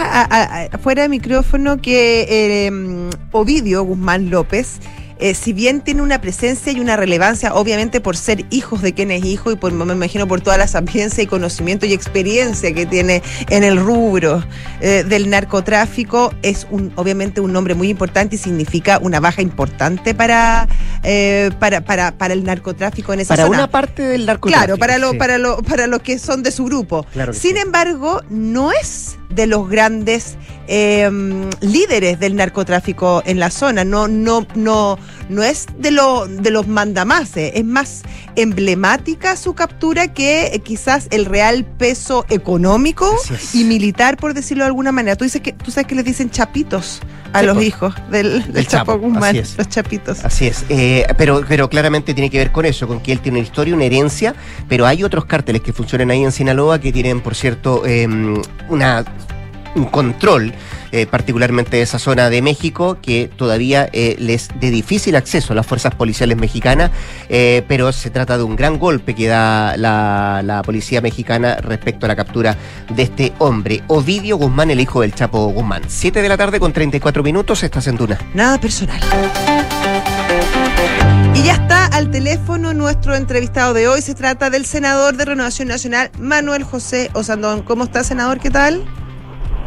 fuera 0.80 1.02
de 1.02 1.10
micrófono 1.10 1.76
que 1.76 2.70
mm, 2.72 3.36
Ovidio 3.36 3.82
Guzmán 3.82 4.30
López, 4.30 4.80
eh, 5.22 5.34
si 5.36 5.52
bien 5.52 5.82
tiene 5.82 6.02
una 6.02 6.20
presencia 6.20 6.72
y 6.72 6.80
una 6.80 6.96
relevancia, 6.96 7.54
obviamente 7.54 8.00
por 8.00 8.16
ser 8.16 8.44
hijos 8.50 8.82
de 8.82 8.92
quien 8.92 9.12
es 9.12 9.24
hijo 9.24 9.52
y 9.52 9.56
por, 9.56 9.72
me 9.72 9.92
imagino 9.92 10.26
por 10.26 10.40
toda 10.40 10.58
la 10.58 10.66
sapiencia 10.66 11.22
y 11.22 11.28
conocimiento 11.28 11.86
y 11.86 11.92
experiencia 11.92 12.74
que 12.74 12.86
tiene 12.86 13.22
en 13.48 13.62
el 13.62 13.76
rubro 13.78 14.42
eh, 14.80 15.04
del 15.06 15.30
narcotráfico, 15.30 16.34
es 16.42 16.66
un, 16.72 16.92
obviamente 16.96 17.40
un 17.40 17.52
nombre 17.52 17.76
muy 17.76 17.88
importante 17.88 18.34
y 18.34 18.38
significa 18.38 18.98
una 19.00 19.20
baja 19.20 19.42
importante 19.42 20.12
para, 20.12 20.66
eh, 21.04 21.52
para, 21.60 21.82
para, 21.82 22.18
para 22.18 22.34
el 22.34 22.42
narcotráfico 22.42 23.12
en 23.12 23.20
esa 23.20 23.34
Para 23.34 23.46
zona. 23.46 23.58
una 23.58 23.70
parte 23.70 24.02
del 24.02 24.26
narcotráfico. 24.26 24.76
Claro, 24.76 24.76
para, 24.76 24.98
lo, 24.98 25.12
sí. 25.12 25.18
para, 25.18 25.38
lo, 25.38 25.62
para 25.62 25.86
los 25.86 26.02
que 26.02 26.18
son 26.18 26.42
de 26.42 26.50
su 26.50 26.64
grupo. 26.64 27.06
Claro 27.12 27.32
Sin 27.32 27.54
sí. 27.54 27.62
embargo, 27.62 28.22
no 28.28 28.72
es 28.72 29.18
de 29.34 29.46
los 29.46 29.68
grandes 29.68 30.36
eh, 30.68 31.10
líderes 31.60 32.20
del 32.20 32.36
narcotráfico 32.36 33.22
en 33.26 33.38
la 33.38 33.50
zona. 33.50 33.84
No, 33.84 34.08
no, 34.08 34.46
no, 34.54 34.98
no 35.28 35.42
es 35.42 35.66
de, 35.78 35.90
lo, 35.90 36.26
de 36.26 36.50
los 36.50 36.68
mandamases. 36.68 37.52
Es 37.54 37.64
más 37.64 38.02
emblemática 38.36 39.36
su 39.36 39.54
captura 39.54 40.12
que 40.12 40.46
eh, 40.46 40.60
quizás 40.60 41.08
el 41.10 41.26
real 41.26 41.64
peso 41.64 42.24
económico 42.28 43.14
y 43.52 43.64
militar, 43.64 44.16
por 44.16 44.34
decirlo 44.34 44.64
de 44.64 44.68
alguna 44.68 44.92
manera. 44.92 45.16
Tú, 45.16 45.24
dices 45.24 45.40
que, 45.40 45.52
tú 45.52 45.70
sabes 45.70 45.86
que 45.86 45.94
les 45.94 46.04
dicen 46.04 46.30
chapitos 46.30 47.00
a 47.32 47.40
Sí, 47.40 47.46
los 47.46 47.62
hijos 47.62 47.94
del, 48.10 48.42
del 48.42 48.52
Del 48.52 48.66
Chapo, 48.66 48.92
Chapo, 48.92 48.98
Guzmán, 48.98 49.24
así 49.24 49.38
es. 49.38 49.58
los 49.58 49.68
chapitos. 49.68 50.24
Así 50.24 50.46
es, 50.46 50.64
eh, 50.68 51.06
pero, 51.16 51.44
pero 51.48 51.68
claramente 51.68 52.14
tiene 52.14 52.30
que 52.30 52.38
ver 52.38 52.52
con 52.52 52.64
eso, 52.64 52.86
con 52.86 53.00
que 53.00 53.12
él 53.12 53.20
tiene 53.20 53.38
una 53.38 53.46
historia, 53.46 53.74
una 53.74 53.84
herencia, 53.84 54.34
pero 54.68 54.86
hay 54.86 55.02
otros 55.04 55.24
cárteles 55.24 55.62
que 55.62 55.72
funcionan 55.72 56.10
ahí 56.10 56.22
en 56.22 56.32
Sinaloa 56.32 56.78
que 56.80 56.92
tienen, 56.92 57.20
por 57.20 57.34
cierto, 57.34 57.84
eh, 57.86 58.06
una, 58.68 59.04
un 59.74 59.84
control, 59.86 60.52
eh, 60.92 61.06
particularmente 61.06 61.78
de 61.78 61.82
esa 61.82 61.98
zona 61.98 62.28
de 62.28 62.42
México, 62.42 62.98
que 63.00 63.30
todavía 63.34 63.88
eh, 63.94 64.14
les 64.18 64.48
de 64.60 64.70
difícil 64.70 65.16
acceso 65.16 65.54
a 65.54 65.56
las 65.56 65.66
fuerzas 65.66 65.94
policiales 65.94 66.36
mexicanas, 66.36 66.90
eh, 67.30 67.64
pero 67.66 67.92
se 67.92 68.10
trata 68.10 68.36
de 68.36 68.44
un 68.44 68.56
gran 68.56 68.78
golpe 68.78 69.14
que 69.14 69.26
da 69.26 69.74
la, 69.78 70.62
policía 70.66 71.00
mexicana 71.00 71.56
respecto 71.56 72.04
a 72.04 72.08
la 72.08 72.16
captura 72.16 72.58
de 72.94 73.04
este 73.04 73.32
hombre, 73.38 73.82
Ovidio 73.86 74.36
Guzmán, 74.36 74.70
el 74.70 74.80
hijo 74.80 75.00
del 75.00 75.14
Chapo 75.14 75.46
Guzmán. 75.46 75.82
7 75.88 76.20
de 76.20 76.28
la 76.28 76.36
tarde 76.36 76.60
con 76.60 76.74
34 76.74 77.22
minutos, 77.22 77.62
estás 77.62 77.86
en 77.86 77.96
Duna. 77.96 78.18
Nada 78.34 78.60
personal. 78.60 79.00
Y 81.34 81.42
ya 81.42 81.54
está 81.54 81.86
al 81.86 82.10
teléfono 82.10 82.74
nuestro 82.74 83.14
entrevistado 83.14 83.72
de 83.72 83.88
hoy. 83.88 84.02
Se 84.02 84.14
trata 84.14 84.50
del 84.50 84.66
senador 84.66 85.16
de 85.16 85.24
Renovación 85.24 85.68
Nacional, 85.68 86.10
Manuel 86.18 86.64
José 86.64 87.10
Osandón. 87.14 87.62
¿Cómo 87.62 87.84
está, 87.84 88.04
senador? 88.04 88.38
¿Qué 88.38 88.50
tal? 88.50 88.84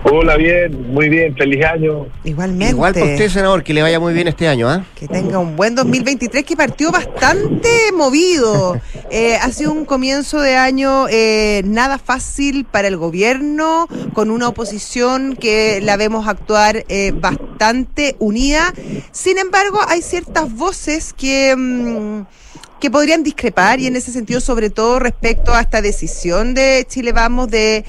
Hola, 0.08 0.38
bien, 0.38 0.94
muy 0.94 1.10
bien, 1.10 1.36
feliz 1.36 1.66
año. 1.66 2.06
Igualmente. 2.24 2.76
Igual 2.76 2.94
para 2.94 3.06
usted, 3.08 3.28
senador, 3.28 3.64
que 3.64 3.74
le 3.74 3.82
vaya 3.82 4.00
muy 4.00 4.14
bien 4.14 4.28
este 4.28 4.48
año, 4.48 4.70
¿ah? 4.70 4.86
Que 4.94 5.08
tenga 5.08 5.40
un 5.40 5.56
buen 5.56 5.74
2023 5.74 6.44
que 6.44 6.56
partió 6.56 6.92
bastante 6.92 7.92
movido. 7.92 8.80
Eh, 9.10 9.36
ha 9.38 9.50
sido 9.50 9.72
un 9.72 9.84
comienzo 9.84 10.42
de 10.42 10.58
año 10.58 11.08
eh, 11.10 11.64
nada 11.66 11.98
fácil 11.98 12.66
para 12.66 12.88
el 12.88 12.98
gobierno, 12.98 13.88
con 14.14 14.30
una 14.30 14.48
oposición 14.48 15.36
que 15.36 15.82
la 15.82 15.98
vemos 15.98 16.28
actuar 16.28 16.86
eh, 16.88 17.12
bastante 17.16 18.16
unida. 18.20 18.76
Sin 19.12 19.40
embargo, 19.40 19.80
hay 19.88 20.04
ciertas 20.04 20.54
voces 20.54 21.14
que... 21.14 21.56
mm, 21.58 22.26
que 22.80 22.92
podrían 22.92 23.24
discrepar 23.24 23.80
y 23.80 23.88
en 23.88 23.96
ese 23.96 24.12
sentido 24.12 24.42
sobre 24.42 24.70
todo 24.70 25.00
respecto 25.00 25.54
a 25.54 25.62
esta 25.62 25.82
decisión 25.82 26.54
de 26.54 26.86
Chile 26.88 27.14
Vamos 27.14 27.50
de 27.50 27.86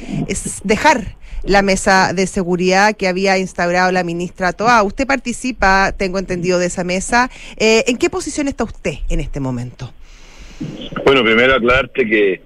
dejar 0.62 1.16
la 1.46 1.62
mesa 1.62 2.12
de 2.12 2.26
seguridad 2.26 2.96
que 2.96 3.08
había 3.08 3.38
instaurado 3.38 3.92
la 3.92 4.04
ministra 4.04 4.52
Toa. 4.52 4.82
Usted 4.82 5.06
participa, 5.06 5.92
tengo 5.96 6.18
entendido, 6.18 6.58
de 6.58 6.66
esa 6.66 6.84
mesa. 6.84 7.30
Eh, 7.56 7.84
¿En 7.86 7.96
qué 7.96 8.10
posición 8.10 8.48
está 8.48 8.64
usted 8.64 8.94
en 9.08 9.20
este 9.20 9.40
momento? 9.40 9.92
Bueno, 11.04 11.22
primero 11.22 11.54
aclararte 11.54 12.06
que 12.06 12.42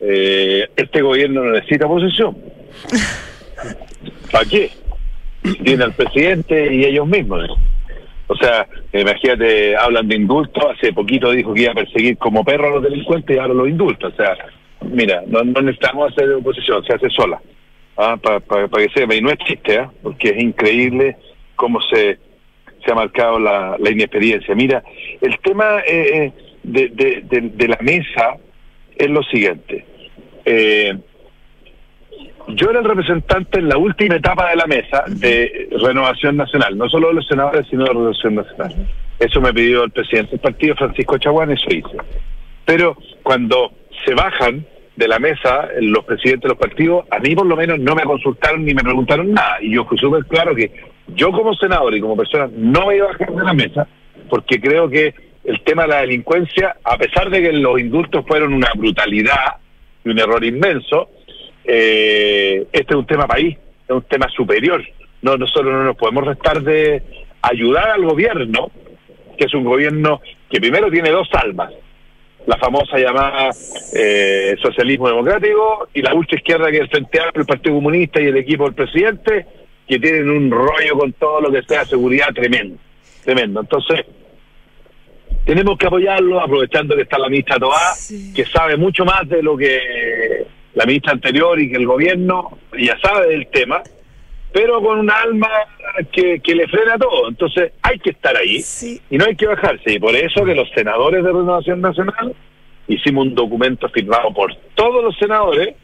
eh, 0.00 0.68
este 0.76 1.02
gobierno 1.02 1.44
no 1.44 1.52
necesita 1.52 1.86
oposición. 1.86 2.36
¿Para 4.32 4.44
qué? 4.44 4.70
Tiene 5.62 5.84
al 5.84 5.92
presidente 5.92 6.74
y 6.74 6.84
ellos 6.84 7.06
mismos. 7.06 7.48
O 8.26 8.36
sea, 8.36 8.66
imagínate, 8.92 9.76
hablan 9.76 10.08
de 10.08 10.16
indulto, 10.16 10.70
hace 10.70 10.92
poquito 10.92 11.30
dijo 11.30 11.52
que 11.52 11.62
iba 11.62 11.72
a 11.72 11.74
perseguir 11.74 12.16
como 12.16 12.44
perro 12.44 12.68
a 12.68 12.70
los 12.76 12.82
delincuentes 12.82 13.36
y 13.36 13.38
ahora 13.38 13.54
los 13.54 13.68
indulta. 13.68 14.08
O 14.08 14.12
sea, 14.12 14.36
mira, 14.82 15.22
no, 15.26 15.42
no 15.44 15.60
necesitamos 15.60 16.12
hacer 16.12 16.30
oposición, 16.32 16.82
se 16.84 16.94
hace 16.94 17.10
sola. 17.10 17.40
Ah, 17.96 18.16
Para 18.16 18.40
que 18.68 18.88
sepa, 18.94 19.14
y 19.14 19.20
no 19.20 19.30
es 19.30 19.38
chiste, 19.38 19.78
¿ah? 19.78 19.90
porque 20.02 20.30
es 20.30 20.42
increíble 20.42 21.16
cómo 21.56 21.80
se, 21.82 22.18
se 22.84 22.90
ha 22.90 22.94
marcado 22.94 23.38
la, 23.38 23.76
la 23.78 23.90
inexperiencia. 23.90 24.54
Mira, 24.54 24.82
el 25.20 25.38
tema 25.40 25.80
eh, 25.86 26.32
de, 26.62 26.88
de, 26.88 27.22
de, 27.24 27.40
de 27.54 27.68
la 27.68 27.78
mesa 27.80 28.36
es 28.96 29.10
lo 29.10 29.22
siguiente. 29.22 29.84
Eh, 30.44 30.96
yo 32.48 32.70
era 32.70 32.80
el 32.80 32.84
representante 32.84 33.58
en 33.58 33.68
la 33.68 33.78
última 33.78 34.16
etapa 34.16 34.50
de 34.50 34.56
la 34.56 34.66
mesa 34.66 35.04
de 35.08 35.68
Renovación 35.80 36.36
Nacional, 36.36 36.76
no 36.76 36.88
solo 36.88 37.08
de 37.08 37.14
los 37.14 37.26
senadores, 37.26 37.66
sino 37.70 37.84
de 37.84 37.90
Renovación 37.90 38.34
Nacional. 38.34 38.88
Eso 39.18 39.40
me 39.40 39.54
pidió 39.54 39.84
el 39.84 39.90
presidente 39.90 40.32
del 40.32 40.40
partido, 40.40 40.74
Francisco 40.74 41.16
Chaguán, 41.16 41.52
eso 41.52 41.66
hice. 41.70 41.96
Pero 42.64 42.96
cuando 43.22 43.72
se 44.04 44.14
bajan 44.14 44.66
de 44.96 45.08
la 45.08 45.18
mesa 45.18 45.68
los 45.80 46.04
presidentes 46.04 46.42
de 46.42 46.48
los 46.50 46.58
partidos, 46.58 47.04
a 47.10 47.18
mí 47.18 47.34
por 47.34 47.46
lo 47.46 47.56
menos 47.56 47.78
no 47.80 47.94
me 47.94 48.04
consultaron 48.04 48.64
ni 48.64 48.74
me 48.74 48.82
preguntaron 48.82 49.32
nada. 49.32 49.58
Y 49.60 49.74
yo 49.74 49.86
súper 49.96 50.24
claro 50.26 50.54
que 50.54 50.70
yo 51.08 51.32
como 51.32 51.54
senador 51.54 51.94
y 51.94 52.00
como 52.00 52.16
persona 52.16 52.48
no 52.56 52.86
me 52.86 52.96
iba 52.96 53.06
a 53.06 53.12
bajar 53.12 53.34
de 53.34 53.44
la 53.44 53.54
mesa, 53.54 53.88
porque 54.28 54.60
creo 54.60 54.88
que 54.88 55.14
el 55.44 55.62
tema 55.62 55.82
de 55.82 55.88
la 55.88 56.00
delincuencia, 56.00 56.76
a 56.82 56.96
pesar 56.96 57.28
de 57.30 57.42
que 57.42 57.52
los 57.52 57.78
indultos 57.80 58.24
fueron 58.26 58.54
una 58.54 58.70
brutalidad 58.74 59.56
y 60.04 60.10
un 60.10 60.18
error 60.18 60.44
inmenso, 60.44 61.10
eh, 61.64 62.66
este 62.72 62.94
es 62.94 62.98
un 62.98 63.06
tema 63.06 63.26
país, 63.26 63.56
es 63.86 63.90
un 63.94 64.02
tema 64.02 64.28
superior. 64.28 64.82
No, 65.22 65.36
nosotros 65.36 65.72
no 65.72 65.84
nos 65.84 65.96
podemos 65.96 66.24
restar 66.24 66.62
de 66.62 67.02
ayudar 67.42 67.88
al 67.90 68.04
gobierno, 68.04 68.70
que 69.36 69.44
es 69.44 69.54
un 69.54 69.64
gobierno 69.64 70.20
que 70.50 70.60
primero 70.60 70.90
tiene 70.90 71.10
dos 71.10 71.28
almas, 71.32 71.72
la 72.46 72.58
famosa 72.58 72.98
llamada 72.98 73.50
eh, 73.94 74.54
socialismo 74.60 75.08
democrático 75.08 75.88
y 75.94 76.02
la 76.02 76.14
ultra 76.14 76.36
izquierda 76.36 76.70
que 76.70 76.76
es 76.76 76.82
el 76.82 76.88
Frente 76.88 77.20
Amplio, 77.20 77.40
el 77.40 77.46
Partido 77.46 77.74
Comunista 77.76 78.20
y 78.20 78.26
el 78.26 78.36
equipo 78.36 78.64
del 78.64 78.74
presidente, 78.74 79.46
que 79.88 79.98
tienen 79.98 80.28
un 80.28 80.50
rollo 80.50 80.98
con 80.98 81.12
todo 81.14 81.40
lo 81.40 81.50
que 81.50 81.62
sea 81.62 81.84
seguridad 81.84 82.28
tremendo, 82.34 82.78
tremendo. 83.24 83.60
Entonces, 83.60 84.04
tenemos 85.44 85.78
que 85.78 85.86
apoyarlo, 85.86 86.40
aprovechando 86.40 86.96
que 86.96 87.02
está 87.02 87.18
la 87.18 87.28
ministra 87.28 87.58
Toá, 87.58 87.94
que 88.34 88.44
sabe 88.46 88.76
mucho 88.76 89.04
más 89.04 89.28
de 89.28 89.42
lo 89.42 89.56
que 89.56 90.46
la 90.74 90.86
ministra 90.86 91.12
anterior 91.12 91.58
y 91.60 91.70
que 91.70 91.76
el 91.76 91.86
gobierno 91.86 92.58
ya 92.78 92.98
sabe 92.98 93.28
del 93.28 93.46
tema, 93.48 93.82
pero 94.54 94.80
con 94.80 95.00
un 95.00 95.10
alma 95.10 95.48
que, 96.12 96.38
que 96.40 96.54
le 96.54 96.68
frena 96.68 96.96
todo. 96.96 97.28
Entonces 97.28 97.72
hay 97.82 97.98
que 97.98 98.10
estar 98.10 98.36
ahí 98.36 98.60
Sí. 98.60 99.00
y 99.10 99.18
no 99.18 99.24
hay 99.26 99.34
que 99.34 99.48
bajarse. 99.48 99.92
Y 99.94 99.98
por 99.98 100.14
eso 100.14 100.44
que 100.44 100.54
los 100.54 100.70
senadores 100.70 101.24
de 101.24 101.32
Renovación 101.32 101.80
Nacional 101.80 102.32
hicimos 102.86 103.26
un 103.26 103.34
documento 103.34 103.88
firmado 103.88 104.32
por 104.32 104.54
todos 104.76 105.02
los 105.02 105.16
senadores 105.18 105.74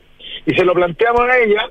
y 0.47 0.55
se 0.55 0.64
lo 0.64 0.73
planteamos 0.73 1.21
a 1.23 1.39
ella 1.39 1.68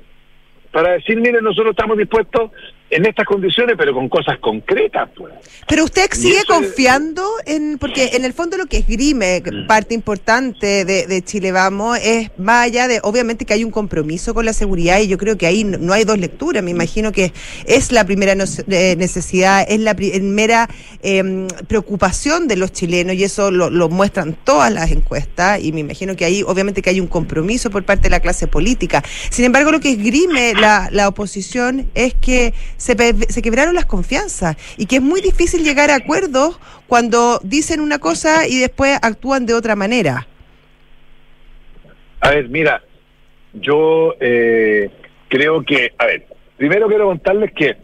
para 0.70 0.92
decir, 0.92 1.18
miren, 1.18 1.42
nosotros 1.42 1.70
estamos 1.70 1.96
dispuestos 1.96 2.50
en 2.90 3.06
estas 3.06 3.24
condiciones, 3.26 3.76
pero 3.78 3.94
con 3.94 4.08
cosas 4.08 4.38
concretas, 4.40 5.08
pues. 5.16 5.32
Pero 5.68 5.84
usted 5.84 6.06
sigue 6.12 6.38
es- 6.38 6.44
confiando 6.44 7.24
en, 7.46 7.78
porque 7.78 8.10
en 8.14 8.24
el 8.24 8.32
fondo 8.32 8.56
lo 8.56 8.66
que 8.66 8.78
esgrime, 8.78 9.42
Mm. 9.44 9.66
parte 9.66 9.94
importante 9.94 10.84
de, 10.84 11.06
de 11.06 11.22
Chile 11.22 11.52
Vamos, 11.52 11.98
es 12.02 12.30
más 12.38 12.66
allá 12.66 12.88
de, 12.88 13.00
obviamente 13.02 13.44
que 13.44 13.54
hay 13.54 13.62
un 13.64 13.70
compromiso 13.70 14.34
con 14.34 14.44
la 14.44 14.52
seguridad 14.52 15.00
y 15.00 15.06
yo 15.08 15.18
creo 15.18 15.38
que 15.38 15.46
ahí 15.46 15.62
no, 15.64 15.78
no 15.78 15.92
hay 15.92 16.04
dos 16.04 16.18
lecturas, 16.18 16.62
me 16.62 16.70
imagino 16.72 17.12
que 17.12 17.32
es 17.66 17.92
la 17.92 18.04
primera 18.04 18.34
no- 18.34 18.44
eh, 18.68 18.96
necesidad, 18.98 19.64
es 19.68 19.78
la 19.80 19.94
primera 19.94 20.68
eh, 21.02 21.46
preocupación 21.68 22.48
de 22.48 22.56
los 22.56 22.72
chilenos 22.72 23.14
y 23.14 23.24
eso 23.24 23.50
lo, 23.50 23.70
lo 23.70 23.88
muestran 23.88 24.36
todas 24.44 24.72
las 24.72 24.90
encuestas 24.90 25.62
y 25.62 25.72
me 25.72 25.80
imagino 25.80 26.16
que 26.16 26.24
ahí 26.24 26.42
obviamente 26.42 26.82
que 26.82 26.90
hay 26.90 27.00
un 27.00 27.06
compromiso 27.06 27.70
por 27.70 27.84
parte 27.84 28.04
de 28.04 28.10
la 28.10 28.20
clase 28.20 28.46
política. 28.48 29.02
Sin 29.30 29.44
embargo, 29.44 29.70
lo 29.70 29.80
que 29.80 29.90
esgrime 29.92 30.54
la, 30.54 30.88
la 30.90 31.08
oposición 31.08 31.90
es 31.94 32.14
que 32.14 32.52
se, 32.80 33.42
quebraron 33.42 33.74
las 33.74 33.84
confianzas 33.84 34.56
y 34.78 34.86
que 34.86 34.96
es 34.96 35.02
muy 35.02 35.20
difícil 35.20 35.62
llegar 35.62 35.90
a 35.90 35.96
acuerdos 35.96 36.58
cuando 36.86 37.38
dicen 37.42 37.80
una 37.80 37.98
cosa 37.98 38.48
y 38.48 38.58
después 38.58 38.98
actúan 39.02 39.44
de 39.46 39.54
otra 39.54 39.76
manera. 39.76 40.26
A 42.20 42.30
ver, 42.30 42.48
mira, 42.48 42.82
yo 43.52 44.14
eh, 44.20 44.90
creo 45.28 45.62
que, 45.62 45.92
a 45.98 46.06
ver, 46.06 46.26
primero 46.56 46.88
quiero 46.88 47.06
contarles 47.06 47.52
que 47.52 47.76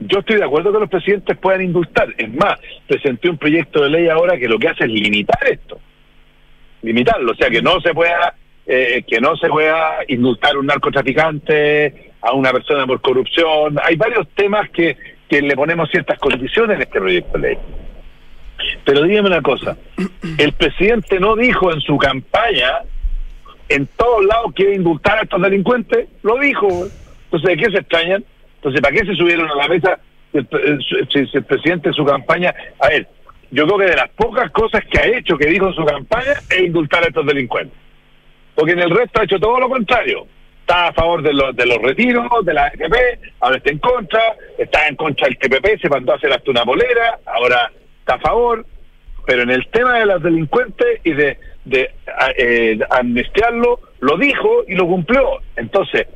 yo 0.00 0.18
estoy 0.18 0.36
de 0.36 0.44
acuerdo 0.44 0.72
que 0.72 0.80
los 0.80 0.90
presidentes 0.90 1.38
puedan 1.38 1.62
indultar. 1.62 2.08
Es 2.18 2.32
más, 2.34 2.58
presenté 2.86 3.30
un 3.30 3.38
proyecto 3.38 3.82
de 3.82 3.90
ley 3.90 4.08
ahora 4.08 4.38
que 4.38 4.48
lo 4.48 4.58
que 4.58 4.68
hace 4.68 4.84
es 4.84 4.90
limitar 4.90 5.38
esto. 5.50 5.80
Limitarlo, 6.82 7.32
o 7.32 7.34
sea, 7.34 7.48
que 7.48 7.62
no 7.62 7.80
se 7.80 7.94
pueda 7.94 8.34
eh, 8.66 9.04
que 9.06 9.20
no 9.20 9.36
se 9.36 9.48
pueda 9.48 9.98
indultar 10.08 10.56
un 10.56 10.66
narcotraficante 10.66 12.13
a 12.24 12.32
una 12.32 12.52
persona 12.52 12.86
por 12.86 13.00
corrupción. 13.00 13.76
Hay 13.82 13.96
varios 13.96 14.26
temas 14.34 14.68
que, 14.70 14.96
que 15.28 15.42
le 15.42 15.54
ponemos 15.54 15.90
ciertas 15.90 16.18
condiciones 16.18 16.76
en 16.76 16.82
este 16.82 16.98
proyecto 17.00 17.38
de 17.38 17.48
ley. 17.48 17.58
Pero 18.84 19.02
dígame 19.02 19.28
una 19.28 19.42
cosa, 19.42 19.76
el 20.38 20.52
presidente 20.52 21.20
no 21.20 21.36
dijo 21.36 21.72
en 21.72 21.80
su 21.80 21.96
campaña 21.98 22.80
en 23.68 23.86
todos 23.96 24.24
lados 24.26 24.52
quiere 24.54 24.74
indultar 24.74 25.18
a 25.18 25.22
estos 25.22 25.40
delincuentes, 25.40 26.08
lo 26.22 26.38
dijo. 26.38 26.68
Entonces, 27.24 27.48
¿de 27.50 27.56
qué 27.56 27.70
se 27.72 27.78
extrañan? 27.78 28.24
Entonces, 28.56 28.80
¿para 28.82 28.94
qué 28.94 29.06
se 29.06 29.14
subieron 29.14 29.50
a 29.50 29.54
la 29.54 29.68
mesa 29.68 29.98
si 30.32 30.38
el, 30.38 31.08
si- 31.10 31.26
si 31.26 31.36
el 31.38 31.44
presidente 31.44 31.88
en 31.88 31.94
su 31.94 32.04
campaña... 32.04 32.54
A 32.78 32.88
ver, 32.88 33.08
yo 33.50 33.64
creo 33.66 33.78
que 33.78 33.84
de 33.86 33.96
las 33.96 34.10
pocas 34.10 34.50
cosas 34.50 34.82
que 34.90 34.98
ha 34.98 35.06
hecho, 35.16 35.36
que 35.38 35.46
dijo 35.46 35.68
en 35.68 35.74
su 35.74 35.84
campaña, 35.84 36.32
es 36.50 36.60
indultar 36.60 37.04
a 37.04 37.08
estos 37.08 37.24
delincuentes. 37.26 37.76
Porque 38.54 38.72
en 38.72 38.80
el 38.80 38.90
resto 38.90 39.20
ha 39.20 39.24
hecho 39.24 39.38
todo 39.40 39.58
lo 39.58 39.68
contrario. 39.68 40.26
Está 40.66 40.86
a 40.88 40.92
favor 40.94 41.20
de 41.22 41.34
los, 41.34 41.54
de 41.54 41.66
los 41.66 41.76
retiros, 41.76 42.26
de 42.42 42.54
la 42.54 42.64
AFP, 42.64 42.96
ahora 43.40 43.58
está 43.58 43.70
en 43.70 43.78
contra, 43.80 44.22
está 44.56 44.88
en 44.88 44.96
contra 44.96 45.26
del 45.28 45.36
TPP, 45.36 45.78
se 45.78 45.90
mandó 45.90 46.12
a 46.12 46.16
hacer 46.16 46.32
hasta 46.32 46.50
una 46.50 46.64
bolera, 46.64 47.18
ahora 47.26 47.70
está 47.98 48.14
a 48.14 48.18
favor. 48.20 48.64
Pero 49.26 49.42
en 49.42 49.50
el 49.50 49.66
tema 49.68 49.98
de 49.98 50.06
los 50.06 50.22
delincuentes 50.22 51.00
y 51.04 51.12
de, 51.12 51.36
de 51.66 51.90
eh, 52.38 52.78
amnistiarlo, 52.88 53.78
lo 54.00 54.16
dijo 54.16 54.64
y 54.66 54.74
lo 54.74 54.86
cumplió. 54.86 55.40
Entonces, 55.56 56.06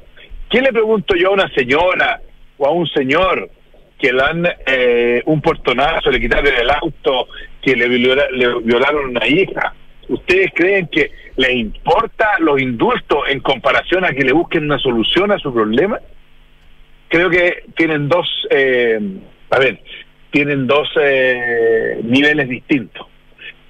¿qué 0.49 0.63
le 0.63 0.73
pregunto 0.73 1.15
yo 1.15 1.29
a 1.29 1.33
una 1.33 1.53
señora 1.55 2.23
o 2.57 2.67
a 2.67 2.71
un 2.71 2.87
señor 2.89 3.51
que 3.99 4.13
le 4.15 4.19
dan 4.19 4.49
eh, 4.67 5.23
un 5.27 5.43
portonazo, 5.43 6.11
le 6.11 6.21
quitaron 6.21 6.47
el 6.47 6.71
auto, 6.71 7.29
que 7.61 7.77
le, 7.77 7.87
viola- 7.87 8.31
le 8.31 8.61
violaron 8.63 9.11
una 9.11 9.27
hija? 9.27 9.75
¿Ustedes 10.09 10.51
creen 10.55 10.87
que 10.89 11.11
les 11.39 11.55
importa 11.55 12.32
los 12.41 12.61
indultos 12.61 13.20
en 13.28 13.39
comparación 13.39 14.05
a 14.05 14.11
que 14.11 14.24
le 14.24 14.32
busquen 14.32 14.64
una 14.64 14.78
solución 14.78 15.30
a 15.30 15.39
su 15.39 15.55
problema? 15.55 16.01
Creo 17.07 17.30
que 17.30 17.62
tienen 17.76 18.09
dos, 18.09 18.28
eh, 18.51 18.99
a 19.49 19.59
ver, 19.61 19.80
tienen 20.32 20.66
dos 20.66 20.89
eh, 21.01 22.01
niveles 22.03 22.49
distintos. 22.49 23.07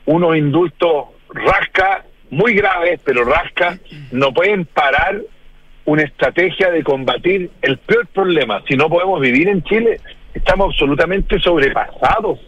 Unos 0.06 0.34
indultos 0.38 1.08
rasca, 1.28 2.06
muy 2.30 2.54
graves, 2.54 3.00
pero 3.04 3.24
rasca, 3.24 3.78
no 4.12 4.32
pueden 4.32 4.64
parar 4.64 5.20
una 5.84 6.04
estrategia 6.04 6.70
de 6.70 6.82
combatir 6.82 7.50
el 7.60 7.76
peor 7.76 8.06
problema. 8.06 8.62
Si 8.66 8.76
no 8.76 8.88
podemos 8.88 9.20
vivir 9.20 9.46
en 9.46 9.62
Chile, 9.64 10.00
estamos 10.32 10.72
absolutamente 10.72 11.38
sobrepasados. 11.38 12.38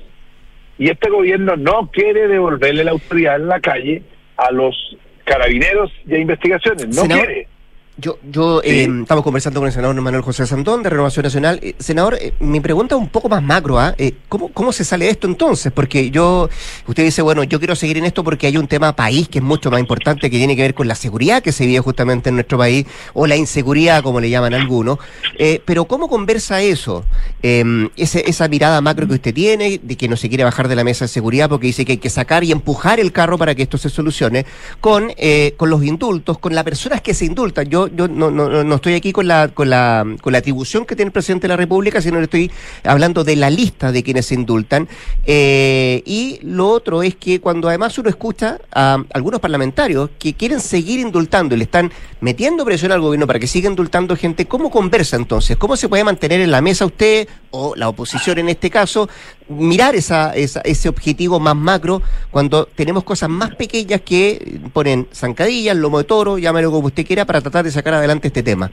Y 0.78 0.88
este 0.88 1.10
gobierno 1.10 1.56
no 1.56 1.90
quiere 1.92 2.26
devolverle 2.26 2.84
la 2.84 2.92
autoridad 2.92 3.36
en 3.36 3.48
la 3.48 3.60
calle 3.60 4.02
a 4.38 4.50
los 4.50 4.96
carabineros 5.30 5.92
y 6.06 6.14
a 6.14 6.18
investigaciones. 6.18 6.88
No 6.88 7.02
Senador, 7.02 7.26
quiere. 7.26 7.48
Yo, 7.96 8.18
yo 8.30 8.62
Sí. 8.64 8.70
eh, 8.70 8.88
estamos 9.02 9.22
conversando 9.22 9.60
con 9.60 9.66
el 9.66 9.74
senador 9.74 9.94
Manuel 10.00 10.22
José 10.22 10.46
Santón 10.46 10.82
de 10.82 10.88
Renovación 10.88 11.24
Nacional. 11.24 11.58
Eh, 11.62 11.74
senador, 11.78 12.16
eh, 12.18 12.32
mi 12.40 12.58
pregunta 12.60 12.94
es 12.94 13.00
un 13.00 13.08
poco 13.08 13.28
más 13.28 13.42
macro, 13.42 13.78
¿ah? 13.78 13.94
Eh, 13.98 14.14
¿cómo, 14.26 14.48
¿Cómo 14.52 14.72
se 14.72 14.84
sale 14.84 15.04
de 15.04 15.10
esto 15.10 15.26
entonces? 15.26 15.70
Porque 15.70 16.10
yo, 16.10 16.48
usted 16.86 17.04
dice, 17.04 17.20
bueno, 17.20 17.44
yo 17.44 17.58
quiero 17.58 17.74
seguir 17.76 17.98
en 17.98 18.06
esto 18.06 18.24
porque 18.24 18.46
hay 18.46 18.56
un 18.56 18.68
tema 18.68 18.96
país 18.96 19.28
que 19.28 19.38
es 19.40 19.44
mucho 19.44 19.70
más 19.70 19.80
importante, 19.80 20.30
que 20.30 20.38
tiene 20.38 20.56
que 20.56 20.62
ver 20.62 20.72
con 20.72 20.88
la 20.88 20.94
seguridad 20.94 21.42
que 21.42 21.52
se 21.52 21.66
vive 21.66 21.80
justamente 21.80 22.30
en 22.30 22.36
nuestro 22.36 22.56
país, 22.56 22.86
o 23.12 23.26
la 23.26 23.36
inseguridad, 23.36 24.02
como 24.02 24.18
le 24.18 24.30
llaman 24.30 24.54
algunos. 24.54 24.98
Eh, 25.38 25.60
pero 25.66 25.84
¿cómo 25.84 26.08
conversa 26.08 26.62
eso? 26.62 27.04
Eh, 27.42 27.88
ese, 27.98 28.24
esa 28.30 28.48
mirada 28.48 28.80
macro 28.80 29.06
que 29.08 29.14
usted 29.14 29.34
tiene, 29.34 29.78
de 29.82 29.96
que 29.96 30.08
no 30.08 30.16
se 30.16 30.30
quiere 30.30 30.44
bajar 30.44 30.68
de 30.68 30.76
la 30.76 30.84
mesa 30.84 31.04
de 31.04 31.08
seguridad 31.08 31.50
porque 31.50 31.66
dice 31.66 31.84
que 31.84 31.92
hay 31.92 31.98
que 31.98 32.08
sacar 32.08 32.44
y 32.44 32.52
empujar 32.52 32.98
el 32.98 33.12
carro 33.12 33.36
para 33.36 33.54
que 33.54 33.62
esto 33.64 33.76
se 33.76 33.90
solucione, 33.90 34.46
con, 34.80 35.12
eh, 35.18 35.52
con 35.58 35.68
los 35.68 35.84
indultos, 35.84 36.38
con 36.38 36.54
las 36.54 36.64
personas 36.64 37.02
que 37.02 37.12
se 37.12 37.26
indultan. 37.26 37.68
Yo, 37.68 37.79
yo 37.88 38.08
no, 38.08 38.30
no, 38.30 38.64
no- 38.64 38.74
estoy 38.74 38.94
aquí 38.94 39.12
con 39.12 39.26
la, 39.28 39.48
con, 39.48 39.70
la, 39.70 40.04
con 40.20 40.32
la 40.32 40.38
atribución 40.38 40.84
que 40.86 40.96
tiene 40.96 41.08
el 41.08 41.12
presidente 41.12 41.42
de 41.46 41.48
la 41.48 41.56
República, 41.56 42.00
sino 42.00 42.18
que 42.18 42.24
estoy 42.24 42.50
hablando 42.84 43.24
de 43.24 43.36
la 43.36 43.50
lista 43.50 43.92
de 43.92 44.02
quienes 44.02 44.26
se 44.26 44.34
indultan. 44.34 44.88
Eh, 45.26 46.02
y 46.06 46.38
lo 46.42 46.68
otro 46.68 47.02
es 47.02 47.14
que 47.16 47.40
cuando 47.40 47.68
además 47.68 47.96
uno 47.98 48.08
escucha 48.08 48.58
a 48.72 49.02
algunos 49.12 49.40
parlamentarios 49.40 50.10
que 50.18 50.34
quieren 50.34 50.60
seguir 50.60 51.00
indultando 51.00 51.54
y 51.54 51.58
le 51.58 51.64
están 51.64 51.92
metiendo 52.20 52.64
presión 52.64 52.92
al 52.92 53.00
gobierno 53.00 53.26
para 53.26 53.38
que 53.38 53.46
siga 53.46 53.68
indultando 53.68 54.16
gente, 54.16 54.46
¿cómo 54.46 54.70
conversa 54.70 55.16
entonces? 55.16 55.56
¿Cómo 55.56 55.76
se 55.76 55.88
puede 55.88 56.04
mantener 56.04 56.40
en 56.40 56.50
la 56.50 56.60
mesa 56.60 56.84
usted 56.86 57.28
o 57.52 57.74
la 57.76 57.88
oposición 57.88 58.38
en 58.38 58.48
este 58.48 58.70
caso, 58.70 59.08
mirar 59.48 59.94
esa, 59.96 60.34
esa- 60.36 60.60
ese 60.60 60.88
objetivo 60.88 61.40
más 61.40 61.56
macro 61.56 62.00
cuando 62.30 62.66
tenemos 62.66 63.02
cosas 63.02 63.28
más 63.28 63.54
pequeñas 63.56 64.00
que 64.02 64.60
ponen 64.72 65.08
zancadillas, 65.12 65.76
lomo 65.76 65.98
de 65.98 66.04
toro, 66.04 66.38
llámelo 66.38 66.70
como 66.70 66.86
usted 66.88 67.04
quiera, 67.06 67.24
para 67.24 67.40
tratar 67.40 67.64
de 67.64 67.69
sacar 67.70 67.94
adelante 67.94 68.28
este 68.28 68.42
tema? 68.42 68.70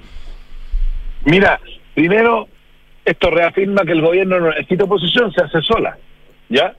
Mira, 1.25 1.59
primero, 1.93 2.47
esto 3.05 3.29
reafirma 3.29 3.83
que 3.83 3.91
el 3.93 4.01
gobierno 4.01 4.39
no 4.39 4.49
necesita 4.49 4.85
oposición, 4.85 5.31
se 5.33 5.43
hace 5.43 5.61
sola. 5.61 5.97
¿Ya? 6.49 6.73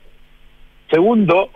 Segundo, 0.91 1.51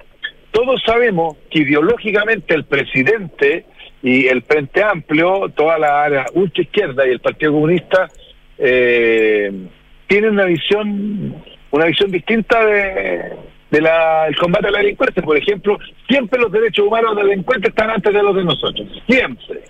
todos 0.51 0.83
sabemos 0.85 1.37
que 1.51 1.61
ideológicamente 1.61 2.55
el 2.55 2.65
presidente 2.65 3.65
y 4.03 4.27
el 4.27 4.43
Frente 4.43 4.83
Amplio, 4.83 5.49
toda 5.55 5.79
la 5.79 6.03
área 6.05 6.27
ultra 6.35 6.63
izquierda 6.63 7.07
y 7.07 7.11
el 7.11 7.21
Partido 7.21 7.53
Comunista 7.53 8.09
eh, 8.59 9.51
tienen 10.07 10.33
una 10.33 10.45
visión 10.45 11.43
una 11.73 11.87
visión 11.87 12.11
distinta 12.11 12.65
de, 12.65 13.81
la, 13.81 14.29
combate 14.39 14.69
a 14.69 14.71
la 14.71 14.79
delincuencia. 14.79 15.23
Por 15.23 15.37
ejemplo, 15.37 15.79
siempre 16.09 16.41
los 16.41 16.53
derechos 16.53 16.87
humanos 16.87 17.17
de 17.17 17.23
los 17.23 17.31
delincuentes 17.31 17.71
están 17.71 17.91
antes 17.91 18.13
de 18.13 18.23
los 18.23 18.37
de 18.37 18.45
nosotros. 18.45 18.87
Siempre. 19.09 19.63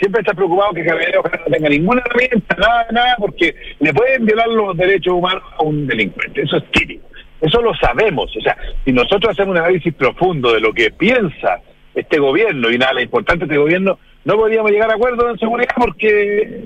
Siempre 0.00 0.22
está 0.22 0.32
preocupado 0.32 0.72
que 0.72 0.84
Carabineros 0.84 1.24
no 1.24 1.52
tenga 1.52 1.68
ninguna 1.68 2.02
herramienta, 2.04 2.56
nada, 2.56 2.86
nada, 2.90 3.16
porque 3.18 3.54
le 3.78 3.92
pueden 3.92 4.24
violar 4.24 4.48
los 4.48 4.74
derechos 4.76 5.12
humanos 5.12 5.42
a 5.58 5.62
un 5.62 5.86
delincuente. 5.86 6.40
Eso 6.40 6.56
es 6.56 6.64
típico. 6.70 7.06
Eso 7.40 7.60
lo 7.60 7.74
sabemos. 7.74 8.34
O 8.34 8.40
sea, 8.40 8.56
si 8.84 8.92
nosotros 8.92 9.32
hacemos 9.32 9.52
un 9.52 9.58
análisis 9.58 9.92
profundo 9.92 10.52
de 10.52 10.60
lo 10.60 10.72
que 10.72 10.90
piensa 10.90 11.60
este 11.94 12.18
gobierno 12.18 12.70
y 12.70 12.78
nada, 12.78 12.94
lo 12.94 13.02
importante 13.02 13.44
de 13.44 13.52
este 13.52 13.58
gobierno, 13.58 13.98
no 14.24 14.36
podríamos 14.36 14.70
llegar 14.70 14.90
a 14.90 14.94
acuerdos 14.94 15.32
en 15.32 15.38
seguridad 15.38 15.74
porque 15.76 16.64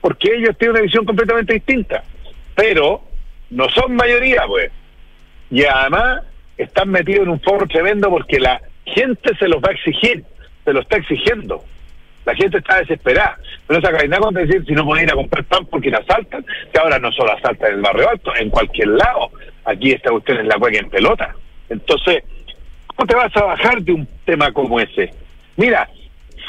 porque 0.00 0.28
ellos 0.36 0.56
tienen 0.56 0.76
una 0.76 0.82
visión 0.82 1.04
completamente 1.04 1.54
distinta. 1.54 2.04
Pero 2.54 3.02
no 3.50 3.68
son 3.70 3.96
mayoría, 3.96 4.42
pues. 4.46 4.70
Y 5.50 5.64
además 5.64 6.22
están 6.56 6.90
metidos 6.90 7.24
en 7.24 7.30
un 7.30 7.40
foro 7.40 7.66
tremendo 7.66 8.08
porque 8.08 8.38
la 8.38 8.60
gente 8.84 9.34
se 9.36 9.48
los 9.48 9.60
va 9.60 9.70
a 9.70 9.72
exigir, 9.72 10.24
se 10.64 10.72
lo 10.72 10.80
está 10.80 10.98
exigiendo. 10.98 11.64
La 12.26 12.34
gente 12.34 12.58
está 12.58 12.78
desesperada. 12.80 13.38
Pero 13.66 13.80
esa 13.80 13.92
cadena 13.92 14.18
con 14.18 14.34
decir 14.34 14.64
si 14.66 14.72
no 14.72 14.84
pueden 14.84 15.04
ir 15.04 15.12
a 15.12 15.14
comprar 15.14 15.44
pan 15.44 15.64
porque 15.66 15.90
la 15.90 15.98
asaltan, 15.98 16.44
que 16.72 16.78
ahora 16.78 16.98
no 16.98 17.10
solo 17.12 17.32
asaltan 17.32 17.70
en 17.70 17.76
el 17.76 17.82
barrio 17.82 18.10
alto, 18.10 18.32
en 18.36 18.50
cualquier 18.50 18.88
lado. 18.88 19.30
Aquí 19.64 19.92
está 19.92 20.12
usted 20.12 20.40
en 20.40 20.48
la 20.48 20.58
cueca 20.58 20.78
en 20.78 20.90
pelota. 20.90 21.34
Entonces, 21.68 22.24
¿cómo 22.88 23.06
te 23.06 23.16
vas 23.16 23.34
a 23.36 23.44
bajar 23.44 23.80
de 23.82 23.92
un 23.92 24.08
tema 24.24 24.52
como 24.52 24.78
ese? 24.80 25.10
Mira, 25.56 25.88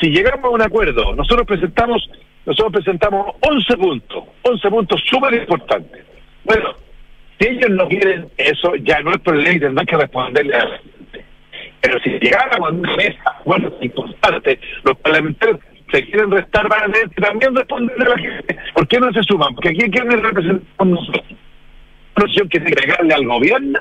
si 0.01 0.09
llegamos 0.09 0.45
a 0.45 0.49
un 0.49 0.61
acuerdo, 0.61 1.15
nosotros 1.15 1.45
presentamos, 1.47 2.09
nosotros 2.45 2.73
presentamos 2.73 3.35
11 3.41 3.77
puntos, 3.77 4.23
11 4.43 4.69
puntos 4.69 5.01
súper 5.05 5.33
importantes. 5.35 6.03
Bueno, 6.43 6.73
si 7.39 7.47
ellos 7.47 7.69
no 7.69 7.87
quieren 7.87 8.27
eso, 8.37 8.75
ya 8.77 8.99
no 9.01 9.11
es 9.11 9.19
problema 9.19 9.55
y 9.55 9.59
tendrán 9.59 9.85
que 9.85 9.97
responderle 9.97 10.55
a. 10.55 10.79
Pero 11.87 12.01
si 12.01 12.09
llegáramos 12.19 12.69
a 12.69 12.73
una 12.73 12.95
mesa, 12.97 13.41
bueno, 13.45 13.71
importante, 13.79 14.59
los 14.83 14.97
parlamentarios 14.97 15.57
se 15.89 16.03
quieren 16.03 16.29
restar, 16.31 16.67
van 16.67 16.81
a 16.81 16.91
tener 16.91 17.09
que 17.11 17.21
también 17.21 17.55
responderle 17.55 18.05
a 18.05 18.09
la 18.09 18.17
gente. 18.17 18.57
¿Por 18.73 18.87
qué 18.89 18.99
no 18.99 19.13
se 19.13 19.23
suman? 19.23 19.55
Porque 19.55 19.69
aquí 19.69 19.89
quiénes 19.89 20.21
representamos 20.21 20.99
nosotros. 20.99 21.23
Una 22.17 22.25
oposición 22.25 22.49
que 22.49 22.59
que 22.61 22.75
pegarle 22.75 23.13
al 23.13 23.25
gobierno 23.25 23.79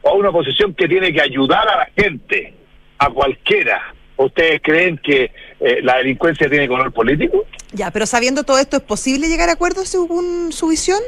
o 0.00 0.14
una 0.14 0.30
oposición 0.30 0.72
que 0.72 0.88
tiene 0.88 1.12
que 1.12 1.20
ayudar 1.20 1.68
a 1.68 1.76
la 1.76 1.88
gente, 1.94 2.54
a 2.96 3.10
cualquiera. 3.10 3.82
¿Ustedes 4.16 4.62
creen 4.62 4.96
que 4.96 5.30
eh, 5.60 5.80
la 5.82 5.98
delincuencia 5.98 6.48
tiene 6.48 6.68
color 6.68 6.90
político? 6.90 7.44
Ya, 7.72 7.90
pero 7.90 8.06
sabiendo 8.06 8.44
todo 8.44 8.58
esto, 8.58 8.78
¿es 8.78 8.82
posible 8.82 9.28
llegar 9.28 9.50
a 9.50 9.52
acuerdos 9.52 9.90
según 9.90 10.52
su 10.52 10.68
visión? 10.68 11.00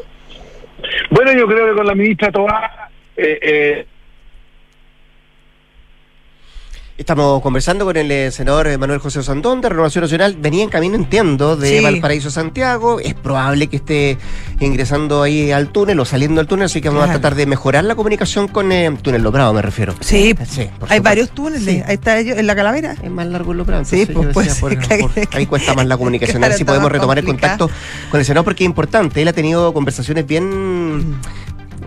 Bueno, 1.09 1.33
yo 1.33 1.47
creo 1.47 1.71
que 1.71 1.75
con 1.75 1.87
la 1.87 1.95
ministra 1.95 2.31
Toá, 2.31 2.91
eh, 3.17 3.39
eh, 3.41 3.87
Estamos 6.97 7.43
conversando 7.43 7.85
con 7.85 7.97
el 7.97 8.09
eh, 8.13 8.31
senador 8.31 8.69
eh, 8.69 8.79
Manuel 8.79 9.01
José 9.01 9.21
Santón 9.25 9.61
de 9.61 9.69
Renovación 9.69 10.03
Nacional. 10.03 10.37
Venía 10.39 10.63
en 10.63 10.69
camino, 10.71 10.95
entiendo, 10.95 11.57
de 11.57 11.79
Sí. 11.79 11.83
Valparaíso 11.83 12.29
a 12.29 12.31
Santiago. 12.31 13.01
Es 13.01 13.15
probable 13.15 13.67
que 13.67 13.79
esté 13.79 14.17
ingresando 14.61 15.21
ahí 15.25 15.51
al 15.51 15.71
túnel 15.71 15.99
o 15.99 16.05
saliendo 16.05 16.41
al 16.41 16.47
túnel, 16.47 16.67
así 16.67 16.81
que 16.81 16.89
vamos 16.91 17.03
a 17.03 17.07
Claro. 17.07 17.19
tratar 17.21 17.37
de 17.37 17.47
mejorar 17.47 17.83
la 17.83 17.97
comunicación 17.97 18.47
con 18.47 18.71
eh, 18.71 18.97
Túnel 19.03 19.23
Lobrado, 19.25 19.53
me 19.53 19.61
refiero. 19.61 19.93
Sí, 19.99 20.37
Sí, 20.49 20.69
por 20.79 20.93
hay 20.93 21.01
varios 21.01 21.31
túneles. 21.31 21.65
Sí. 21.65 21.83
Ahí 21.85 21.95
está 21.95 22.17
ello- 22.17 22.37
en 22.37 22.47
la 22.47 22.55
calavera. 22.55 22.95
Es 23.03 23.11
más 23.11 23.27
largo 23.27 23.51
el 23.51 23.59
Lobrado. 23.59 23.85
Sí, 23.85 24.07
pues, 24.07 24.29
pues, 24.33 24.61
por- 24.61 24.79
claro. 24.79 25.09
por- 25.13 25.37
ahí 25.37 25.47
cuesta 25.47 25.75
más 25.75 25.87
la 25.87 25.97
comunicación. 25.97 26.37
a 26.45 26.47
ver 26.47 26.51
Claro, 26.51 26.59
si 26.59 26.65
podemos 26.65 26.93
retomar 26.93 27.19
el 27.19 27.25
contacto 27.25 27.69
con 28.09 28.21
el 28.21 28.25
senador 28.25 28.45
porque 28.45 28.63
es 28.63 28.67
importante. 28.69 29.21
Él 29.21 29.27
ha 29.27 29.33
tenido 29.33 29.75
conversaciones 29.75 30.25
bien 30.29 31.17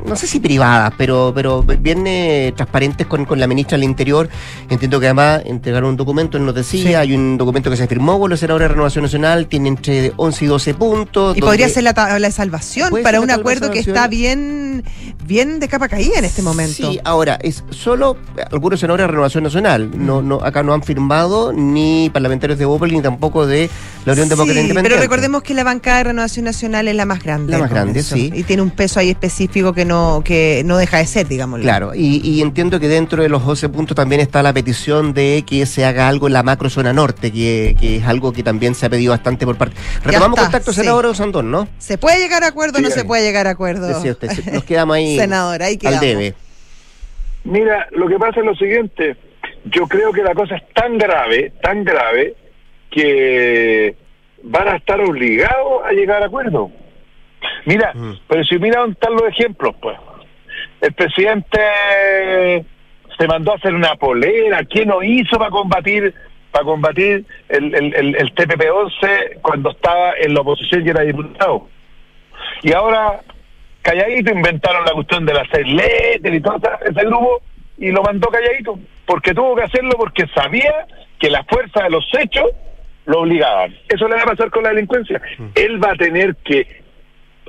no 0.06 0.16
sé 0.16 0.28
si 0.28 0.40
privadas, 0.40 0.94
pero, 0.98 1.32
pero 1.36 1.62
bien 1.64 2.06
eh, 2.08 2.54
transparentes 2.56 3.08
con, 3.08 3.26
con 3.26 3.40
la 3.40 3.48
ministra 3.48 3.78
del 3.78 3.84
Interior. 3.86 4.30
Entiendo 4.70 5.00
que 5.00 5.08
además 5.08 5.42
entregaron 5.46 5.92
un 5.92 5.98
documento, 5.98 6.38
él 6.38 6.46
nos 6.46 6.56
decía, 6.56 6.82
Sí. 6.82 6.94
hay 6.96 7.14
un 7.14 7.38
documento 7.38 7.70
que 7.70 7.78
se 7.78 7.88
firmó 7.88 8.20
con 8.20 8.30
los 8.30 8.40
senadores 8.40 8.66
de 8.66 8.74
Renovación 8.74 9.04
Nacional, 9.04 9.48
tiene 9.48 9.70
entre 9.70 10.14
11 10.18 10.46
y 10.46 10.48
12 10.48 10.74
puntos. 10.74 11.38
Y 11.38 11.42
podría 11.42 11.70
ser 11.70 11.84
la 11.84 11.94
tabla 11.94 12.28
de 12.28 12.32
salvación 12.32 12.94
para 13.04 13.20
un 13.22 13.32
acuerdo 13.32 13.72
que 13.72 13.80
está 13.80 14.08
bien, 14.08 14.84
bien 15.26 15.60
de 15.60 15.68
capa 15.68 15.88
caída 15.88 16.20
en 16.20 16.26
este 16.26 16.42
momento. 16.42 16.74
Sí, 16.92 17.00
ahora, 17.04 17.40
es 17.42 17.64
solo 17.70 18.18
algunos 18.52 18.80
senadores 18.80 19.04
de 19.06 19.08
Renovación 19.12 19.44
Nacional. 19.44 19.90
No, 19.96 20.22
no, 20.22 20.36
acá 20.44 20.64
no 20.64 20.74
han 20.74 20.84
firmado 20.84 21.54
ni 21.54 22.10
parlamentarios 22.14 22.60
de 22.60 22.66
Bópoli 22.66 22.96
ni 22.96 23.02
tampoco 23.02 23.46
de 23.48 23.70
la 24.06 24.14
Unión 24.14 24.30
Demócrata 24.30 24.54
Sí, 24.54 24.60
Independiente. 24.62 24.90
pero 24.90 25.02
recordemos 25.02 25.44
que 25.44 25.54
la 25.54 25.64
bancada 25.64 25.98
de 25.98 26.04
Renovación 26.06 26.46
Nacional 26.46 26.88
es 26.88 26.96
la 26.96 27.06
más 27.06 27.24
grande. 27.24 27.52
La 27.52 27.60
más 27.60 27.70
grande, 27.70 28.04
sí. 28.04 28.32
Y 28.34 28.44
tiene 28.44 28.62
un 28.62 28.72
peso 28.72 29.00
ahí 29.00 29.10
específico 29.10 29.74
que 29.74 29.86
no, 29.88 30.22
que 30.24 30.62
no 30.66 30.78
deja 30.78 30.98
de 30.98 31.06
ser, 31.06 31.28
digamos. 31.28 31.62
Claro, 31.62 31.96
y, 31.96 32.22
y 32.24 32.42
entiendo 32.42 32.80
que 32.80 32.88
dentro 32.88 33.24
de 33.24 33.30
los 33.30 33.46
12 33.46 33.70
puntos 33.70 33.96
también 33.96 34.22
está 34.22 34.44
la 34.44 34.54
petición 34.54 35.14
de 35.14 35.44
que 35.48 35.66
se 35.66 35.86
haga 35.86 36.08
algo 36.08 36.28
en 36.28 36.34
la 36.34 36.44
macro 36.44 36.70
zona 36.70 36.94
norte, 36.94 37.32
que, 37.32 37.76
que 37.80 37.98
es 37.98 38.06
algo 38.06 38.32
que 38.34 38.44
también 38.44 38.76
se 38.76 38.86
ha 38.86 38.90
pedido 38.90 39.12
bastante 39.12 39.46
por 39.46 39.58
parte. 39.58 39.76
Retomamos 40.04 40.40
contacto, 40.40 40.72
sí. 40.72 40.82
senador 40.82 41.16
Sandón, 41.16 41.50
¿no? 41.50 41.68
¿Se 41.78 41.98
puede 41.98 42.20
llegar 42.20 42.44
a 42.44 42.48
acuerdo 42.48 42.80
o 42.80 42.82
no 42.82 42.90
Sí, 42.90 42.94
se 42.94 43.06
puede 43.06 43.24
llegar 43.24 43.48
a 43.48 43.52
acuerdo? 43.52 43.88
Decía 43.88 44.12
usted, 44.12 44.30
nos 44.52 44.64
quedamos 44.66 44.96
ahí 44.98 45.18
Senador, 45.18 45.62
ahí 45.64 45.80
al 45.84 46.00
debe. 46.00 46.34
Mira, 47.44 47.88
lo 47.92 48.08
que 48.08 48.18
pasa 48.18 48.42
es 48.42 48.46
lo 48.46 48.56
siguiente. 48.56 49.16
Yo 49.66 49.88
creo 49.88 50.12
que 50.12 50.22
la 50.22 50.34
cosa 50.34 50.56
es 50.56 50.64
tan 50.74 50.98
grave, 50.98 51.54
tan 51.62 51.84
grave, 51.84 52.36
que 52.92 53.96
van 54.44 54.68
a 54.68 54.78
estar 54.78 55.00
obligados 55.00 55.84
a 55.86 55.92
llegar 55.92 56.24
a 56.24 56.26
acuerdo. 56.26 56.72
Mira, 57.66 57.92
Mm. 57.94 58.14
pero 58.28 58.44
si 58.44 58.58
mira 58.60 58.80
dónde 58.82 58.94
están 58.94 59.14
los 59.14 59.24
ejemplos, 59.28 59.76
pues. 59.82 59.98
El 60.82 60.94
presidente 60.94 61.60
se 63.18 63.28
mandó 63.28 63.52
a 63.54 63.56
hacer 63.56 63.74
una 63.74 63.96
polera. 63.96 64.64
¿Qué 64.66 64.86
no 64.86 65.02
hizo 65.04 65.38
para 65.38 65.50
combatir 65.52 66.14
para 66.52 66.64
combatir 66.64 67.26
el, 67.50 67.76
el, 67.76 67.94
el, 67.94 68.16
el 68.16 68.34
TPP-11 68.36 69.42
cuando 69.42 69.72
estaba 69.72 70.14
en 70.20 70.34
la 70.34 70.42
oposición 70.42 70.86
y 70.86 70.90
era 70.90 71.02
diputado? 71.02 71.68
Y 72.64 72.74
ahora, 72.74 73.22
calladito, 73.82 74.32
inventaron 74.32 74.86
la 74.86 74.92
cuestión 74.94 75.26
de 75.26 75.34
las 75.34 75.48
seis 75.52 75.68
letras 75.68 76.34
y 76.36 76.40
todo 76.42 76.56
ese- 76.86 77.06
grupo 77.06 77.42
y 77.78 77.92
lo 77.92 78.02
mandó 78.02 78.30
calladito, 78.30 78.80
porque 79.06 79.34
tuvo 79.34 79.56
que 79.56 79.64
hacerlo 79.64 79.92
porque 79.98 80.26
sabía 80.34 80.88
que 81.20 81.30
la 81.30 81.44
fuerza 81.44 81.84
de 81.84 81.90
los 81.92 82.08
hechos 82.20 82.50
lo 83.06 83.22
obligaban. 83.22 83.76
Eso 83.90 84.08
le 84.08 84.16
va 84.16 84.22
a 84.24 84.26
pasar 84.26 84.50
con 84.50 84.64
la 84.64 84.70
delincuencia. 84.70 85.22
Él 85.56 85.84
va 85.84 85.92
a 85.92 85.96
tener 85.96 86.36
que 86.38 86.82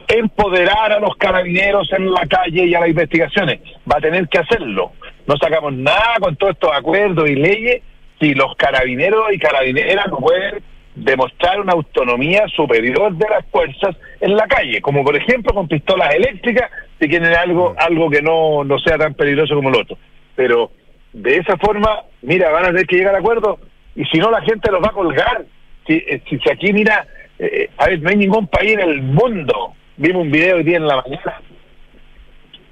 empoderar 0.09 0.92
a 0.92 1.00
los 1.00 1.14
carabineros 1.16 1.92
en 1.92 2.11
la 2.11 2.26
calle 2.26 2.66
y 2.66 2.74
a 2.74 2.80
las 2.80 2.88
investigaciones. 2.88 3.61
Va 3.90 3.98
a 3.98 4.00
tener 4.00 4.28
que 4.28 4.38
hacerlo. 4.38 4.92
No 5.26 5.36
sacamos 5.36 5.74
nada 5.74 6.16
con 6.20 6.36
todos 6.36 6.54
estos 6.54 6.70
acuerdos 6.74 7.28
y 7.28 7.34
leyes 7.34 7.82
si 8.18 8.34
los 8.34 8.54
carabineros 8.56 9.32
y 9.32 9.38
carabineras 9.38 10.06
no 10.09 10.16
pueden 10.16 10.62
demostrar 10.94 11.61
una 11.61 11.72
autonomía 11.72 12.46
superior 12.48 13.14
de 13.14 13.26
las 13.28 13.46
fuerzas 13.46 13.96
en 14.20 14.34
la 14.34 14.46
calle, 14.48 14.80
como 14.80 15.04
por 15.04 15.14
ejemplo 15.14 15.54
con 15.54 15.68
pistolas 15.68 16.12
eléctricas, 16.14 16.70
si 17.00 17.09
quieren 17.09 17.32
algo, 17.34 17.74
algo 17.78 18.11
que 18.11 18.20
no, 18.20 18.64
no 18.64 18.78
sea 18.80 18.98
tan 18.98 19.14
peligroso 19.14 19.54
como 19.54 19.68
el 19.68 19.76
otro. 19.76 19.96
Pero 20.34 20.72
de 21.12 21.36
esa 21.36 21.56
forma, 21.56 22.02
mira, 22.22 22.50
van 22.50 22.64
a 22.64 22.68
tener 22.68 22.86
que 22.86 22.96
llegar 22.96 23.14
a 23.14 23.18
acuerdos 23.18 23.61
y 23.94 24.04
si 24.06 24.18
no 24.18 24.30
la 24.30 24.40
gente 24.42 24.70
los 24.72 24.82
va 24.82 24.88
a 24.88 24.92
colgar. 24.92 25.44
Si, 25.86 25.94
eh, 25.94 26.20
si, 26.28 26.38
si 26.38 26.50
aquí, 26.50 26.72
mira, 26.72 27.06
eh, 27.38 27.70
a 27.76 27.86
ver, 27.86 28.02
no 28.02 28.11
hay 28.11 28.16
ningún 28.16 28.46
país 28.48 28.72
en 28.72 28.80
el 28.80 29.02
mundo, 29.02 29.74
vimos 29.99 30.22
un 30.22 30.30
video 30.30 30.57
hoy 30.57 30.62
día 30.62 30.78
en 30.78 30.86
la 30.86 30.96
mañana, 30.96 31.40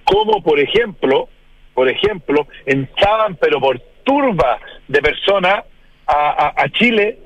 como 0.05 0.43
por 0.43 0.59
ejemplo, 0.59 1.29
por 1.75 1.89
ejemplo, 1.89 2.47
entraban 2.65 3.37
pero 3.37 3.61
por 3.61 3.79
turba 4.05 4.59
de 4.89 5.03
personas 5.03 5.65
a, 6.07 6.55
a, 6.57 6.69
Chile 6.71 7.19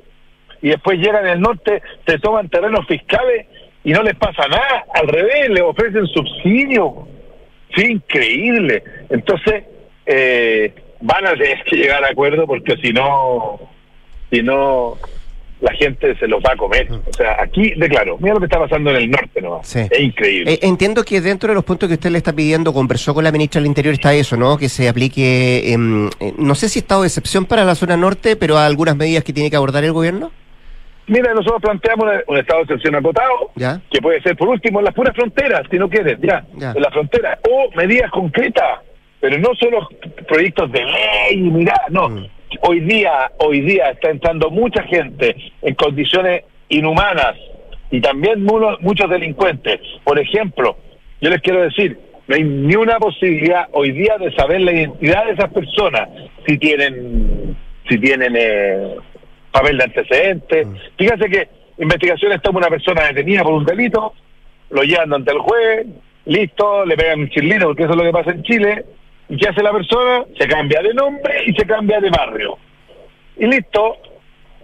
y 0.63 0.71
después 0.71 0.99
llegan 0.99 1.27
al 1.27 1.41
norte, 1.41 1.83
se 2.07 2.19
toman 2.19 2.49
terrenos 2.49 2.87
fiscales 2.87 3.47
y 3.85 3.93
no 3.93 4.03
les 4.03 4.17
pasa 4.17 4.49
nada, 4.49 4.87
al 4.95 5.09
revés, 5.09 5.51
les 5.51 5.63
ofrecen 5.63 6.07
subsidio. 6.07 7.07
Sí, 7.75 7.93
increíble. 7.93 8.83
Entonces, 9.11 9.65
eh, 10.07 10.75
van 11.01 11.27
a 11.27 11.33
tener 11.33 11.63
que 11.65 11.77
llegar 11.77 12.05
a 12.05 12.09
acuerdo 12.09 12.47
porque 12.47 12.77
si 12.79 12.93
no, 12.93 13.61
si 14.31 14.43
no, 14.43 14.97
la 15.61 15.73
gente 15.75 16.17
se 16.17 16.27
los 16.27 16.43
va 16.43 16.53
a 16.55 16.57
comer. 16.57 16.89
O 16.91 17.13
sea, 17.13 17.37
aquí, 17.43 17.73
declaro, 17.77 18.17
mira 18.19 18.35
lo 18.35 18.41
que 18.41 18.47
está 18.47 18.59
pasando 18.59 18.91
en 18.91 18.97
el 18.97 19.11
norte, 19.11 19.43
¿no? 19.43 19.61
Sí. 19.63 19.81
Es 19.91 20.01
increíble. 20.01 20.53
Eh, 20.55 20.59
entiendo 20.63 21.05
que 21.05 21.21
dentro 21.21 21.49
de 21.51 21.55
los 21.55 21.65
puntos 21.65 21.87
que 21.89 21.95
usted 21.95 22.11
le 22.11 22.19
está 22.19 22.33
pidiendo, 22.33 22.73
conversó 22.73 23.13
con 23.13 23.25
la 23.25 23.31
ministra 23.33 23.61
del 23.61 23.67
Interior, 23.67 23.93
está 23.95 24.15
eso, 24.15 24.37
¿no? 24.37 24.57
Que 24.57 24.69
se 24.71 24.89
aplique, 24.89 25.73
em, 25.73 26.09
eh, 26.21 26.33
no 26.39 26.55
sé 26.55 26.69
si 26.69 26.79
estado 26.79 27.03
de 27.03 27.09
excepción 27.09 27.45
para 27.45 27.65
la 27.65 27.75
zona 27.75 27.97
norte, 27.97 28.37
pero 28.37 28.57
algunas 28.59 28.97
medidas 28.97 29.23
que 29.23 29.33
tiene 29.33 29.51
que 29.51 29.57
abordar 29.57 29.85
el 29.85 29.93
gobierno. 29.93 30.31
Mira, 31.07 31.35
nosotros 31.35 31.61
planteamos 31.61 32.05
una- 32.07 32.21
un 32.29 32.37
estado 32.39 32.61
de 32.61 32.65
excepción 32.65 32.95
acotado, 32.95 33.51
Ya. 33.57 33.81
que 33.91 34.01
puede 34.01 34.23
ser 34.23 34.37
por 34.37 34.49
último 34.49 34.79
en 34.79 34.85
las 34.85 34.95
puras 34.95 35.15
fronteras, 35.15 35.63
si 35.71 35.77
no 35.77 35.89
quieres, 35.91 36.19
ya, 36.23 36.45
Ya. 36.57 36.71
en 36.73 36.81
la 36.83 36.91
frontera, 36.91 37.39
o 37.51 37.69
medidas 37.77 38.11
concretas, 38.13 38.79
pero 39.21 39.37
no 39.39 39.49
solo 39.59 39.89
proyectos 40.29 40.71
de 40.73 40.85
ley, 40.85 41.37
mira, 41.39 41.75
no. 41.91 42.09
Mm. 42.11 42.27
Hoy 42.63 42.81
día, 42.81 43.31
hoy 43.39 43.61
día 43.61 43.91
está 43.91 44.11
entrando 44.11 44.51
mucha 44.51 44.83
gente 44.85 45.37
en 45.63 45.75
condiciones 45.75 46.45
inhumanas 46.69 47.37
y 47.91 48.01
también 48.01 48.45
muchos 48.45 49.09
delincuentes. 49.09 49.81
Por 50.05 50.19
ejemplo, 50.19 50.77
yo 51.21 51.31
les 51.31 51.41
quiero 51.43 51.63
decir, 51.63 51.99
no 52.27 52.37
hay 52.37 52.45
ni 52.45 52.75
una 52.75 52.99
posibilidad 52.99 53.69
hoy 53.73 53.93
día 53.93 54.17
de 54.19 54.33
saber 54.35 54.61
la 54.61 54.73
identidad 54.73 55.27
de 55.27 55.33
esas 55.33 55.53
personas 55.53 56.09
si 56.47 56.59
tienen 56.59 57.57
si 57.89 57.99
tienen 57.99 58.35
eh, 58.37 58.97
papel 59.51 59.79
de 59.79 59.85
antecedentes. 59.85 60.69
Fíjate 60.97 61.29
que 61.29 61.49
investigaciones 61.79 62.41
toma 62.43 62.59
una 62.59 62.69
persona 62.69 63.05
detenida 63.05 63.43
por 63.43 63.55
un 63.55 63.65
delito, 63.65 64.13
lo 64.71 64.83
llevan 64.83 65.13
ante 65.13 65.33
el 65.33 65.39
juez, 65.39 65.87
listo, 66.27 66.85
le 66.85 66.97
pegan 66.97 67.21
un 67.21 67.31
chileno, 67.31 67.67
porque 67.67 67.83
eso 67.85 67.93
es 67.93 67.99
lo 67.99 68.05
que 68.05 68.13
pasa 68.13 68.31
en 68.31 68.43
Chile. 68.43 68.85
¿Y 69.31 69.37
qué 69.37 69.49
hace 69.49 69.63
la 69.63 69.73
persona? 69.73 70.25
Se 70.39 70.47
cambia 70.49 70.83
de 70.83 70.93
nombre 70.93 71.45
y 71.47 71.53
se 71.55 71.65
cambia 71.65 72.01
de 72.01 72.11
barrio. 72.11 72.59
Y 73.39 73.47
listo, 73.47 73.97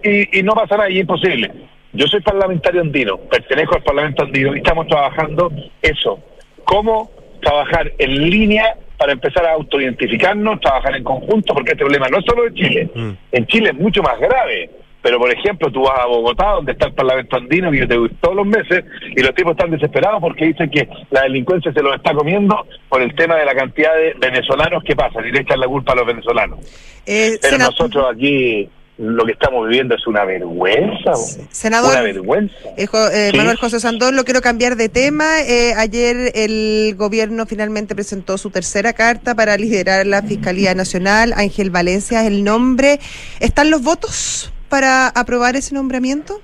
y, 0.03 0.39
y 0.39 0.43
no 0.43 0.53
pasa 0.53 0.77
nada, 0.77 0.89
y 0.89 0.95
es 0.95 1.01
imposible. 1.01 1.51
Yo 1.93 2.05
soy 2.05 2.21
parlamentario 2.21 2.81
andino, 2.81 3.17
pertenezco 3.17 3.75
al 3.75 3.83
Parlamento 3.83 4.23
andino 4.23 4.53
y 4.53 4.57
estamos 4.57 4.87
trabajando 4.87 5.51
eso. 5.81 6.19
¿Cómo 6.65 7.09
trabajar 7.41 7.91
en 7.97 8.29
línea 8.29 8.75
para 8.97 9.13
empezar 9.13 9.45
a 9.45 9.53
autoidentificarnos, 9.53 10.59
trabajar 10.59 10.95
en 10.97 11.03
conjunto? 11.03 11.53
Porque 11.53 11.71
este 11.71 11.83
problema 11.83 12.09
no 12.09 12.19
es 12.19 12.25
solo 12.25 12.43
de 12.43 12.53
Chile. 12.53 12.89
Mm. 12.93 13.11
En 13.31 13.47
Chile 13.47 13.69
es 13.69 13.75
mucho 13.75 14.03
más 14.03 14.19
grave. 14.19 14.69
Pero, 15.07 15.19
por 15.19 15.31
ejemplo, 15.31 15.71
tú 15.71 15.83
vas 15.83 15.97
a 16.01 16.05
Bogotá, 16.05 16.47
donde 16.47 16.73
está 16.73 16.87
el 16.87 16.93
Parlamento 16.93 17.37
andino, 17.37 17.71
que 17.71 17.79
yo 17.79 17.87
te 17.87 17.97
voy 17.97 18.09
todos 18.19 18.35
los 18.35 18.45
meses, 18.45 18.83
y 19.15 19.21
los 19.21 19.33
tipos 19.33 19.51
están 19.51 19.71
desesperados 19.71 20.19
porque 20.19 20.47
dicen 20.47 20.69
que 20.69 20.85
la 21.11 21.21
delincuencia 21.21 21.71
se 21.71 21.81
los 21.81 21.95
está 21.95 22.13
comiendo 22.13 22.67
por 22.89 23.01
el 23.01 23.15
tema 23.15 23.37
de 23.37 23.45
la 23.45 23.55
cantidad 23.55 23.95
de 23.95 24.15
venezolanos 24.19 24.83
que 24.83 24.97
pasan, 24.97 25.25
y 25.25 25.31
le 25.31 25.39
echan 25.39 25.61
la 25.61 25.67
culpa 25.67 25.93
a 25.93 25.95
los 25.95 26.07
venezolanos. 26.07 26.59
Eh, 27.05 27.39
Pero 27.41 27.57
nosotros 27.57 28.05
aquí 28.13 28.67
lo 28.97 29.25
que 29.25 29.31
estamos 29.31 29.65
viviendo 29.69 29.95
es 29.95 30.05
una 30.07 30.25
vergüenza. 30.25 31.13
senador, 31.51 31.91
Una 31.91 32.01
vergüenza. 32.01 32.55
Eh, 32.75 32.85
eh, 33.13 33.29
Sí. 33.31 33.37
Manuel 33.37 33.55
José 33.55 33.79
Sandón, 33.79 34.17
lo 34.17 34.25
quiero 34.25 34.41
cambiar 34.41 34.75
de 34.75 34.89
tema. 34.89 35.39
Eh, 35.39 35.73
ayer 35.77 36.33
el 36.35 36.95
gobierno 36.97 37.45
finalmente 37.45 37.95
presentó 37.95 38.37
su 38.37 38.49
tercera 38.49 38.91
carta 38.91 39.35
para 39.35 39.55
liderar 39.55 40.05
la 40.05 40.21
Fiscalía 40.21 40.75
Nacional. 40.75 41.31
Ángel 41.37 41.69
Valencia 41.69 42.23
es 42.23 42.27
el 42.27 42.43
nombre. 42.43 42.99
¿Están 43.39 43.71
los 43.71 43.83
votos 43.83 44.51
para 44.69 45.07
aprobar 45.09 45.55
ese 45.55 45.73
nombramiento? 45.75 46.39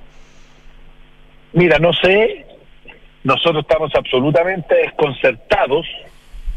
Mira, 1.53 1.77
no 1.79 1.91
sé, 1.93 2.45
nosotros 3.23 3.63
estamos 3.67 3.91
absolutamente 3.95 4.73
desconcertados 4.75 5.85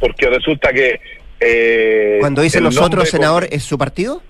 porque 0.01 0.29
resulta 0.29 0.73
que... 0.73 1.01
eh, 1.41 2.17
Cuando 2.21 2.43
dice 2.43 2.59
el 2.59 2.65
nosotros, 2.65 2.91
nombre- 2.91 3.11
senador, 3.11 3.47
¿es 3.51 3.63
su 3.65 3.77
partido? 3.79 4.23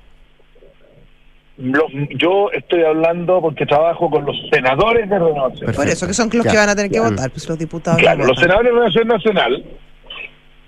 Los- 1.59 1.91
yo 2.19 2.51
estoy 2.53 2.83
hablando 2.85 3.41
porque 3.41 3.65
trabajo 3.65 4.11
con 4.11 4.27
los 4.27 4.37
senadores 4.53 5.09
de 5.09 5.19
Renovación. 5.19 5.61
Perfecto. 5.61 5.77
Por 5.83 5.89
eso, 5.89 6.07
que 6.07 6.13
son 6.15 6.29
los 6.33 6.45
Ya. 6.45 6.51
que 6.51 6.57
van 6.59 6.69
a 6.69 6.77
tener 6.77 6.91
que 6.91 6.97
Ya. 6.99 7.09
votar, 7.09 7.31
pues 7.31 7.49
los 7.49 7.59
diputados. 7.59 7.99
Claro, 8.01 8.19
no 8.19 8.27
los 8.27 8.39
senadores 8.39 8.67
de 8.73 8.73
Renovación 8.79 9.09
Nacional, 9.09 9.65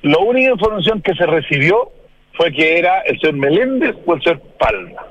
la 0.03 0.19
única 0.19 0.51
información 0.51 1.03
que 1.03 1.14
se 1.14 1.27
recibió 1.27 1.91
fue 2.35 2.53
que 2.53 2.79
era 2.79 3.01
el 3.01 3.19
señor 3.21 3.35
Meléndez 3.37 3.97
o 4.07 4.14
el 4.14 4.23
señor 4.23 4.41
Palma. 4.59 5.03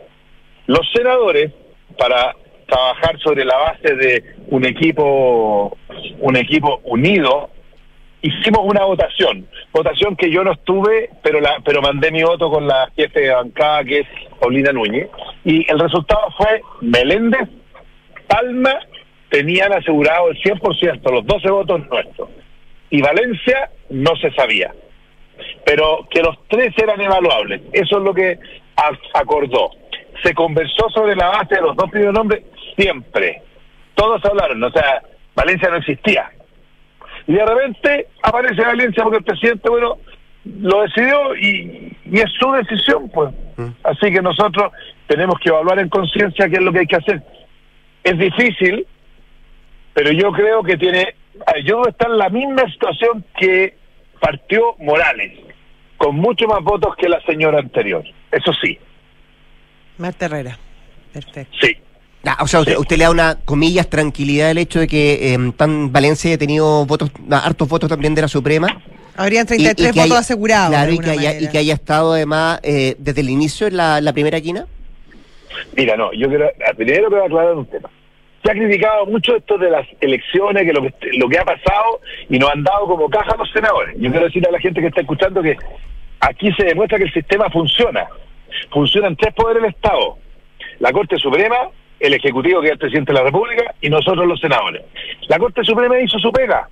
Los 0.67 0.85
senadores, 0.93 1.51
para 1.97 2.35
trabajar 2.67 3.17
sobre 3.19 3.45
la 3.45 3.57
base 3.57 3.95
de 3.95 4.23
un 4.49 4.65
equipo, 4.65 5.77
un 6.19 6.35
equipo 6.35 6.81
unido, 6.83 7.49
hicimos 8.21 8.59
una 8.63 8.83
votación, 8.83 9.47
votación 9.71 10.17
que 10.17 10.29
yo 10.29 10.43
no 10.43 10.51
estuve, 10.51 11.09
pero 11.23 11.39
la, 11.39 11.61
pero 11.63 11.81
mandé 11.81 12.11
mi 12.11 12.21
voto 12.21 12.49
con 12.49 12.67
la 12.67 12.91
jefe 12.97 13.21
de 13.21 13.33
bancada 13.33 13.85
que 13.85 13.99
es 13.99 14.07
Paulina 14.41 14.73
Núñez, 14.73 15.07
y 15.45 15.69
el 15.71 15.79
resultado 15.79 16.27
fue 16.37 16.61
Meléndez, 16.81 17.47
Palma 18.27 18.77
tenían 19.29 19.71
asegurado 19.71 20.29
el 20.29 20.37
100%, 20.37 21.11
los 21.11 21.25
12 21.25 21.49
votos 21.49 21.87
nuestros, 21.89 22.29
y 22.89 23.01
Valencia 23.01 23.71
no 23.89 24.17
se 24.17 24.31
sabía, 24.31 24.73
pero 25.65 26.05
que 26.11 26.21
los 26.21 26.35
tres 26.49 26.73
eran 26.77 26.99
evaluables, 26.99 27.61
eso 27.71 27.99
es 27.99 28.03
lo 28.03 28.13
que 28.13 28.37
acordó. 29.13 29.71
Se 30.23 30.33
conversó 30.33 30.89
sobre 30.89 31.15
la 31.15 31.29
base 31.29 31.55
de 31.55 31.61
los 31.61 31.75
dos 31.75 31.89
primeros 31.89 32.13
nombres 32.13 32.43
siempre, 32.77 33.41
todos 33.95 34.23
hablaron, 34.23 34.63
o 34.63 34.71
sea, 34.71 35.01
Valencia 35.35 35.69
no 35.69 35.77
existía. 35.77 36.31
Y 37.25 37.33
de 37.33 37.45
repente 37.45 38.07
aparece 38.23 38.61
Valencia 38.61 39.03
porque 39.03 39.17
el 39.17 39.23
presidente, 39.23 39.69
bueno, 39.69 39.97
lo 40.61 40.81
decidió 40.83 41.35
y, 41.35 41.97
y 42.05 42.19
es 42.19 42.31
su 42.39 42.51
decisión, 42.53 43.09
pues. 43.09 43.33
Así 43.83 44.11
que 44.11 44.21
nosotros 44.21 44.71
tenemos 45.07 45.39
que 45.39 45.49
evaluar 45.49 45.79
en 45.79 45.89
conciencia 45.89 46.47
qué 46.47 46.55
es 46.55 46.61
lo 46.61 46.71
que 46.71 46.79
hay 46.79 46.87
que 46.87 46.95
hacer. 46.95 47.21
Es 48.03 48.17
difícil, 48.17 48.87
pero 49.93 50.11
yo 50.11 50.31
creo 50.31 50.63
que 50.63 50.77
tiene. 50.77 51.15
Yo 51.65 51.81
está 51.87 52.07
en 52.07 52.17
la 52.17 52.29
misma 52.29 52.63
situación 52.71 53.25
que 53.37 53.75
partió 54.19 54.75
Morales, 54.79 55.33
con 55.97 56.15
mucho 56.15 56.47
más 56.47 56.63
votos 56.63 56.95
que 56.95 57.09
la 57.09 57.19
señora 57.21 57.59
anterior. 57.59 58.03
Eso 58.31 58.53
sí, 58.61 58.79
Marta 59.97 60.25
Herrera. 60.25 60.57
Perfecto. 61.13 61.55
sí. 61.61 61.75
Ah, 62.25 62.39
o 62.41 62.47
sea, 62.47 62.59
usted, 62.59 62.73
Sí. 62.73 62.79
usted 62.81 62.97
le 62.97 63.03
da 63.05 63.11
una, 63.11 63.37
comillas, 63.45 63.89
tranquilidad 63.89 64.51
el 64.51 64.57
hecho 64.57 64.79
de 64.81 64.87
que 64.87 65.33
eh, 65.33 65.37
tan 65.55 65.93
Valencia 65.93 66.29
haya 66.29 66.37
tenido 66.37 66.85
votos, 66.85 67.09
ah, 67.31 67.43
hartos 67.45 67.69
votos 67.69 67.87
también 67.87 68.13
de 68.15 68.21
la 68.23 68.27
Suprema. 68.27 68.67
Habrían 69.15 69.43
y- 69.49 69.53
y 69.53 69.57
33 69.63 69.93
que 69.93 69.99
votos 69.99 70.11
haya- 70.11 70.19
asegurados. 70.19 70.69
Claro, 70.69 70.91
y 70.91 70.97
que, 70.99 71.09
haya, 71.09 71.39
y 71.39 71.47
que 71.49 71.57
haya 71.57 71.73
estado 71.73 72.13
además 72.13 72.59
eh, 72.63 72.95
desde 72.99 73.21
el 73.21 73.29
inicio 73.29 73.67
en 73.67 73.77
la, 73.77 74.01
la 74.01 74.11
primera 74.11 74.41
quina. 74.41 74.65
Mira, 75.75 75.95
no, 75.95 76.11
yo 76.13 76.27
quiero, 76.27 76.49
primero 76.75 77.07
quiero 77.07 77.23
aclarar 77.25 77.53
un 77.55 77.65
tema. 77.65 77.89
Se 78.43 78.51
ha 78.51 78.53
criticado 78.55 79.05
mucho 79.05 79.35
esto 79.37 79.57
de 79.57 79.69
las 79.69 79.87
elecciones, 80.01 80.63
que 80.63 80.73
lo 80.73 80.81
que, 80.81 80.93
lo 81.17 81.29
que 81.29 81.39
ha 81.39 81.45
pasado 81.45 82.01
y 82.29 82.37
nos 82.39 82.51
han 82.51 82.63
dado 82.63 82.87
como 82.87 83.09
caja 83.09 83.31
a 83.31 83.37
los 83.37 83.49
senadores. 83.51 83.95
Yo 83.99 84.09
quiero 84.11 84.25
decirle 84.25 84.49
a 84.49 84.51
la 84.51 84.59
gente 84.59 84.81
que 84.81 84.87
está 84.87 85.01
escuchando 85.01 85.41
que 85.41 85.55
aquí 86.19 86.51
se 86.57 86.65
demuestra 86.65 86.97
que 86.97 87.05
el 87.05 87.13
sistema 87.13 87.49
funciona. 87.49 88.05
Funcionan 88.71 89.15
tres 89.15 89.33
poderes 89.33 89.63
del 89.63 89.71
Estado. 89.71 90.17
La 90.79 90.91
Corte 90.91 91.17
Suprema, 91.17 91.69
el 91.99 92.13
Ejecutivo, 92.13 92.61
que 92.61 92.67
es 92.67 92.73
el 92.73 92.79
Presidente 92.79 93.11
de 93.13 93.19
la 93.19 93.25
República, 93.25 93.73
y 93.81 93.89
nosotros 93.89 94.27
los 94.27 94.39
senadores. 94.39 94.83
La 95.27 95.39
Corte 95.39 95.63
Suprema 95.63 95.99
hizo 95.99 96.19
su 96.19 96.31
pega. 96.31 96.69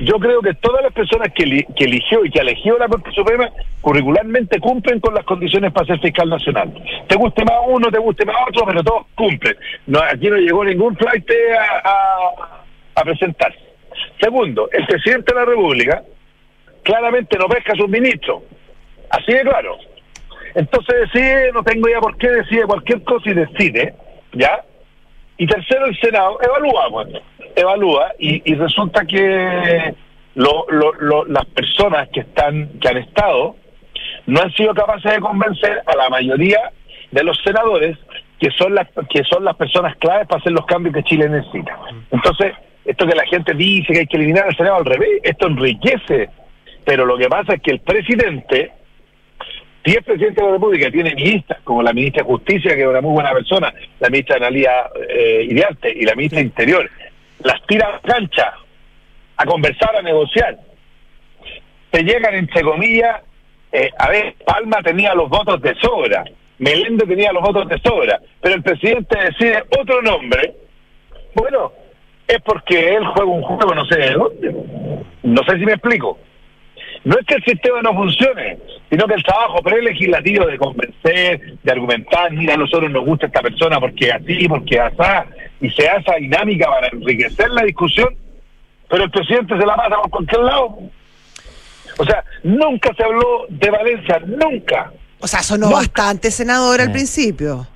Yo 0.00 0.14
creo 0.18 0.40
que 0.42 0.54
todas 0.54 0.82
las 0.82 0.92
personas 0.92 1.28
que, 1.34 1.44
eli- 1.44 1.66
que 1.74 1.84
eligió 1.84 2.24
y 2.24 2.30
que 2.30 2.40
eligió 2.40 2.78
la 2.78 2.86
Corte 2.88 3.10
Suprema 3.12 3.48
curricularmente 3.80 4.60
cumplen 4.60 5.00
con 5.00 5.14
las 5.14 5.24
condiciones 5.24 5.72
para 5.72 5.86
ser 5.86 6.00
fiscal 6.00 6.28
nacional. 6.28 6.72
Te 7.08 7.16
guste 7.16 7.44
más 7.44 7.60
uno, 7.66 7.90
te 7.90 7.98
guste 7.98 8.24
más 8.26 8.36
otro, 8.48 8.66
pero 8.66 8.82
todos 8.82 9.06
cumplen. 9.14 9.56
No, 9.86 10.00
aquí 10.00 10.28
no 10.28 10.36
llegó 10.36 10.64
ningún 10.64 10.96
flight 10.96 11.26
a, 11.58 11.88
a, 11.88 12.62
a 12.96 13.02
presentarse. 13.04 13.58
Segundo, 14.20 14.68
el 14.72 14.86
presidente 14.86 15.32
de 15.34 15.40
la 15.40 15.46
República 15.46 16.02
claramente 16.82 17.38
no 17.38 17.46
pesca 17.48 17.72
a 17.72 17.76
sus 17.76 17.88
ministros. 17.88 18.42
Así 19.10 19.32
de 19.32 19.40
claro. 19.42 19.78
Entonces 20.54 20.94
decide, 21.12 21.52
no 21.52 21.62
tengo 21.62 21.88
idea 21.88 22.00
por 22.00 22.16
qué, 22.18 22.28
decide 22.28 22.62
cualquier 22.64 23.02
cosa 23.04 23.30
y 23.30 23.34
decide, 23.34 23.94
¿ya? 24.32 24.62
Y 25.38 25.46
tercero, 25.46 25.86
el 25.86 25.98
Senado 26.00 26.38
evalúa, 26.42 26.88
bueno, 26.88 27.18
evalúa 27.56 28.12
y, 28.18 28.42
y 28.50 28.54
resulta 28.54 29.04
que 29.06 29.94
lo- 30.34 30.66
lo- 30.68 30.92
lo- 30.94 31.24
las 31.26 31.46
personas 31.46 32.08
que 32.10 32.20
están 32.20 32.78
que 32.80 32.88
han 32.88 32.98
estado 32.98 33.56
no 34.26 34.40
han 34.42 34.52
sido 34.52 34.74
capaces 34.74 35.12
de 35.12 35.20
convencer 35.20 35.82
a 35.86 35.96
la 35.96 36.08
mayoría 36.10 36.70
de 37.10 37.24
los 37.24 37.38
senadores 37.42 37.96
que 38.38 38.50
son 38.52 38.74
las 38.74 38.88
que 39.08 39.24
son 39.24 39.44
las 39.44 39.56
personas 39.56 39.96
claves 39.96 40.26
para 40.28 40.40
hacer 40.40 40.52
los 40.52 40.66
cambios 40.66 40.94
que 40.94 41.02
Chile 41.04 41.28
necesita. 41.28 41.78
Entonces, 42.10 42.52
esto 42.84 43.06
que 43.06 43.14
la 43.16 43.26
gente 43.26 43.54
dice 43.54 43.92
que 43.92 44.00
hay 44.00 44.06
que 44.06 44.16
eliminar 44.16 44.46
al 44.46 44.56
Senado 44.56 44.76
al 44.76 44.84
revés, 44.84 45.20
esto 45.22 45.46
enriquece, 45.48 46.28
pero 46.84 47.04
lo 47.06 47.16
que 47.18 47.28
pasa 47.28 47.54
es 47.54 47.62
que 47.62 47.70
el 47.72 47.80
presidente 47.80 48.72
si 49.84 49.92
es 49.92 50.04
presidente 50.04 50.40
de 50.40 50.46
la 50.46 50.52
República, 50.54 50.90
tiene 50.90 51.14
ministras, 51.14 51.60
como 51.64 51.82
la 51.82 51.92
ministra 51.92 52.22
de 52.22 52.28
Justicia, 52.28 52.74
que 52.74 52.82
es 52.82 52.86
una 52.86 53.00
muy 53.00 53.12
buena 53.12 53.32
persona, 53.32 53.72
la 53.98 54.10
ministra 54.10 54.36
Analia 54.36 54.72
eh, 55.08 55.46
Iriarte 55.48 55.90
y 55.90 56.04
la 56.04 56.14
ministra 56.14 56.40
de 56.40 56.46
Interior, 56.46 56.90
las 57.44 57.66
tira 57.66 57.88
a 57.88 57.92
la 57.92 58.00
cancha 58.00 58.54
a 59.36 59.46
conversar, 59.46 59.96
a 59.96 60.02
negociar. 60.02 60.58
Se 61.92 62.02
llegan, 62.02 62.34
entre 62.34 62.62
comillas, 62.62 63.22
eh, 63.72 63.90
a 63.98 64.10
ver, 64.10 64.34
Palma 64.44 64.82
tenía 64.82 65.14
los 65.14 65.30
votos 65.30 65.62
de 65.62 65.74
sobra, 65.76 66.24
Melende 66.58 67.06
tenía 67.06 67.32
los 67.32 67.42
votos 67.42 67.66
de 67.68 67.80
sobra, 67.80 68.20
pero 68.40 68.56
el 68.56 68.62
presidente 68.62 69.18
decide 69.18 69.64
otro 69.80 70.02
nombre. 70.02 70.54
Bueno, 71.34 71.72
es 72.28 72.38
porque 72.42 72.96
él 72.96 73.06
juega 73.06 73.30
un 73.30 73.42
juego, 73.42 73.74
no 73.74 73.86
sé 73.86 73.96
de 73.96 74.10
dónde. 74.10 74.54
No 75.22 75.42
sé 75.44 75.58
si 75.58 75.64
me 75.64 75.72
explico. 75.72 76.18
No 77.04 77.16
es 77.18 77.26
que 77.26 77.34
el 77.34 77.44
sistema 77.44 77.80
no 77.82 77.94
funcione, 77.94 78.58
sino 78.90 79.06
que 79.06 79.14
el 79.14 79.22
trabajo 79.22 79.62
prelegislativo 79.62 80.46
de 80.46 80.58
convencer, 80.58 81.56
de 81.62 81.72
argumentar, 81.72 82.30
mira, 82.32 82.54
a 82.54 82.56
nosotros 82.58 82.90
nos 82.90 83.04
gusta 83.06 83.26
esta 83.26 83.40
persona 83.40 83.80
porque 83.80 84.12
así, 84.12 84.46
porque 84.48 84.78
asá, 84.78 85.24
y 85.60 85.70
se 85.70 85.88
hace 85.88 86.00
esa 86.02 86.16
dinámica 86.16 86.68
para 86.68 86.88
enriquecer 86.88 87.48
la 87.50 87.62
discusión, 87.62 88.14
pero 88.88 89.04
el 89.04 89.10
presidente 89.10 89.56
se 89.58 89.64
la 89.66 89.76
pasa 89.76 89.96
por 90.02 90.10
cualquier 90.10 90.40
lado. 90.42 90.78
O 91.98 92.04
sea, 92.04 92.22
nunca 92.42 92.92
se 92.94 93.02
habló 93.04 93.46
de 93.48 93.70
Valencia, 93.70 94.20
nunca. 94.26 94.92
O 95.20 95.26
sea, 95.28 95.42
sonó 95.42 95.68
No. 95.70 95.76
bastante 95.76 96.30
senador 96.30 96.80
al 96.80 96.92
principio. 96.92 97.66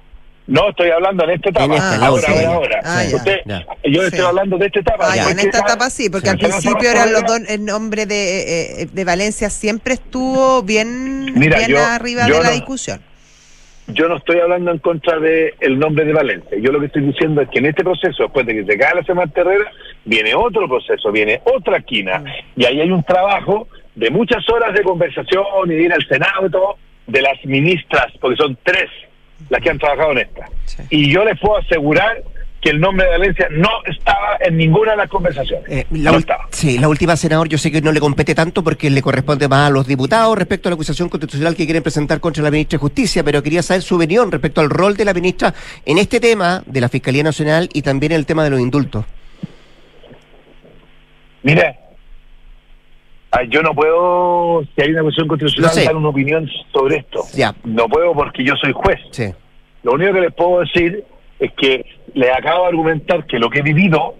No 0.46 0.68
estoy 0.68 0.90
hablando 0.90 1.24
en 1.24 1.30
esta 1.30 1.48
etapa, 1.50 1.64
En 1.64 1.72
esta, 1.72 1.96
la 1.96 2.06
ahora, 2.06 2.28
última. 2.28 2.48
ahora, 2.52 2.76
ahora. 2.76 2.80
Ah, 2.84 3.04
ya. 3.04 3.16
Usted- 3.16 3.40
Ya. 3.46 3.66
Yo 3.84 4.00
Sí. 4.02 4.06
estoy 4.08 4.20
hablando 4.26 4.58
de 4.58 4.66
esta 4.66 4.80
etapa. 4.80 5.06
Ah, 5.12 5.30
en 5.30 5.38
esta 5.38 5.58
etapa 5.58 5.88
sí, 5.90 6.10
porque 6.10 6.28
al 6.28 6.38
principio 6.38 6.90
eran 6.90 7.12
los 7.12 7.22
dos, 7.24 7.40
el 7.48 7.64
nombre 7.64 8.04
de, 8.04 8.82
eh, 8.82 8.86
de 8.92 9.04
Valencia 9.04 9.48
siempre 9.48 9.94
estuvo 9.94 10.62
bien, 10.62 11.32
Mira, 11.34 11.58
bien 11.58 11.70
yo- 11.70 11.78
arriba 11.84 12.26
yo 12.28 12.34
de 12.36 12.42
la 12.42 12.48
no- 12.48 12.54
discusión. 12.54 13.00
yo 13.86 14.06
no 14.08 14.16
estoy 14.18 14.38
hablando 14.40 14.70
en 14.70 14.78
contra 14.80 15.18
de 15.18 15.54
el 15.60 15.78
nombre 15.78 16.04
de 16.04 16.12
Valencia. 16.12 16.58
Yo 16.60 16.72
lo 16.72 16.80
que 16.80 16.86
estoy 16.86 17.02
diciendo 17.06 17.40
es 17.40 17.48
que 17.48 17.60
en 17.60 17.66
este 17.66 17.82
proceso, 17.82 18.24
después 18.24 18.44
de 18.44 18.54
que 18.54 18.64
se 18.64 18.76
cae 18.78 18.94
la 18.96 19.02
Semana 19.04 19.32
Terrera, 19.32 19.64
viene 20.04 20.34
otro 20.34 20.68
proceso, 20.68 21.10
viene 21.10 21.40
otra 21.44 21.78
esquina. 21.78 22.18
Mm. 22.18 22.60
Y 22.60 22.64
ahí 22.66 22.80
hay 22.82 22.90
un 22.90 23.02
trabajo 23.02 23.66
de 23.94 24.10
muchas 24.10 24.46
horas 24.50 24.74
de 24.74 24.82
conversación 24.82 25.44
y 25.66 25.74
de 25.74 25.82
ir 25.84 25.92
al 25.92 26.06
Senado 26.06 26.46
y 26.46 26.50
todo, 26.50 26.76
de 27.06 27.22
las 27.22 27.42
ministras, 27.46 28.06
porque 28.20 28.36
son 28.36 28.58
tres 28.62 28.90
las 29.48 29.60
que 29.60 29.70
han 29.70 29.78
trabajado 29.78 30.12
en 30.12 30.18
esta. 30.18 30.46
Sí. 30.64 30.82
Y 30.90 31.12
yo 31.12 31.24
les 31.24 31.38
puedo 31.38 31.58
asegurar 31.58 32.22
que 32.64 32.70
el 32.70 32.80
nombre 32.80 33.04
de 33.04 33.12
Valencia 33.12 33.46
no 33.50 33.68
estaba 33.84 34.38
en 34.40 34.56
ninguna 34.56 34.92
de 34.92 34.96
las 34.96 35.10
conversaciones. 35.10 35.70
Eh, 35.70 35.86
la, 35.90 36.12
no 36.12 36.18
estaba. 36.18 36.48
sí, 36.50 36.78
la 36.78 36.88
última, 36.88 37.14
senador, 37.14 37.46
yo 37.46 37.58
sé 37.58 37.70
que 37.70 37.82
no 37.82 37.92
le 37.92 38.00
compete 38.00 38.34
tanto 38.34 38.64
porque 38.64 38.88
le 38.88 39.02
corresponde 39.02 39.48
más 39.48 39.68
a 39.68 39.70
los 39.70 39.86
diputados 39.86 40.36
respecto 40.38 40.68
a 40.68 40.70
la 40.70 40.74
acusación 40.74 41.10
constitucional 41.10 41.54
que 41.54 41.66
quieren 41.66 41.82
presentar 41.82 42.20
contra 42.20 42.42
la 42.42 42.50
ministra 42.50 42.78
de 42.78 42.80
Justicia, 42.80 43.22
pero 43.22 43.42
quería 43.42 43.62
saber 43.62 43.82
su 43.82 43.96
opinión 43.96 44.32
respecto 44.32 44.62
al 44.62 44.70
rol 44.70 44.96
de 44.96 45.04
la 45.04 45.12
ministra 45.12 45.52
en 45.84 45.98
este 45.98 46.20
tema 46.20 46.62
de 46.64 46.80
la 46.80 46.88
Fiscalía 46.88 47.22
Nacional 47.22 47.68
y 47.70 47.82
también 47.82 48.12
el 48.12 48.24
tema 48.24 48.44
de 48.44 48.50
los 48.50 48.60
indultos. 48.60 49.04
Mire, 51.42 51.76
yo 53.50 53.62
no 53.62 53.74
puedo, 53.74 54.62
si 54.74 54.82
hay 54.82 54.90
una 54.90 55.02
cuestión 55.02 55.28
constitucional, 55.28 55.70
sé. 55.72 55.84
dar 55.84 55.96
una 55.96 56.08
opinión 56.08 56.48
sobre 56.72 56.98
esto. 56.98 57.20
Ya. 57.34 57.54
No 57.64 57.88
puedo 57.88 58.12
porque 58.14 58.44
yo 58.44 58.54
soy 58.56 58.72
juez. 58.72 59.00
Sí. 59.10 59.32
Lo 59.82 59.92
único 59.92 60.12
que 60.14 60.20
les 60.20 60.34
puedo 60.34 60.60
decir 60.60 61.04
es 61.38 61.52
que 61.52 61.84
les 62.14 62.30
acabo 62.30 62.62
de 62.62 62.68
argumentar 62.68 63.26
que 63.26 63.38
lo 63.38 63.50
que 63.50 63.58
he 63.58 63.62
vivido 63.62 64.14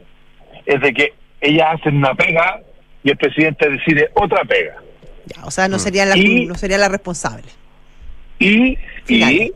es 0.67 0.81
de 0.81 0.93
que 0.93 1.15
ellas 1.41 1.69
hacen 1.79 1.97
una 1.97 2.15
pega 2.15 2.61
y 3.03 3.11
el 3.11 3.17
presidente 3.17 3.69
decide 3.69 4.11
otra 4.15 4.43
pega. 4.45 4.77
Ya, 5.27 5.45
o 5.45 5.51
sea, 5.51 5.69
no 5.69 5.79
sería 5.79 6.05
la, 6.05 6.17
Y- 6.17 6.47
no 6.47 6.55
sería 6.55 6.79
la 6.79 6.89
responsable. 6.89 7.47
Y, 8.39 8.77
y, 9.09 9.53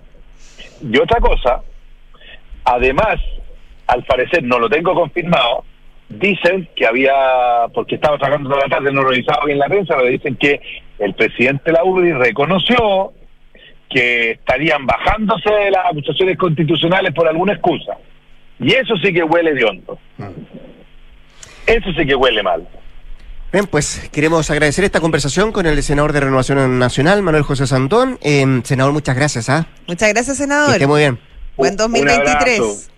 y 0.83 0.99
otra 0.99 1.21
cosa, 1.21 1.63
además, 2.65 3.17
al 3.87 4.05
parecer, 4.05 4.45
no 4.45 4.59
lo 4.59 4.69
tengo 4.69 4.95
confirmado, 4.95 5.65
dicen 6.09 6.69
que 6.75 6.87
había, 6.87 7.13
porque 7.75 7.97
estaba 7.97 8.19
trabajando 8.19 8.51
toda 8.51 8.63
la 8.67 8.77
tarde, 8.77 8.93
no 8.93 9.03
revisaba 9.03 9.45
bien 9.45 9.59
la 9.59 9.67
prensa, 9.67 9.95
pero 9.97 10.09
dicen 10.09 10.37
que 10.37 10.61
el 10.99 11.15
presidente 11.15 11.63
de 11.67 11.73
la 11.73 11.85
UDI 11.85 12.13
reconoció 12.13 13.13
que 13.91 14.33
estarían 14.33 14.87
bajándose 14.87 15.51
de 15.51 15.71
las 15.71 15.87
acusaciones 15.87 16.37
constitucionales 16.37 17.13
por 17.15 17.27
alguna 17.29 17.55
excusa. 17.55 17.95
Y 18.61 18.73
eso 18.75 18.97
sí 18.97 19.13
que 19.13 19.23
huele 19.23 19.55
de 19.55 19.65
hondo. 19.65 19.99
Eso 21.67 21.93
sí 21.97 22.07
que 22.07 22.15
huele 22.15 22.43
mal. 22.43 22.67
Bien, 23.53 23.67
pues 23.67 24.11
queremos 24.13 24.51
agradecer 24.51 24.85
esta 24.85 25.01
conversación 25.01 25.53
con 25.53 25.65
el 25.65 25.83
senador 25.83 26.13
de 26.13 26.21
Renovación 26.21 26.79
Nacional, 26.79 27.23
Manuel 27.23 27.45
José 27.45 27.67
Santón. 27.67 28.19
Eh, 28.21 28.45
senador, 28.65 28.93
muchas 28.93 29.17
gracias. 29.17 29.49
¿ah? 29.49 29.67
Muchas 29.87 30.13
gracias, 30.13 30.37
Que 30.37 30.43
senador. 30.43 30.73
esté 30.73 30.87
muy 30.87 31.01
bien. 31.01 31.19
Buen 31.57 31.73
Un 31.73 31.77
2023. 31.79 32.91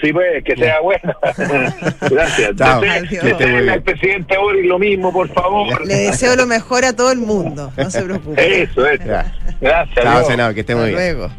Sí, 0.00 0.12
pues, 0.12 0.44
que 0.44 0.54
sea 0.56 0.80
bueno. 0.80 1.14
Gracias. 2.10 2.50
Chao. 2.56 2.82
Desee- 2.82 3.06
Adiós. 3.08 3.24
deseenle 3.24 3.72
al 3.72 3.82
presidente 3.82 4.36
Boric 4.36 4.64
lo 4.66 4.78
mismo, 4.78 5.12
por 5.12 5.28
favor. 5.32 5.86
Le 5.86 5.94
deseo 5.94 6.36
lo 6.36 6.46
mejor 6.46 6.84
a 6.84 6.92
todo 6.94 7.10
el 7.12 7.18
mundo. 7.18 7.72
No 7.76 7.90
se 7.90 8.02
preocupe. 8.02 8.62
Eso, 8.62 8.86
eso. 8.86 9.04
Ya. 9.06 9.34
Gracias. 9.60 10.04
Chao, 10.04 10.24
senador, 10.26 10.54
que 10.54 10.60
esté 10.60 10.74
muy 10.74 10.90
Hasta 10.90 10.96
bien. 11.02 11.16
luego. 11.16 11.32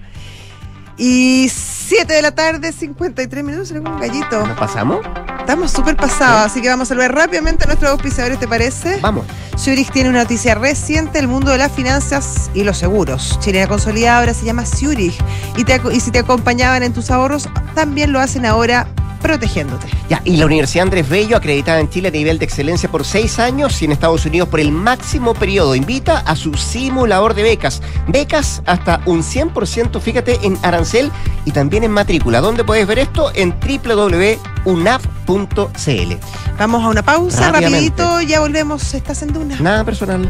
Y 0.97 1.47
7 1.87 2.13
de 2.13 2.21
la 2.21 2.31
tarde, 2.31 2.73
53 2.73 3.45
minutos, 3.45 3.69
será 3.69 3.79
un 3.79 3.97
gallito. 3.97 4.45
¿Nos 4.45 4.57
pasamos? 4.57 4.99
Estamos 5.39 5.71
súper 5.71 5.95
pasados, 5.95 6.51
así 6.51 6.61
que 6.61 6.67
vamos 6.67 6.87
a 6.87 6.89
saludar 6.89 7.15
rápidamente 7.15 7.63
a 7.63 7.67
nuestros 7.67 7.89
auspiciadores, 7.91 8.37
¿te 8.37 8.45
parece? 8.45 8.99
Vamos. 8.99 9.25
Zurich 9.57 9.89
tiene 9.93 10.09
una 10.09 10.23
noticia 10.23 10.55
reciente, 10.55 11.17
el 11.17 11.29
mundo 11.29 11.51
de 11.51 11.59
las 11.59 11.71
finanzas 11.71 12.51
y 12.53 12.65
los 12.65 12.77
seguros. 12.77 13.39
Chilena 13.39 13.67
Consolidada 13.67 14.19
ahora 14.19 14.33
se 14.33 14.45
llama 14.45 14.65
Zurich. 14.65 15.15
Y, 15.55 15.63
te 15.63 15.79
y 15.93 16.01
si 16.01 16.11
te 16.11 16.19
acompañaban 16.19 16.83
en 16.83 16.91
tus 16.91 17.09
ahorros, 17.09 17.47
también 17.73 18.11
lo 18.11 18.19
hacen 18.19 18.45
ahora 18.45 18.85
protegiéndote. 19.21 19.87
Ya, 20.09 20.21
y 20.23 20.37
la 20.37 20.45
Universidad 20.45 20.83
Andrés 20.83 21.07
Bello, 21.09 21.37
acreditada 21.37 21.79
en 21.79 21.89
Chile 21.89 22.07
a 22.07 22.11
nivel 22.11 22.39
de 22.39 22.45
excelencia 22.45 22.89
por 22.89 23.05
seis 23.05 23.39
años 23.39 23.81
y 23.81 23.85
en 23.85 23.91
Estados 23.91 24.25
Unidos 24.25 24.49
por 24.49 24.59
el 24.59 24.71
máximo 24.71 25.33
periodo, 25.33 25.75
invita 25.75 26.19
a 26.19 26.35
su 26.35 26.53
simulador 26.53 27.33
de 27.33 27.43
becas. 27.43 27.81
Becas 28.07 28.61
hasta 28.65 29.01
un 29.05 29.23
100%, 29.23 29.99
fíjate, 29.99 30.39
en 30.43 30.57
arancel 30.63 31.11
y 31.45 31.51
también 31.51 31.76
en 31.83 31.91
matrícula. 31.91 32.41
¿Dónde 32.41 32.63
puedes 32.63 32.87
ver 32.87 32.99
esto? 32.99 33.31
En 33.33 33.53
www.unap.cl. 33.59 34.37
Vamos 36.57 36.83
a 36.83 36.87
una 36.87 37.03
pausa, 37.03 37.51
rapidito, 37.51 38.21
ya 38.21 38.39
volvemos. 38.39 38.93
Estás 38.93 39.21
en 39.21 39.33
Duna. 39.33 39.57
Nada 39.59 39.83
personal. 39.83 40.29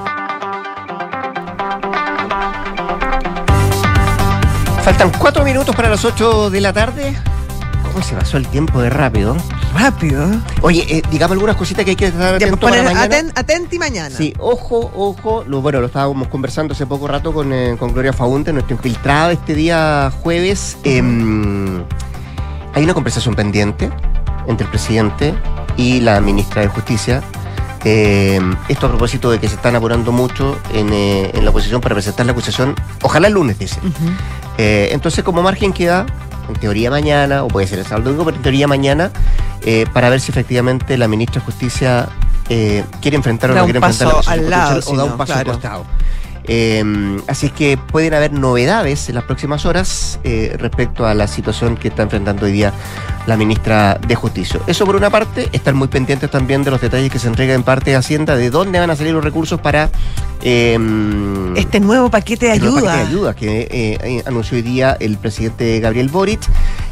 Faltan 4.83 5.11
cuatro 5.19 5.43
minutos 5.43 5.75
para 5.75 5.89
las 5.89 6.03
8 6.03 6.49
de 6.49 6.61
la 6.61 6.73
tarde. 6.73 7.15
¿Cómo 7.91 8.03
se 8.03 8.15
pasó 8.15 8.37
el 8.37 8.47
tiempo 8.47 8.81
de 8.81 8.89
rápido? 8.89 9.35
Rápido. 9.77 10.25
Oye, 10.61 10.85
eh, 10.89 11.01
digamos 11.11 11.33
algunas 11.33 11.55
cositas 11.55 11.83
que 11.83 11.91
hay 11.91 11.95
que 11.95 12.07
estar 12.07 12.31
Ya, 12.39 12.47
atento 12.47 12.57
para 12.67 12.77
poner 12.77 12.93
mañana. 12.95 13.15
aten- 13.15 13.31
atenti 13.35 13.77
mañana. 13.77 14.15
Sí, 14.15 14.33
ojo, 14.39 14.91
ojo. 14.95 15.43
Lo, 15.45 15.61
bueno, 15.61 15.81
lo 15.81 15.87
estábamos 15.87 16.27
conversando 16.29 16.73
hace 16.73 16.85
poco 16.85 17.07
rato 17.07 17.33
con, 17.33 17.51
eh, 17.53 17.75
con 17.77 17.93
Gloria 17.93 18.13
Faunte, 18.13 18.53
nuestra 18.53 18.75
infiltrada 18.75 19.31
este 19.33 19.53
día 19.55 20.11
jueves. 20.23 20.77
Em, 20.83 21.83
hay 22.73 22.83
una 22.83 22.93
conversación 22.93 23.35
pendiente 23.35 23.89
entre 24.47 24.65
el 24.65 24.69
presidente 24.71 25.33
y 25.77 25.99
la 25.99 26.21
ministra 26.21 26.61
de 26.61 26.69
Justicia. 26.69 27.21
Em, 27.83 28.55
esto 28.69 28.85
a 28.85 28.89
propósito 28.89 29.31
de 29.31 29.39
que 29.39 29.49
se 29.49 29.55
están 29.55 29.75
apurando 29.75 30.11
mucho 30.11 30.57
en, 30.73 30.93
eh, 30.93 31.31
en 31.33 31.43
la 31.43 31.49
oposición 31.49 31.81
para 31.81 31.95
presentar 31.95 32.25
la 32.25 32.31
acusación, 32.31 32.75
ojalá 33.01 33.27
el 33.27 33.33
lunes, 33.33 33.57
dice. 33.59 33.79
Eh, 34.57 34.89
entonces, 34.91 35.23
como 35.23 35.41
margen 35.41 35.73
queda, 35.73 36.05
en 36.47 36.55
teoría 36.55 36.89
mañana, 36.89 37.43
o 37.43 37.47
puede 37.47 37.67
ser 37.67 37.79
el 37.79 37.85
sábado 37.85 38.05
domingo, 38.05 38.25
pero 38.25 38.37
en 38.37 38.43
teoría 38.43 38.67
mañana, 38.67 39.11
eh, 39.63 39.85
para 39.93 40.09
ver 40.09 40.19
si 40.19 40.31
efectivamente 40.31 40.97
la 40.97 41.07
ministra 41.07 41.39
de 41.39 41.45
Justicia 41.45 42.09
eh, 42.49 42.83
quiere 43.01 43.17
enfrentar 43.17 43.51
o 43.51 43.55
no 43.55 43.63
quiere 43.63 43.79
enfrentar 43.79 44.07
la 44.25 44.31
al 44.31 44.49
lado, 44.49 44.81
o 44.85 44.97
da 44.97 45.03
un 45.05 45.17
paso 45.17 45.33
claro. 45.33 45.51
al 45.51 45.57
costado. 45.57 45.85
Eh, 46.47 46.83
así 47.27 47.47
es 47.47 47.51
que 47.51 47.77
pueden 47.77 48.13
haber 48.13 48.33
novedades 48.33 49.09
en 49.09 49.15
las 49.15 49.23
próximas 49.23 49.65
horas 49.65 50.19
eh, 50.23 50.55
respecto 50.59 51.05
a 51.05 51.13
la 51.13 51.27
situación 51.27 51.77
que 51.77 51.89
está 51.89 52.03
enfrentando 52.03 52.45
hoy 52.45 52.51
día 52.51 52.73
la 53.27 53.37
ministra 53.37 53.99
de 54.07 54.15
Justicia. 54.15 54.59
Eso 54.67 54.85
por 54.85 54.95
una 54.95 55.09
parte, 55.09 55.49
están 55.51 55.75
muy 55.75 55.87
pendientes 55.87 56.29
también 56.29 56.63
de 56.63 56.71
los 56.71 56.81
detalles 56.81 57.11
que 57.11 57.19
se 57.19 57.27
entrega 57.27 57.53
en 57.53 57.63
parte 57.63 57.91
de 57.91 57.97
Hacienda, 57.97 58.35
de 58.35 58.49
dónde 58.49 58.79
van 58.79 58.89
a 58.89 58.95
salir 58.95 59.13
los 59.13 59.23
recursos 59.23 59.59
para 59.59 59.89
eh, 60.41 60.77
Este 61.55 61.79
nuevo 61.79 62.09
paquete 62.09 62.47
de 62.47 62.59
nuevo 62.59 62.77
ayuda. 62.77 62.91
paquete 62.91 63.03
de 63.03 63.09
ayuda 63.09 63.35
que 63.35 63.67
eh, 63.71 64.23
anunció 64.25 64.57
hoy 64.57 64.63
día 64.63 64.97
el 64.99 65.17
presidente 65.17 65.79
Gabriel 65.79 66.09
Boric 66.09 66.41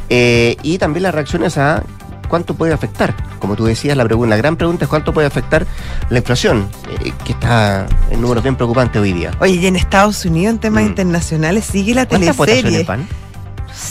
eh, 0.08 0.56
y 0.62 0.78
también 0.78 1.04
las 1.04 1.14
reacciones 1.14 1.58
a 1.58 1.82
cuánto 2.30 2.54
puede 2.54 2.72
afectar. 2.72 3.14
Como 3.38 3.56
tú 3.56 3.66
decías, 3.66 3.94
la, 3.96 4.04
pregunta, 4.04 4.30
la 4.30 4.36
gran 4.38 4.56
pregunta 4.56 4.86
es 4.86 4.88
cuánto 4.88 5.12
puede 5.12 5.26
afectar 5.26 5.66
la 6.08 6.16
inflación, 6.18 6.70
eh, 7.04 7.12
que 7.24 7.32
está 7.32 7.86
en 8.10 8.22
números 8.22 8.42
bien 8.42 8.56
preocupantes 8.56 9.02
hoy 9.02 9.12
día. 9.12 9.32
Oye, 9.40 9.54
y 9.56 9.66
en 9.66 9.76
Estados 9.76 10.24
Unidos, 10.24 10.54
en 10.54 10.58
temas 10.60 10.84
Mm. 10.84 10.86
internacionales, 10.86 11.66
sigue 11.66 11.94
la 11.94 12.06
¿Cuántas 12.06 12.34
votaciones 12.36 12.64
teleserie. 12.72 12.86
van? 12.86 13.08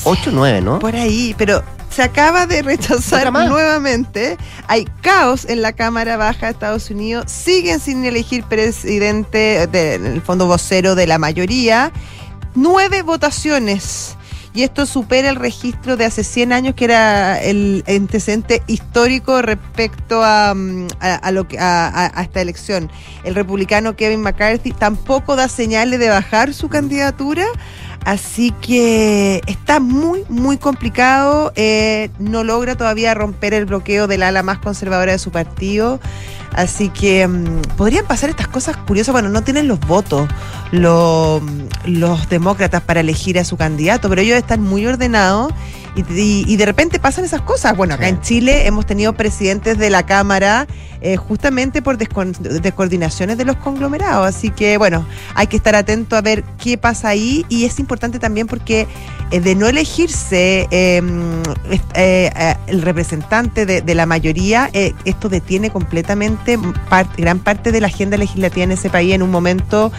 8 0.04 0.32
9, 0.34 0.62
¿no? 0.62 0.80
Por 0.80 0.96
ahí, 0.96 1.36
pero 1.38 1.64
se 1.90 2.04
acaba 2.04 2.46
de 2.46 2.62
rechazar 2.62 3.32
nuevamente. 3.34 4.38
Hay 4.68 4.86
caos 5.02 5.46
en 5.46 5.62
la 5.62 5.74
Cámara 5.74 6.18
Baja 6.18 6.46
de 6.48 6.52
Estados 6.52 6.90
Unidos. 6.92 7.26
Siguen 7.32 7.80
sin 7.80 8.06
elegir 8.06 8.44
presidente, 8.44 9.68
de- 9.68 9.96
en 9.96 10.06
el 10.06 10.22
fondo 10.22 10.46
vocero 10.48 10.96
de 10.96 11.08
la 11.08 11.18
mayoría. 11.18 11.92
Nueve 12.56 13.02
votaciones. 13.02 14.16
Y 14.54 14.64
esto 14.64 14.86
supera 14.86 15.30
el 15.30 15.36
registro 15.36 15.96
de 15.96 16.06
hace 16.06 16.24
100 16.24 16.54
años, 16.54 16.74
que 16.76 16.86
era 16.86 17.40
el 17.42 17.84
antecedente 17.88 18.64
histórico 18.68 19.42
respecto 19.42 20.24
a, 20.24 20.54
mm, 20.56 20.88
a- 21.00 21.32
lo 21.32 21.48
que, 21.48 21.58
a 21.60 22.12
esta 22.22 22.42
elección. 22.42 22.92
El 23.24 23.36
republicano 23.36 23.96
Kevin 23.96 24.22
McCarthy 24.22 24.72
tampoco 24.72 25.36
da 25.36 25.48
señales 25.48 26.00
de 26.00 26.10
bajar 26.10 26.54
su 26.54 26.68
candidatura. 26.68 27.46
Así 28.06 28.52
que 28.62 29.42
está 29.46 29.80
muy, 29.80 30.24
muy 30.30 30.58
complicado. 30.58 31.52
eh, 31.56 32.10
no 32.20 32.44
logra 32.44 32.76
todavía 32.76 33.14
romper 33.14 33.54
el 33.54 33.66
bloqueo 33.66 34.08
del 34.08 34.24
ala 34.24 34.42
más 34.44 34.58
conservadora 34.60 35.12
de 35.12 35.20
su 35.20 35.32
partido. 35.32 36.00
Así 36.54 36.90
que 36.90 37.28
mm, 37.28 37.62
podrían 37.78 38.06
pasar 38.06 38.30
estas 38.32 38.48
cosas 38.48 38.76
curiosas. 38.78 39.12
Bueno, 39.14 39.30
no 39.30 39.44
tienen 39.44 39.68
los 39.68 39.80
votos 39.82 40.28
lo- 40.72 41.42
los 41.86 42.28
demócratas 42.30 42.82
para 42.82 43.02
elegir 43.02 43.38
a 43.38 43.44
su 43.44 43.58
candidato, 43.58 44.10
pero 44.10 44.22
ellos 44.22 44.38
están 44.38 44.62
muy 44.62 44.86
ordenados 44.88 45.52
y, 45.96 46.02
y- 46.14 46.46
y 46.48 46.58
de 46.58 46.66
repente 46.66 47.00
pasan 47.00 47.26
esas 47.26 47.42
cosas. 47.42 47.76
Bueno, 47.78 47.94
acá 47.96 48.06
Sí. 48.06 48.10
en 48.10 48.22
Chile 48.22 48.66
hemos 48.68 48.86
tenido 48.88 49.14
presidentes 49.14 49.78
de 49.78 49.90
la 49.92 50.06
Cámara 50.06 50.66
eh, 51.02 51.16
justamente 51.18 51.82
por 51.82 51.98
descoordinaciones 51.98 53.38
de 53.38 53.46
los 53.46 53.56
conglomerados. 53.58 54.28
Así 54.28 54.50
que, 54.50 54.78
bueno, 54.78 55.06
hay 55.36 55.48
que 55.48 55.58
estar 55.58 55.76
atento 55.76 56.16
a 56.16 56.22
ver 56.22 56.44
qué 56.62 56.78
pasa 56.78 57.10
ahí 57.10 57.46
y 57.50 57.66
es 57.66 57.80
importante 57.80 58.20
también 58.20 58.48
porque 58.48 58.88
eh, 59.32 59.40
de 59.40 59.56
no 59.56 59.68
elegirse 59.68 60.68
est- 61.70 61.92
eh, 61.96 62.56
el 62.68 62.82
representante 62.82 63.66
de, 63.66 63.96
la 63.96 64.06
mayoría, 64.06 64.70
esto 64.74 65.30
detiene 65.30 65.70
completamente 65.72 66.58
gran 67.18 67.40
parte 67.40 67.72
de 67.72 67.82
la 67.82 67.88
agenda 67.88 68.18
legislativa 68.18 68.64
en 68.64 68.72
ese 68.72 68.90
país 68.90 69.14
en 69.14 69.22
un 69.24 69.32
momento, 69.32 69.92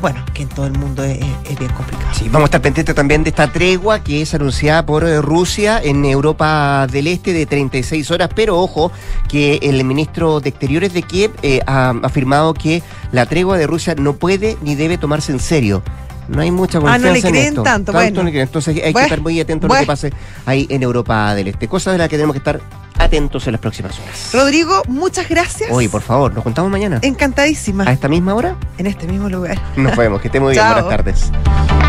bueno, 0.00 0.24
que 0.34 0.42
en 0.42 0.48
todo 0.48 0.66
el 0.66 0.72
mundo 0.78 1.02
es, 1.04 1.18
es- 1.50 1.58
bien 1.58 1.72
complicado. 1.72 2.06
Sí, 2.14 2.24
vamos 2.26 2.42
a 2.42 2.44
estar 2.46 2.60
pendientes 2.62 2.94
también 2.94 3.24
de 3.24 3.30
esta 3.30 3.50
tregua 3.50 4.02
que 4.04 4.22
es 4.22 4.34
anunciada 4.34 4.84
por 4.86 5.04
Rusia 5.24 5.80
en 5.82 6.04
Europa 6.04 6.86
del 6.90 7.06
Este 7.08 7.32
de 7.32 7.46
36 7.46 8.10
horas, 8.10 8.28
pero 8.34 8.58
ojo 8.58 8.92
que 9.28 9.58
el 9.62 9.82
ministro 9.84 10.15
de 10.16 10.48
Exteriores 10.48 10.92
de 10.94 11.02
Kiev 11.02 11.30
eh, 11.42 11.60
ha 11.66 11.90
afirmado 12.02 12.54
que 12.54 12.82
la 13.12 13.26
tregua 13.26 13.58
de 13.58 13.66
Rusia 13.66 13.94
no 13.96 14.14
puede 14.14 14.56
ni 14.62 14.74
debe 14.74 14.96
tomarse 14.98 15.30
en 15.32 15.40
serio. 15.40 15.82
No 16.28 16.40
hay 16.42 16.50
mucha 16.50 16.78
Ah, 16.78 16.80
confianza 16.80 17.06
no 17.06 17.12
le 17.12 17.18
en 17.20 17.28
creen 17.28 17.46
esto. 17.48 17.62
tanto, 17.62 17.92
bueno. 17.92 18.16
no 18.16 18.22
le 18.24 18.30
creen. 18.30 18.46
Entonces 18.46 18.82
hay 18.82 18.92
que 18.92 19.02
estar 19.02 19.20
muy 19.20 19.38
atentos 19.38 19.70
a 19.70 19.74
lo 19.74 19.80
que 19.80 19.86
pase 19.86 20.12
ahí 20.46 20.66
en 20.70 20.82
Europa 20.82 21.34
del 21.34 21.48
Este. 21.48 21.68
Cosas 21.68 21.92
de 21.92 21.98
las 21.98 22.08
que 22.08 22.16
tenemos 22.16 22.32
que 22.34 22.38
estar 22.38 22.60
atentos 22.98 23.46
en 23.46 23.52
las 23.52 23.60
próximas 23.60 23.96
horas. 24.00 24.30
Rodrigo, 24.32 24.82
muchas 24.88 25.28
gracias. 25.28 25.70
Oye, 25.70 25.88
por 25.88 26.02
favor, 26.02 26.32
nos 26.34 26.42
contamos 26.42 26.70
mañana. 26.70 26.98
Encantadísima. 27.02 27.84
¿A 27.84 27.92
esta 27.92 28.08
misma 28.08 28.34
hora? 28.34 28.56
En 28.78 28.86
este 28.86 29.06
mismo 29.06 29.28
lugar. 29.28 29.60
Nos 29.76 29.94
vemos, 29.96 30.20
que 30.20 30.28
esté 30.28 30.40
muy 30.40 30.52
bien. 30.54 30.64
Buenas 30.72 30.88
tardes. 30.88 31.85